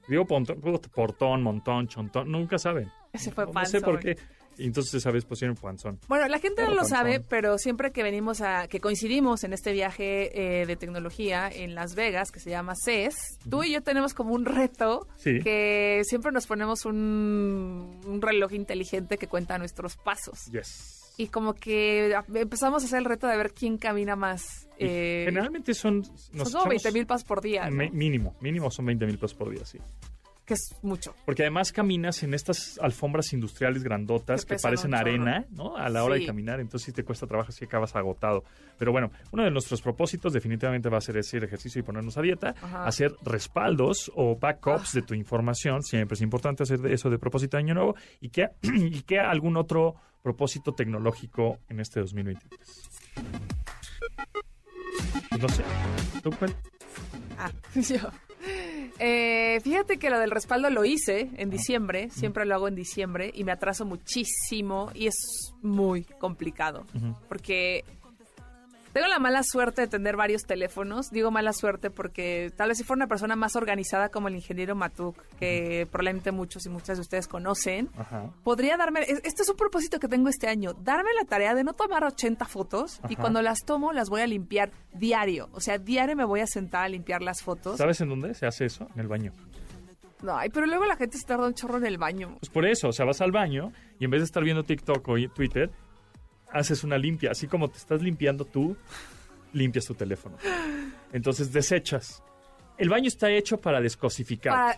Digo 0.07 0.25
pontón, 0.25 0.61
portón, 0.95 1.43
montón, 1.43 1.89
chontón, 1.89 2.31
nunca 2.31 2.57
saben. 2.57 2.89
Ese 3.11 3.31
fue 3.31 3.51
panzón. 3.51 3.63
No 3.63 3.65
sé 3.65 3.81
por 3.81 3.99
qué. 3.99 4.17
Y 4.59 4.65
entonces 4.65 4.93
esa 4.93 5.09
vez 5.09 5.23
pusieron 5.23 5.55
panzón. 5.55 5.99
Bueno, 6.09 6.27
la 6.27 6.37
gente 6.37 6.63
no 6.63 6.73
lo 6.73 6.83
sabe, 6.83 7.21
pero 7.21 7.57
siempre 7.57 7.91
que 7.91 8.03
venimos 8.03 8.41
a, 8.41 8.67
que 8.67 8.81
coincidimos 8.81 9.45
en 9.45 9.53
este 9.53 9.71
viaje 9.71 10.61
eh, 10.61 10.65
de 10.65 10.75
tecnología 10.75 11.49
en 11.49 11.75
Las 11.75 11.95
Vegas, 11.95 12.29
que 12.31 12.41
se 12.41 12.49
llama 12.49 12.73
CES, 12.75 13.39
tú 13.49 13.63
y 13.63 13.71
yo 13.71 13.81
tenemos 13.81 14.13
como 14.13 14.33
un 14.33 14.45
reto 14.45 15.07
que 15.23 16.01
siempre 16.03 16.33
nos 16.33 16.45
ponemos 16.45 16.85
un, 16.85 18.01
un, 18.05 18.21
reloj 18.21 18.51
inteligente 18.51 19.17
que 19.17 19.27
cuenta 19.27 19.57
nuestros 19.57 19.95
pasos. 19.95 20.45
Yes. 20.51 21.13
Y 21.15 21.27
como 21.27 21.53
que 21.53 22.13
empezamos 22.33 22.83
a 22.83 22.85
hacer 22.85 22.99
el 22.99 23.05
reto 23.05 23.27
de 23.27 23.37
ver 23.37 23.53
quién 23.53 23.77
camina 23.77 24.17
más. 24.17 24.67
Eh, 24.77 25.23
generalmente 25.25 25.73
son... 25.73 26.03
son 26.03 26.51
como 26.51 26.69
20 26.69 26.91
mil 26.91 27.05
pasos 27.05 27.25
por 27.25 27.41
día. 27.41 27.69
Mínimo, 27.69 28.35
mínimo 28.41 28.69
son 28.71 28.85
20 28.85 29.05
mil 29.05 29.17
pasos 29.17 29.37
por 29.37 29.49
día, 29.51 29.65
sí 29.65 29.79
que 30.49 30.55
es 30.55 30.75
mucho. 30.81 31.13
Porque 31.25 31.43
además 31.43 31.71
caminas 31.71 32.23
en 32.23 32.33
estas 32.33 32.79
alfombras 32.79 33.33
industriales 33.33 33.83
grandotas 33.83 34.45
que, 34.45 34.55
parecen 34.55 34.95
arena, 34.95 35.45
¿no? 35.51 35.77
A 35.77 35.89
la 35.89 36.03
hora 36.03 36.15
de 36.15 36.25
caminar, 36.25 36.59
entonces 36.59 36.87
sí 36.87 36.91
te 36.91 37.03
cuesta 37.03 37.27
trabajo, 37.27 37.51
si 37.51 37.65
acabas 37.65 37.95
agotado. 37.95 38.43
Pero 38.79 38.91
bueno, 38.91 39.11
uno 39.31 39.43
de 39.43 39.51
nuestros 39.51 39.79
propósitos 39.79 40.33
definitivamente 40.33 40.89
va 40.89 40.97
a 40.97 41.01
ser 41.01 41.19
hacer 41.19 41.43
ejercicio 41.43 41.81
y 41.81 41.83
ponernos 41.83 42.17
a 42.17 42.23
dieta, 42.23 42.55
hacer 42.83 43.13
respaldos 43.21 44.11
o 44.15 44.37
backups 44.39 44.93
de 44.93 45.03
tu 45.03 45.13
información, 45.13 45.83
siempre 45.83 46.15
es 46.15 46.21
importante 46.21 46.63
hacer 46.63 46.83
eso 46.87 47.11
de 47.11 47.19
propósito 47.19 47.57
de 47.57 47.63
año 47.63 47.75
nuevo 47.75 47.95
y 48.19 48.29
que, 48.29 48.49
y 48.63 49.01
que 49.03 49.19
algún 49.19 49.55
otro 49.55 49.97
propósito 50.23 50.73
tecnológico 50.73 51.59
en 51.69 51.79
este 51.79 51.99
2023. 51.99 52.59
Pues 55.29 55.41
no 55.43 55.49
sé, 55.49 55.63
¿tú 56.23 56.31
cuál? 56.31 56.55
Ah, 57.37 57.51
yo. 57.75 58.28
Eh, 59.01 59.61
fíjate 59.61 59.97
que 59.97 60.09
lo 60.09 60.19
del 60.19 60.29
respaldo 60.29 60.69
lo 60.69 60.83
hice 60.83 61.29
en 61.37 61.49
diciembre, 61.49 62.09
siempre 62.11 62.45
lo 62.45 62.55
hago 62.55 62.67
en 62.67 62.75
diciembre 62.75 63.31
y 63.33 63.45
me 63.45 63.53
atraso 63.53 63.85
muchísimo 63.85 64.91
y 64.93 65.07
es 65.07 65.53
muy 65.61 66.03
complicado 66.03 66.85
porque 67.29 67.85
tengo 68.93 69.07
la 69.07 69.19
mala 69.19 69.41
suerte 69.43 69.81
de 69.81 69.87
tener 69.87 70.15
varios 70.15 70.43
teléfonos. 70.43 71.09
Digo 71.11 71.31
mala 71.31 71.53
suerte 71.53 71.89
porque 71.89 72.51
tal 72.55 72.69
vez 72.69 72.77
si 72.77 72.83
fuera 72.83 72.99
una 72.99 73.07
persona 73.07 73.35
más 73.35 73.55
organizada 73.55 74.09
como 74.09 74.27
el 74.27 74.35
ingeniero 74.35 74.75
Matuk, 74.75 75.15
que 75.39 75.87
probablemente 75.91 76.31
muchos 76.31 76.65
y 76.65 76.69
muchas 76.69 76.97
de 76.97 77.01
ustedes 77.01 77.27
conocen, 77.27 77.89
Ajá. 77.97 78.29
podría 78.43 78.77
darme, 78.77 79.01
es- 79.01 79.21
este 79.23 79.43
es 79.43 79.49
un 79.49 79.55
propósito 79.57 79.99
que 79.99 80.07
tengo 80.07 80.29
este 80.29 80.47
año, 80.47 80.73
darme 80.73 81.09
la 81.19 81.25
tarea 81.27 81.53
de 81.55 81.63
no 81.63 81.73
tomar 81.73 82.03
80 82.03 82.45
fotos 82.45 82.99
y 83.09 83.15
cuando 83.15 83.41
las 83.41 83.59
tomo 83.65 83.93
las 83.93 84.09
voy 84.09 84.21
a 84.21 84.27
limpiar 84.27 84.71
diario. 84.93 85.49
O 85.53 85.59
sea, 85.61 85.77
diario 85.77 86.15
me 86.15 86.25
voy 86.25 86.39
a 86.41 86.47
sentar 86.47 86.85
a 86.85 86.89
limpiar 86.89 87.21
las 87.21 87.41
fotos. 87.41 87.77
¿Sabes 87.77 88.01
en 88.01 88.09
dónde 88.09 88.33
se 88.33 88.45
hace 88.45 88.65
eso? 88.65 88.87
En 88.95 89.01
el 89.01 89.07
baño. 89.07 89.33
No, 90.21 90.35
ay, 90.37 90.49
pero 90.49 90.65
luego 90.65 90.83
la 90.85 90.97
gente 90.97 91.17
se 91.17 91.25
tarda 91.25 91.47
un 91.47 91.53
chorro 91.53 91.77
en 91.77 91.85
el 91.85 91.97
baño. 91.97 92.35
Pues 92.41 92.49
por 92.49 92.65
eso, 92.65 92.89
o 92.89 92.91
sea, 92.91 93.05
vas 93.05 93.21
al 93.21 93.31
baño 93.31 93.71
y 93.99 94.05
en 94.05 94.11
vez 94.11 94.19
de 94.19 94.25
estar 94.25 94.43
viendo 94.43 94.63
TikTok 94.63 95.07
o 95.07 95.15
Twitter, 95.33 95.71
haces 96.51 96.83
una 96.83 96.97
limpia. 96.97 97.31
Así 97.31 97.47
como 97.47 97.69
te 97.69 97.77
estás 97.77 98.01
limpiando 98.01 98.45
tú, 98.45 98.75
limpias 99.53 99.85
tu 99.85 99.93
teléfono. 99.95 100.37
Entonces 101.13 101.51
desechas. 101.51 102.23
El 102.77 102.87
baño 102.87 103.09
está 103.09 103.29
hecho 103.29 103.57
para 103.57 103.81
descosificar. 103.81 104.77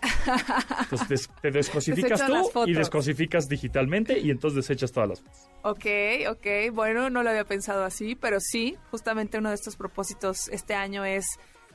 Entonces 0.82 1.08
des- 1.08 1.30
te 1.40 1.50
descosificas 1.52 2.26
tú 2.26 2.64
y 2.66 2.72
descosificas 2.74 3.48
digitalmente 3.48 4.18
y 4.18 4.30
entonces 4.32 4.56
desechas 4.56 4.90
todas 4.90 5.08
las 5.10 5.20
fotos. 5.20 5.48
ok, 5.62 5.86
ok, 6.30 6.74
bueno, 6.74 7.10
no 7.10 7.22
lo 7.22 7.30
había 7.30 7.44
pensado 7.44 7.84
así, 7.84 8.16
pero 8.16 8.38
sí, 8.40 8.76
justamente 8.90 9.38
uno 9.38 9.50
de 9.50 9.54
estos 9.54 9.76
propósitos 9.76 10.48
este 10.48 10.74
año 10.74 11.04
es 11.04 11.24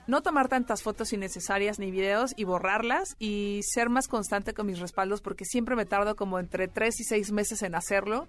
no 0.06 0.22
tomar 0.22 0.50
tantas 0.50 0.84
fotos 0.84 1.14
innecesarias 1.14 1.80
ni 1.80 1.92
videos 1.92 2.34
y 2.36 2.44
borrarlas 2.44 3.16
y 3.20 3.62
ser 3.64 3.88
más 3.90 4.10
constante 4.10 4.54
con 4.54 4.66
mis 4.68 4.80
respaldos 4.80 5.22
porque 5.22 5.46
siempre 5.46 5.78
me 5.78 5.86
tardo 5.86 6.18
como 6.18 6.40
entre 6.40 6.68
tres 6.68 7.00
y 7.00 7.06
seis 7.06 7.32
meses 7.32 7.62
en 7.62 7.74
hacerlo 7.76 8.28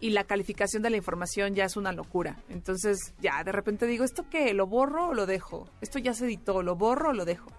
y 0.00 0.10
la 0.10 0.24
calificación 0.24 0.82
de 0.82 0.90
la 0.90 0.96
información 0.96 1.54
ya 1.54 1.64
es 1.64 1.76
una 1.76 1.92
locura. 1.92 2.36
Entonces 2.48 3.14
ya 3.20 3.42
de 3.44 3.52
repente 3.52 3.86
digo, 3.86 4.04
¿esto 4.04 4.26
qué? 4.30 4.52
¿Lo 4.54 4.66
borro 4.66 5.08
o 5.08 5.14
lo 5.14 5.26
dejo? 5.26 5.68
Esto 5.80 5.98
ya 5.98 6.14
se 6.14 6.26
editó, 6.26 6.62
¿lo 6.62 6.76
borro 6.76 7.10
o 7.10 7.12
lo 7.12 7.24
dejo? 7.24 7.50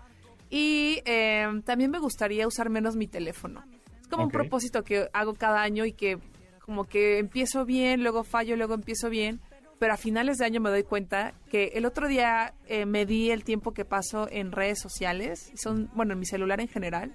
Y 0.50 1.02
eh, 1.06 1.48
también 1.66 1.92
me 1.92 2.00
gustaría 2.00 2.48
usar 2.48 2.70
menos 2.70 2.96
mi 2.96 3.08
teléfono. 3.08 3.64
Es 4.00 4.08
como 4.08 4.26
un 4.26 4.32
propósito 4.32 4.84
que 4.84 5.10
hago 5.14 5.34
cada 5.34 5.62
año 5.62 5.86
y 5.86 5.94
que 5.94 6.20
como 6.60 6.86
que 6.86 7.20
empiezo 7.20 7.66
bien, 7.66 8.04
luego 8.04 8.24
fallo, 8.24 8.56
luego 8.56 8.74
empiezo 8.74 9.10
bien. 9.10 9.40
Pero 9.80 9.94
a 9.94 9.98
finales 9.98 10.38
de 10.38 10.46
año 10.46 10.62
me 10.62 10.70
doy 10.70 10.84
cuenta 10.84 11.34
que 11.50 11.72
el 11.74 11.86
otro 11.86 12.08
día 12.08 12.54
eh, 12.68 12.86
medí 12.86 13.32
el 13.32 13.44
tiempo 13.44 13.74
que 13.74 13.84
paso 13.84 14.28
en 14.32 14.52
redes 14.52 14.80
sociales. 14.80 15.52
Son, 15.56 15.90
bueno, 15.94 16.14
en 16.14 16.20
mi 16.20 16.26
celular 16.26 16.62
en 16.62 16.68
general. 16.68 17.14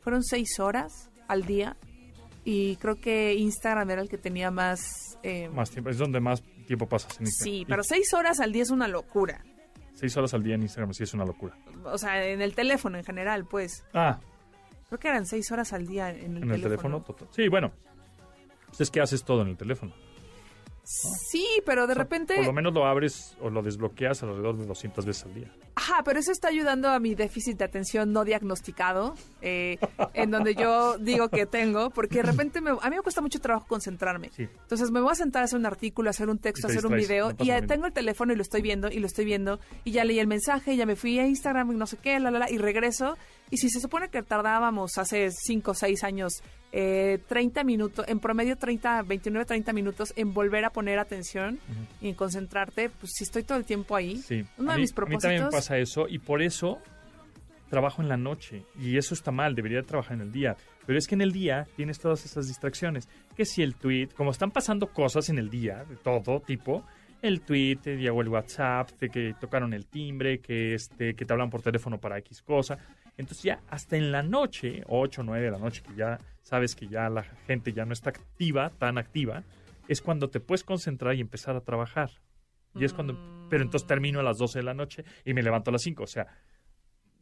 Fueron 0.00 0.22
seis 0.22 0.58
horas 0.60 1.10
al 1.28 1.44
día. 1.44 1.76
Y 2.44 2.76
creo 2.76 2.96
que 2.96 3.34
Instagram 3.34 3.90
era 3.90 4.02
el 4.02 4.08
que 4.08 4.18
tenía 4.18 4.50
más... 4.50 5.18
eh, 5.22 5.48
Más 5.48 5.70
tiempo, 5.70 5.88
es 5.90 5.96
donde 5.98 6.20
más 6.20 6.42
tiempo 6.66 6.86
pasas 6.88 7.18
en 7.18 7.26
Instagram. 7.26 7.54
sí, 7.54 7.64
pero 7.66 7.82
seis 7.82 8.12
horas 8.12 8.38
al 8.40 8.52
día 8.52 8.62
es 8.64 8.70
una 8.70 8.86
locura. 8.86 9.42
seis 9.94 10.14
horas 10.16 10.34
al 10.34 10.42
día 10.42 10.54
en 10.56 10.62
Instagram 10.62 10.92
sí 10.92 11.04
es 11.04 11.14
una 11.14 11.24
locura. 11.24 11.56
O 11.84 11.96
sea, 11.98 12.24
en 12.26 12.42
el 12.42 12.54
teléfono 12.54 12.98
en 12.98 13.04
general, 13.04 13.46
pues. 13.46 13.84
Ah, 13.94 14.20
Creo 14.88 14.98
que 15.00 15.08
eran 15.08 15.24
seis 15.26 15.50
horas 15.50 15.72
al 15.72 15.86
día 15.86 16.10
en 16.10 16.36
el, 16.36 16.42
en 16.42 16.50
el 16.52 16.60
teléfono. 16.62 17.00
teléfono. 17.00 17.00
total. 17.02 17.28
Sí, 17.32 17.48
bueno. 17.48 17.72
Pues 18.68 18.80
es 18.82 18.90
que 18.90 19.00
haces 19.00 19.24
todo 19.24 19.42
en 19.42 19.48
el 19.48 19.56
teléfono. 19.56 19.92
Sí, 20.84 21.46
pero 21.64 21.86
de 21.86 21.92
O 21.92 21.94
sea, 21.94 22.02
repente... 22.04 22.36
Por 22.36 22.44
lo 22.46 22.52
menos 22.52 22.74
lo 22.74 22.84
abres 22.86 23.36
o 23.40 23.48
lo 23.48 23.62
desbloqueas 23.62 24.22
alrededor 24.22 24.56
de 24.58 24.66
200 24.66 25.06
veces 25.06 25.24
al 25.24 25.34
día. 25.34 25.50
Ajá, 25.76 26.02
pero 26.04 26.20
eso 26.20 26.30
está 26.30 26.48
ayudando 26.48 26.88
a 26.88 27.00
mi 27.00 27.14
déficit 27.16 27.58
de 27.58 27.64
atención 27.64 28.12
no 28.12 28.24
diagnosticado, 28.24 29.16
eh, 29.42 29.76
en 30.14 30.30
donde 30.30 30.54
yo 30.54 30.98
digo 30.98 31.28
que 31.28 31.46
tengo, 31.46 31.90
porque 31.90 32.16
de 32.16 32.22
repente 32.22 32.60
me- 32.60 32.70
a 32.70 32.90
mí 32.90 32.96
me 32.96 33.02
cuesta 33.02 33.20
mucho 33.20 33.40
trabajo 33.40 33.66
concentrarme. 33.66 34.30
Sí. 34.36 34.44
Entonces 34.62 34.90
me 34.92 35.00
voy 35.00 35.10
a 35.10 35.14
sentar 35.16 35.42
a 35.42 35.44
hacer 35.46 35.58
un 35.58 35.66
artículo, 35.66 36.08
a 36.08 36.12
hacer 36.12 36.28
un 36.28 36.38
texto, 36.38 36.68
a 36.68 36.70
hacer 36.70 36.86
un 36.86 36.92
video, 37.08 37.30
y 37.44 37.50
tengo 37.66 37.86
el 37.86 37.92
teléfono 37.92 38.32
y 38.32 38.36
lo 38.36 38.42
estoy 38.42 38.62
viendo, 38.62 38.88
y 38.88 39.00
lo 39.00 39.06
estoy 39.06 39.24
viendo, 39.24 39.58
y 39.82 39.90
ya 39.90 40.04
leí 40.04 40.20
el 40.20 40.28
mensaje, 40.28 40.76
ya 40.76 40.86
me 40.86 40.94
fui 40.96 41.18
a 41.18 41.26
Instagram 41.26 41.72
y 41.72 41.74
no 41.76 41.86
sé 41.86 41.96
qué, 41.96 42.20
la, 42.20 42.30
la, 42.30 42.38
la, 42.38 42.50
y 42.50 42.58
regreso. 42.58 43.16
Y 43.50 43.58
si 43.58 43.68
se 43.68 43.80
supone 43.80 44.08
que 44.08 44.22
tardábamos 44.22 44.96
hace 44.96 45.30
5 45.30 45.72
o 45.72 45.74
6 45.74 46.02
años 46.04 46.42
eh, 46.76 47.20
30 47.28 47.62
minutos, 47.62 48.04
en 48.08 48.18
promedio 48.18 48.56
30, 48.56 49.02
29, 49.02 49.44
30 49.44 49.72
minutos 49.72 50.12
en 50.16 50.34
volver 50.34 50.64
a 50.64 50.70
poner 50.70 50.98
atención 50.98 51.60
y 52.00 52.08
en 52.08 52.14
concentrarte, 52.16 52.90
pues 52.90 53.12
si 53.14 53.22
estoy 53.22 53.44
todo 53.44 53.58
el 53.58 53.64
tiempo 53.64 53.94
ahí. 53.94 54.16
Sí. 54.26 54.44
Uno 54.58 54.70
a 54.70 54.74
de 54.74 54.78
mí, 54.78 54.82
mis 54.82 54.92
propósitos- 54.92 55.52
pasa 55.64 55.78
eso 55.78 56.06
y 56.08 56.18
por 56.18 56.42
eso 56.42 56.78
trabajo 57.70 58.02
en 58.02 58.08
la 58.08 58.18
noche. 58.18 58.66
Y 58.78 58.98
eso 58.98 59.14
está 59.14 59.30
mal, 59.30 59.54
debería 59.54 59.82
trabajar 59.82 60.14
en 60.14 60.20
el 60.20 60.32
día. 60.32 60.56
Pero 60.86 60.98
es 60.98 61.06
que 61.06 61.14
en 61.14 61.22
el 61.22 61.32
día 61.32 61.66
tienes 61.74 61.98
todas 61.98 62.24
esas 62.26 62.46
distracciones. 62.46 63.08
Que 63.34 63.46
si 63.46 63.62
el 63.62 63.74
tweet, 63.74 64.08
como 64.14 64.30
están 64.30 64.50
pasando 64.50 64.88
cosas 64.88 65.30
en 65.30 65.38
el 65.38 65.48
día, 65.48 65.84
de 65.88 65.96
todo 65.96 66.40
tipo, 66.40 66.84
el 67.22 67.40
tweet, 67.40 67.78
llegó 67.96 68.20
el 68.20 68.28
WhatsApp, 68.28 68.90
que 69.10 69.34
tocaron 69.40 69.72
el 69.72 69.86
timbre, 69.86 70.38
que, 70.40 70.74
este, 70.74 71.14
que 71.14 71.24
te 71.24 71.32
hablan 71.32 71.48
por 71.48 71.62
teléfono 71.62 71.98
para 71.98 72.18
X 72.18 72.42
cosa. 72.42 72.76
Entonces 73.16 73.44
ya 73.44 73.60
hasta 73.70 73.96
en 73.96 74.12
la 74.12 74.22
noche, 74.22 74.82
8 74.86 75.22
o 75.22 75.24
9 75.24 75.46
de 75.46 75.50
la 75.50 75.58
noche, 75.58 75.82
que 75.82 75.94
ya 75.96 76.18
sabes 76.42 76.76
que 76.76 76.86
ya 76.86 77.08
la 77.08 77.22
gente 77.22 77.72
ya 77.72 77.86
no 77.86 77.94
está 77.94 78.10
activa, 78.10 78.70
tan 78.70 78.98
activa, 78.98 79.42
es 79.88 80.02
cuando 80.02 80.28
te 80.28 80.40
puedes 80.40 80.62
concentrar 80.62 81.14
y 81.14 81.22
empezar 81.22 81.56
a 81.56 81.60
trabajar. 81.60 82.10
Y 82.74 82.84
es 82.84 82.92
cuando... 82.92 83.16
Pero 83.50 83.62
entonces 83.62 83.86
termino 83.86 84.20
a 84.20 84.22
las 84.22 84.38
12 84.38 84.58
de 84.60 84.64
la 84.64 84.74
noche 84.74 85.04
y 85.24 85.34
me 85.34 85.42
levanto 85.42 85.70
a 85.70 85.72
las 85.72 85.82
5. 85.82 86.02
O 86.02 86.06
sea, 86.06 86.26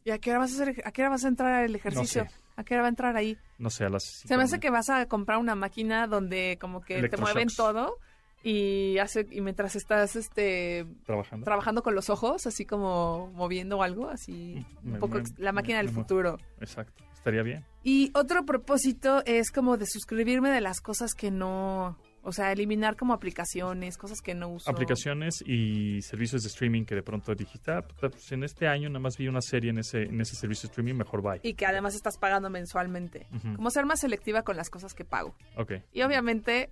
¿Y 0.05 0.11
a 0.11 0.17
qué 0.19 0.31
hora 0.31 0.39
vas 0.39 0.51
a 0.51 0.63
hacer, 0.63 0.81
a 0.85 0.91
qué 0.91 1.01
hora 1.01 1.09
vas 1.11 1.23
a 1.25 1.27
entrar 1.27 1.53
al 1.63 1.75
ejercicio? 1.75 2.23
No 2.25 2.29
sé. 2.29 2.35
¿A 2.55 2.63
qué 2.63 2.73
hora 2.75 2.81
va 2.83 2.87
a 2.87 2.89
entrar 2.89 3.15
ahí? 3.15 3.37
no 3.57 3.69
sé, 3.69 3.85
a 3.85 3.89
las... 3.89 4.03
Se 4.03 4.35
me 4.37 4.43
hace 4.43 4.59
que 4.59 4.69
vas 4.69 4.89
a 4.89 5.05
comprar 5.07 5.37
una 5.37 5.55
máquina 5.55 6.07
donde 6.07 6.57
como 6.59 6.81
que 6.81 7.07
te 7.07 7.17
mueven 7.17 7.47
todo 7.55 7.97
y 8.43 8.97
hace 8.97 9.25
y 9.31 9.39
mientras 9.41 9.75
estás 9.77 10.15
este 10.17 10.85
Trabajando. 11.05 11.45
trabajando 11.45 11.81
con 11.83 11.95
los 11.95 12.09
ojos, 12.09 12.45
así 12.45 12.65
como 12.65 13.31
moviendo 13.33 13.81
algo, 13.81 14.09
así 14.09 14.65
Me- 14.81 14.93
un 14.95 14.99
poco 14.99 15.15
me- 15.19 15.23
la 15.37 15.51
máquina 15.53 15.77
me- 15.77 15.85
del 15.85 15.93
futuro. 15.93 16.37
Exacto. 16.59 17.03
Estaría 17.13 17.41
bien. 17.41 17.63
Y 17.83 18.11
otro 18.13 18.45
propósito 18.45 19.23
es 19.25 19.49
como 19.51 19.77
de 19.77 19.85
suscribirme 19.85 20.49
de 20.51 20.59
las 20.61 20.81
cosas 20.81 21.13
que 21.13 21.31
no, 21.31 21.97
o 22.23 22.31
sea, 22.31 22.51
eliminar 22.51 22.95
como 22.95 23.13
aplicaciones, 23.13 23.97
cosas 23.97 24.21
que 24.21 24.33
no 24.33 24.47
uso. 24.47 24.69
Aplicaciones 24.71 25.43
y 25.45 26.01
servicios 26.01 26.43
de 26.43 26.47
streaming 26.47 26.85
que 26.85 26.95
de 26.95 27.03
pronto 27.03 27.35
dijiste, 27.35 27.71
ah, 27.71 27.81
puta, 27.81 28.09
pues 28.09 28.31
en 28.31 28.43
este 28.43 28.67
año 28.67 28.89
nada 28.89 28.99
más 28.99 29.17
vi 29.17 29.27
una 29.27 29.41
serie 29.41 29.71
en 29.71 29.79
ese, 29.79 30.03
en 30.03 30.21
ese 30.21 30.35
servicio 30.35 30.67
de 30.67 30.71
streaming, 30.71 30.95
mejor 30.95 31.21
bye. 31.21 31.41
y 31.43 31.53
que 31.53 31.65
además 31.65 31.95
estás 31.95 32.17
pagando 32.17 32.49
mensualmente. 32.49 33.27
Como 33.55 33.69
ser 33.69 33.85
más 33.85 33.99
selectiva 33.99 34.43
con 34.43 34.55
las 34.55 34.69
cosas 34.69 34.93
que 34.93 35.03
pago. 35.03 35.35
Ok. 35.57 35.73
Y 35.91 36.01
obviamente, 36.03 36.71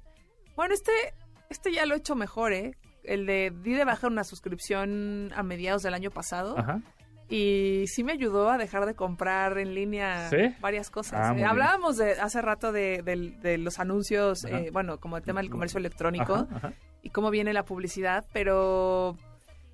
bueno, 0.55 0.73
este, 0.73 0.91
este 1.49 1.73
ya 1.73 1.85
lo 1.85 1.95
he 1.95 1.97
hecho 1.97 2.15
mejor, 2.15 2.53
¿eh? 2.53 2.77
El 3.03 3.25
de 3.25 3.51
di 3.63 3.73
de 3.73 3.83
bajar 3.83 4.11
una 4.11 4.23
suscripción 4.23 5.31
a 5.35 5.43
mediados 5.43 5.81
del 5.81 5.95
año 5.95 6.11
pasado 6.11 6.57
Ajá. 6.57 6.81
Y 7.31 7.85
sí 7.87 8.03
me 8.03 8.11
ayudó 8.11 8.49
a 8.49 8.57
dejar 8.57 8.85
de 8.85 8.93
comprar 8.93 9.57
en 9.57 9.73
línea 9.73 10.29
¿Sí? 10.29 10.53
varias 10.59 10.89
cosas. 10.89 11.19
Ah, 11.31 11.35
¿eh? 11.37 11.45
Hablábamos 11.45 11.97
de 11.97 12.11
hace 12.19 12.41
rato 12.41 12.71
de, 12.71 13.01
del- 13.03 13.39
de 13.41 13.57
los 13.57 13.79
anuncios, 13.79 14.43
eh, 14.43 14.69
bueno, 14.73 14.99
como 14.99 15.17
el 15.17 15.23
tema 15.23 15.41
del 15.41 15.49
comercio 15.49 15.77
electrónico 15.79 16.33
Ajá, 16.33 16.47
ajá. 16.57 16.73
y 17.01 17.09
cómo 17.09 17.31
viene 17.31 17.53
la 17.53 17.63
publicidad, 17.63 18.25
pero 18.33 19.17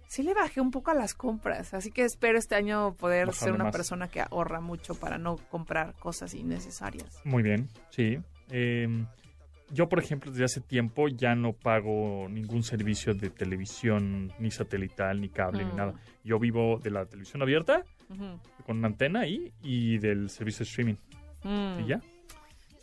sí 0.08 0.24
le 0.24 0.34
bajé 0.34 0.62
un 0.62 0.72
poco 0.72 0.92
a 0.92 0.94
las 0.94 1.14
compras, 1.16 1.74
así 1.74 1.92
que 1.92 2.04
espero 2.04 2.38
este 2.38 2.56
año 2.56 2.94
poder 2.94 3.26
Bajarle 3.28 3.40
ser 3.46 3.54
una 3.54 3.64
más. 3.66 3.74
persona 3.74 4.08
que 4.08 4.22
ahorra 4.22 4.62
mucho 4.62 4.94
para 4.96 5.18
no 5.18 5.36
comprar 5.50 5.96
cosas 5.96 6.34
innecesarias. 6.36 7.20
Muy 7.26 7.42
bien, 7.44 7.68
sí. 7.90 8.20
Eh, 8.52 8.88
yo, 9.72 9.90
por 9.90 10.00
ejemplo, 10.00 10.32
desde 10.32 10.46
hace 10.46 10.62
tiempo 10.62 11.08
ya 11.08 11.36
no 11.36 11.54
pago 11.54 12.28
ningún 12.30 12.64
servicio 12.64 13.14
de 13.14 13.30
televisión, 13.30 14.32
ni 14.40 14.52
satelital, 14.52 15.20
ni 15.22 15.30
cable, 15.30 15.66
ni 15.66 15.72
Mm. 15.72 15.76
nada. 15.76 15.94
Yo 16.24 16.40
vivo 16.40 16.80
de 16.80 16.92
la 16.92 17.06
televisión 17.06 17.42
abierta, 17.42 17.84
con 18.66 18.78
una 18.78 18.88
antena 18.88 19.22
ahí, 19.22 19.52
y 19.62 19.98
del 20.00 20.30
servicio 20.30 20.60
de 20.60 20.70
streaming. 20.70 20.96
Mm. 21.44 21.80
Y 21.84 21.88
ya. 21.88 22.02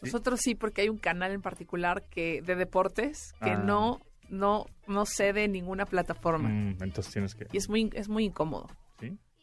Nosotros 0.02 0.40
sí, 0.42 0.54
porque 0.54 0.82
hay 0.82 0.88
un 0.90 0.98
canal 0.98 1.32
en 1.32 1.40
particular 1.40 2.04
que 2.10 2.42
de 2.42 2.56
deportes 2.56 3.32
que 3.42 3.50
Ah. 3.50 3.56
no, 3.64 4.00
no, 4.28 4.66
no 4.86 5.06
cede 5.06 5.48
ninguna 5.48 5.86
plataforma. 5.86 6.48
Mm, 6.50 6.76
entonces 6.82 7.10
tienes 7.12 7.34
que... 7.34 7.46
Y 7.52 7.56
es 7.56 7.68
muy, 7.70 7.90
es 7.94 8.08
muy 8.10 8.24
incómodo. 8.26 8.68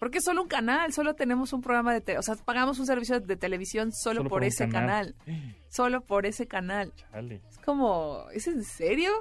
Porque 0.02 0.18
es 0.18 0.24
solo 0.24 0.41
un 0.41 0.47
canal, 0.47 0.91
solo 0.93 1.14
tenemos 1.14 1.54
un 1.54 1.62
programa 1.62 1.93
de 1.93 2.02
tele, 2.02 2.18
o 2.18 2.24
sea, 2.24 2.34
pagamos 2.36 2.80
un 2.80 2.88
servicio 2.88 3.20
de 3.20 3.36
televisión 3.36 3.91
solo, 3.91 4.24
por, 4.28 4.43
ese 4.43 4.68
canal. 4.68 5.14
Solo 5.70 6.02
por 6.02 6.26
ese 6.26 6.47
canal. 6.47 6.91
Chale. 6.95 7.39
Es 7.47 7.60
como, 7.60 8.26
¿es 8.34 8.47
en 8.47 8.64
serio? 8.64 9.12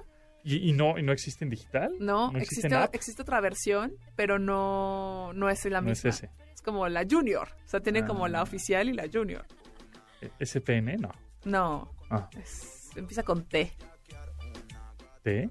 ¿Y, 0.43 0.71
y 0.71 0.73
no, 0.73 0.97
¿Y 0.99 1.03
no 1.03 1.13
existe 1.13 1.45
en 1.45 1.51
digital? 1.51 1.95
No, 2.01 2.29
existe 2.31 2.55
existe, 2.69 2.75
app? 2.75 2.95
existe 2.95 3.21
otra 3.21 3.43
versión, 3.43 3.93
pero 4.17 4.39
no, 4.39 5.35
no 5.35 5.51
es 5.51 5.63
la 5.67 5.83
No 5.83 5.91
es 5.93 6.03
misma. 6.03 6.11
ese. 6.11 6.31
Es 6.55 6.63
como 6.63 6.89
la 6.89 7.05
Junior. 7.09 7.47
O 7.63 7.69
sea, 7.69 7.81
tiene 7.81 8.07
como 8.07 8.27
la 8.27 8.39
Ah. 8.39 8.43
oficial 8.45 8.89
y 8.89 8.95
la 8.95 9.05
Junior. 9.13 9.45
E- 10.23 10.31
¿SPN? 10.47 10.97
No. 10.97 11.11
No, 11.45 11.93
Ah, 12.09 12.31
es- 12.43 12.89
empieza 12.97 13.23
con 13.23 13.45
T. 13.45 13.71
¿T? 15.23 15.51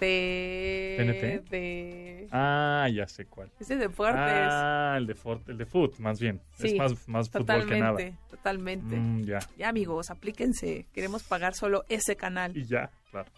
De... 0.00 0.96
¿TNT? 0.98 1.50
De... 1.50 2.28
Ah, 2.32 2.88
ya 2.92 3.06
sé 3.06 3.26
cuál. 3.26 3.50
Ese 3.60 3.76
de 3.76 3.88
deportes. 3.88 4.16
Ah, 4.18 4.94
el 4.96 5.06
de, 5.06 5.14
Fort, 5.14 5.48
el 5.48 5.58
de 5.58 5.66
foot, 5.66 5.98
más 5.98 6.18
bien. 6.18 6.40
Sí, 6.54 6.68
es 6.68 6.74
más, 6.76 7.08
más 7.08 7.30
fútbol 7.30 7.66
que 7.66 7.78
nada. 7.78 7.92
totalmente, 7.92 8.18
totalmente. 8.30 8.96
Mm, 8.96 9.24
ya. 9.24 9.38
Ya, 9.56 9.68
amigos, 9.68 10.10
aplíquense. 10.10 10.86
Queremos 10.92 11.22
pagar 11.22 11.54
solo 11.54 11.84
ese 11.88 12.16
canal. 12.16 12.56
Y 12.56 12.64
ya, 12.64 12.90
claro. 13.10 13.30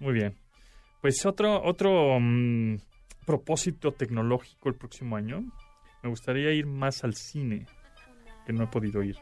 Muy 0.00 0.14
bien. 0.14 0.34
Pues 1.00 1.24
otro, 1.24 1.62
otro 1.62 2.18
mm, 2.20 2.76
propósito 3.24 3.92
tecnológico 3.92 4.68
el 4.68 4.74
próximo 4.74 5.16
año. 5.16 5.44
Me 6.02 6.08
gustaría 6.08 6.50
ir 6.52 6.66
más 6.66 7.04
al 7.04 7.14
cine, 7.14 7.66
que 8.46 8.52
no 8.52 8.64
he 8.64 8.66
podido 8.66 9.02
ir. 9.02 9.16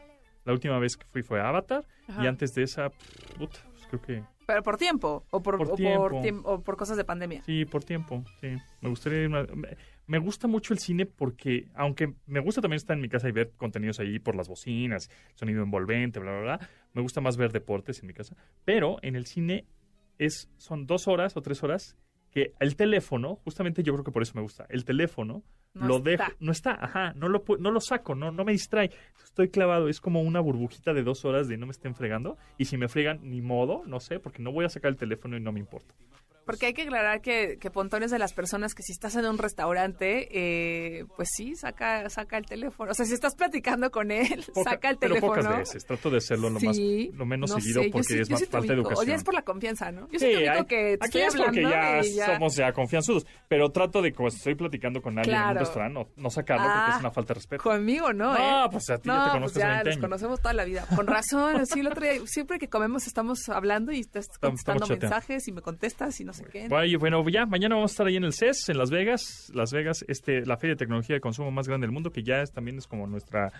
La 0.45 0.53
última 0.53 0.79
vez 0.79 0.95
que 0.97 1.05
fui 1.05 1.21
fue 1.21 1.41
a 1.41 1.49
Avatar 1.49 1.85
Ajá. 2.07 2.23
y 2.23 2.27
antes 2.27 2.53
de 2.53 2.63
esa, 2.63 2.89
pff, 2.89 3.37
pues 3.37 3.87
creo 3.89 4.01
que 4.01 4.38
Pero 4.49 4.63
por 4.63 4.77
tiempo 4.77 5.27
o 5.29 5.43
por, 5.43 5.57
Por 5.59 5.71
o 5.71 5.75
tiempo. 5.75 6.09
por, 6.09 6.41
o 6.43 6.63
por 6.63 6.75
cosas 6.75 6.97
de 6.97 7.05
pandemia. 7.05 7.43
Sí, 7.43 7.65
por 7.65 7.83
tiempo, 7.83 8.23
sí. 8.41 8.47
Me 8.81 8.89
gustaría 8.89 9.21
ir 9.21 9.29
más- 9.29 9.47
me, 9.55 9.77
me 10.07 10.17
gusta 10.17 10.47
mucho 10.47 10.73
el 10.73 10.79
cine 10.79 11.05
porque, 11.05 11.67
aunque 11.75 12.15
me 12.25 12.39
gusta 12.39 12.59
también 12.59 12.77
estar 12.77 12.95
en 12.97 13.01
mi 13.01 13.09
casa 13.09 13.29
y 13.29 13.31
ver 13.31 13.51
contenidos 13.57 13.99
ahí 13.99 14.17
por 14.17 14.35
las 14.35 14.47
bocinas, 14.49 15.11
sonido 15.35 15.61
envolvente, 15.61 16.19
bla, 16.19 16.31
bla, 16.31 16.41
bla, 16.57 16.69
me 16.93 17.03
gusta 17.03 17.21
más 17.21 17.37
ver 17.37 17.51
deportes 17.51 17.99
en 18.01 18.07
mi 18.07 18.13
casa. 18.15 18.35
Pero 18.65 18.97
en 19.03 19.15
el 19.15 19.27
cine 19.27 19.67
es, 20.17 20.49
son 20.57 20.87
dos 20.87 21.07
horas 21.07 21.37
o 21.37 21.43
tres 21.43 21.61
horas 21.61 21.95
que 22.31 22.53
el 22.59 22.75
teléfono, 22.75 23.35
justamente 23.43 23.83
yo 23.83 23.93
creo 23.93 24.03
que 24.03 24.11
por 24.11 24.23
eso 24.23 24.33
me 24.33 24.41
gusta, 24.41 24.65
el 24.69 24.83
teléfono 24.83 25.43
No 25.79 25.87
lo 25.87 25.97
está. 25.97 26.09
dejo, 26.09 26.23
no 26.39 26.51
está, 26.51 26.71
ajá, 26.79 27.13
no 27.15 27.27
lo, 27.29 27.43
no 27.59 27.71
lo 27.71 27.81
saco, 27.81 28.15
no, 28.15 28.31
no 28.31 28.45
me 28.45 28.51
distrae. 28.51 28.91
Estoy 29.23 29.49
clavado, 29.49 29.89
es 29.89 30.01
como 30.01 30.21
una 30.21 30.39
burbujita 30.39 30.93
de 30.93 31.03
dos 31.03 31.25
horas 31.25 31.47
de 31.47 31.57
no 31.57 31.65
me 31.65 31.71
estén 31.71 31.95
fregando. 31.95 32.37
Y 32.57 32.65
si 32.65 32.77
me 32.77 32.87
fregan, 32.87 33.19
ni 33.23 33.41
modo, 33.41 33.83
no 33.85 33.99
sé, 33.99 34.19
porque 34.19 34.41
no 34.41 34.51
voy 34.51 34.65
a 34.65 34.69
sacar 34.69 34.89
el 34.89 34.97
teléfono 34.97 35.37
y 35.37 35.39
no 35.39 35.51
me 35.51 35.59
importa. 35.59 35.93
Porque 36.49 36.65
hay 36.65 36.73
que 36.73 36.81
aclarar 36.81 37.21
que, 37.21 37.57
que 37.59 37.69
Pontón 37.69 38.01
es 38.01 38.09
de 38.09 38.17
las 38.17 38.33
personas 38.33 38.73
que 38.73 38.81
si 38.81 38.91
estás 38.91 39.15
en 39.15 39.25
un 39.25 39.37
restaurante, 39.37 40.27
eh, 40.31 41.05
pues 41.15 41.29
sí, 41.35 41.55
saca, 41.55 42.09
saca 42.09 42.37
el 42.37 42.45
teléfono. 42.45 42.91
O 42.91 42.93
sea, 42.93 43.05
si 43.05 43.13
estás 43.13 43.35
platicando 43.35 43.91
con 43.91 44.09
él, 44.11 44.43
Poca- 44.53 44.71
saca 44.71 44.89
el 44.89 44.97
pero 44.97 45.13
teléfono. 45.15 45.41
pocas 45.41 45.57
veces. 45.59 45.85
Trato 45.85 46.09
de 46.09 46.17
hacerlo 46.17 46.49
lo, 46.49 46.59
más, 46.59 46.77
lo 46.77 47.25
menos 47.25 47.51
no 47.51 47.59
seguido 47.59 47.83
sé, 47.83 47.89
porque 47.91 48.07
sí- 48.15 48.19
es 48.19 48.29
más 48.29 48.39
sí 48.39 48.45
falta 48.47 48.67
de 48.67 48.73
educación. 48.79 49.05
O 49.05 49.07
ya 49.07 49.15
es 49.15 49.23
por 49.23 49.33
la 49.35 49.41
confianza, 49.43 49.91
¿no? 49.91 50.07
Yo 50.11 50.19
sí, 50.19 50.25
te 50.25 50.49
hay- 50.49 50.65
que 50.65 50.97
te 50.97 51.05
aquí 51.05 51.19
es 51.19 51.35
porque 51.35 51.61
ya, 51.61 52.25
somos 52.33 52.55
ya 52.55 52.73
confianzudos, 52.73 53.25
pero 53.47 53.69
trato 53.71 54.01
de 54.01 54.11
cuando 54.13 54.35
estoy 54.35 54.55
platicando 54.55 55.01
con 55.01 55.19
alguien 55.19 55.37
en 55.37 55.47
un 55.49 55.55
restaurante 55.57 55.93
no, 55.93 56.07
no 56.15 56.29
sacarlo 56.29 56.63
porque 56.63 56.79
Ah, 56.79 56.93
es 56.95 56.99
una 57.01 57.11
falta 57.11 57.33
de 57.33 57.37
respeto. 57.39 57.63
Conmigo, 57.63 58.11
¿no? 58.13 58.33
No, 58.33 58.65
¿eh? 58.65 58.69
pues 58.71 58.89
a 58.89 58.97
ti 58.97 59.07
no, 59.07 59.13
ya 59.15 59.19
te 59.19 59.23
pues 59.29 59.33
conozco 59.33 59.59
hace 59.59 59.59
ya 59.59 59.67
20 59.67 59.83
nos 59.85 59.93
años. 59.97 60.01
conocemos 60.05 60.39
toda 60.41 60.53
la 60.53 60.63
vida. 60.65 60.85
Con 60.95 61.07
razón, 61.07 61.65
sí, 61.65 61.79
el 61.81 61.87
otro 61.87 62.01
día, 62.03 62.13
siempre 62.25 62.57
que 62.59 62.69
comemos 62.69 63.05
estamos 63.07 63.49
hablando 63.49 63.91
y 63.91 63.99
estás 63.99 64.27
contestando 64.39 64.87
mensajes 64.87 65.47
y 65.47 65.51
me 65.51 65.61
contestas 65.61 66.19
y 66.19 66.23
no 66.25 66.33
Bueno, 66.69 66.99
bueno, 66.99 67.29
ya 67.29 67.45
mañana 67.45 67.75
vamos 67.75 67.91
a 67.91 67.93
estar 67.93 68.07
ahí 68.07 68.15
en 68.15 68.23
el 68.23 68.33
CES, 68.33 68.69
en 68.69 68.77
Las 68.77 68.89
Vegas. 68.89 69.51
Las 69.53 69.71
Vegas, 69.71 70.03
este, 70.07 70.45
la 70.45 70.57
feria 70.57 70.75
de 70.75 70.79
tecnología 70.79 71.15
de 71.15 71.21
consumo 71.21 71.51
más 71.51 71.67
grande 71.67 71.87
del 71.87 71.93
mundo, 71.93 72.11
que 72.11 72.23
ya 72.23 72.41
es, 72.41 72.51
también 72.51 72.77
es 72.77 72.87
como 72.87 73.07
nuestra, 73.07 73.51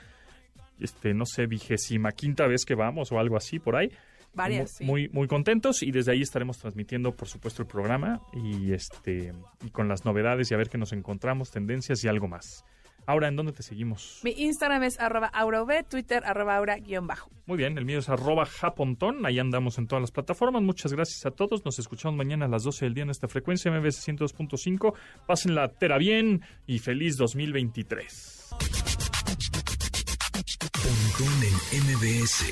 este, 0.79 1.13
no 1.13 1.25
sé, 1.25 1.47
vigésima 1.47 2.11
quinta 2.11 2.47
vez 2.47 2.65
que 2.65 2.75
vamos 2.75 3.11
o 3.11 3.19
algo 3.19 3.37
así 3.37 3.59
por 3.59 3.75
ahí. 3.75 3.91
Varias, 4.33 4.79
muy, 4.81 5.03
sí. 5.03 5.09
muy, 5.09 5.09
muy 5.09 5.27
contentos 5.27 5.81
y 5.81 5.91
desde 5.91 6.11
ahí 6.11 6.21
estaremos 6.21 6.57
transmitiendo, 6.59 7.15
por 7.15 7.27
supuesto, 7.27 7.63
el 7.63 7.67
programa 7.67 8.21
y 8.33 8.73
este 8.73 9.33
y 9.65 9.69
con 9.71 9.87
las 9.87 10.05
novedades 10.05 10.51
y 10.51 10.53
a 10.53 10.57
ver 10.57 10.69
qué 10.69 10.77
nos 10.77 10.93
encontramos, 10.93 11.49
tendencias 11.49 12.03
y 12.03 12.07
algo 12.07 12.27
más. 12.27 12.63
Ahora, 13.09 13.27
¿en 13.27 13.35
dónde 13.35 13.53
te 13.53 13.63
seguimos? 13.63 14.19
Mi 14.21 14.35
Instagram 14.37 14.83
es 14.83 14.99
arroba 14.99 15.31
aurav, 15.33 15.83
Twitter 15.89 16.21
arroba 16.23 16.55
aura 16.55 16.77
guion 16.77 17.07
bajo. 17.07 17.31
Muy 17.47 17.57
bien, 17.57 17.75
el 17.79 17.83
mío 17.83 17.97
es 17.97 18.07
arroba 18.07 18.45
japontón, 18.45 19.25
ahí 19.25 19.39
andamos 19.39 19.79
en 19.79 19.87
todas 19.87 20.01
las 20.01 20.11
plataformas. 20.11 20.61
Muchas 20.61 20.93
gracias 20.93 21.25
a 21.25 21.31
todos, 21.31 21.65
nos 21.65 21.79
escuchamos 21.79 22.15
mañana 22.15 22.45
a 22.45 22.47
las 22.47 22.61
12 22.61 22.85
del 22.85 22.93
día 22.93 23.05
en 23.05 23.09
esta 23.09 23.27
frecuencia 23.27 23.71
MBS 23.71 24.07
102.5. 24.07 24.93
Pásenla 25.25 25.69
tera 25.69 25.97
bien 25.97 26.43
y 26.67 26.77
feliz 26.77 27.17
2023. 27.17 28.49
Pontón 30.71 31.33
en 31.71 31.81
MBS. 31.87 32.45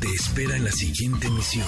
Te 0.00 0.06
espera 0.14 0.56
en 0.58 0.62
la 0.62 0.70
siguiente 0.70 1.26
emisión. 1.26 1.66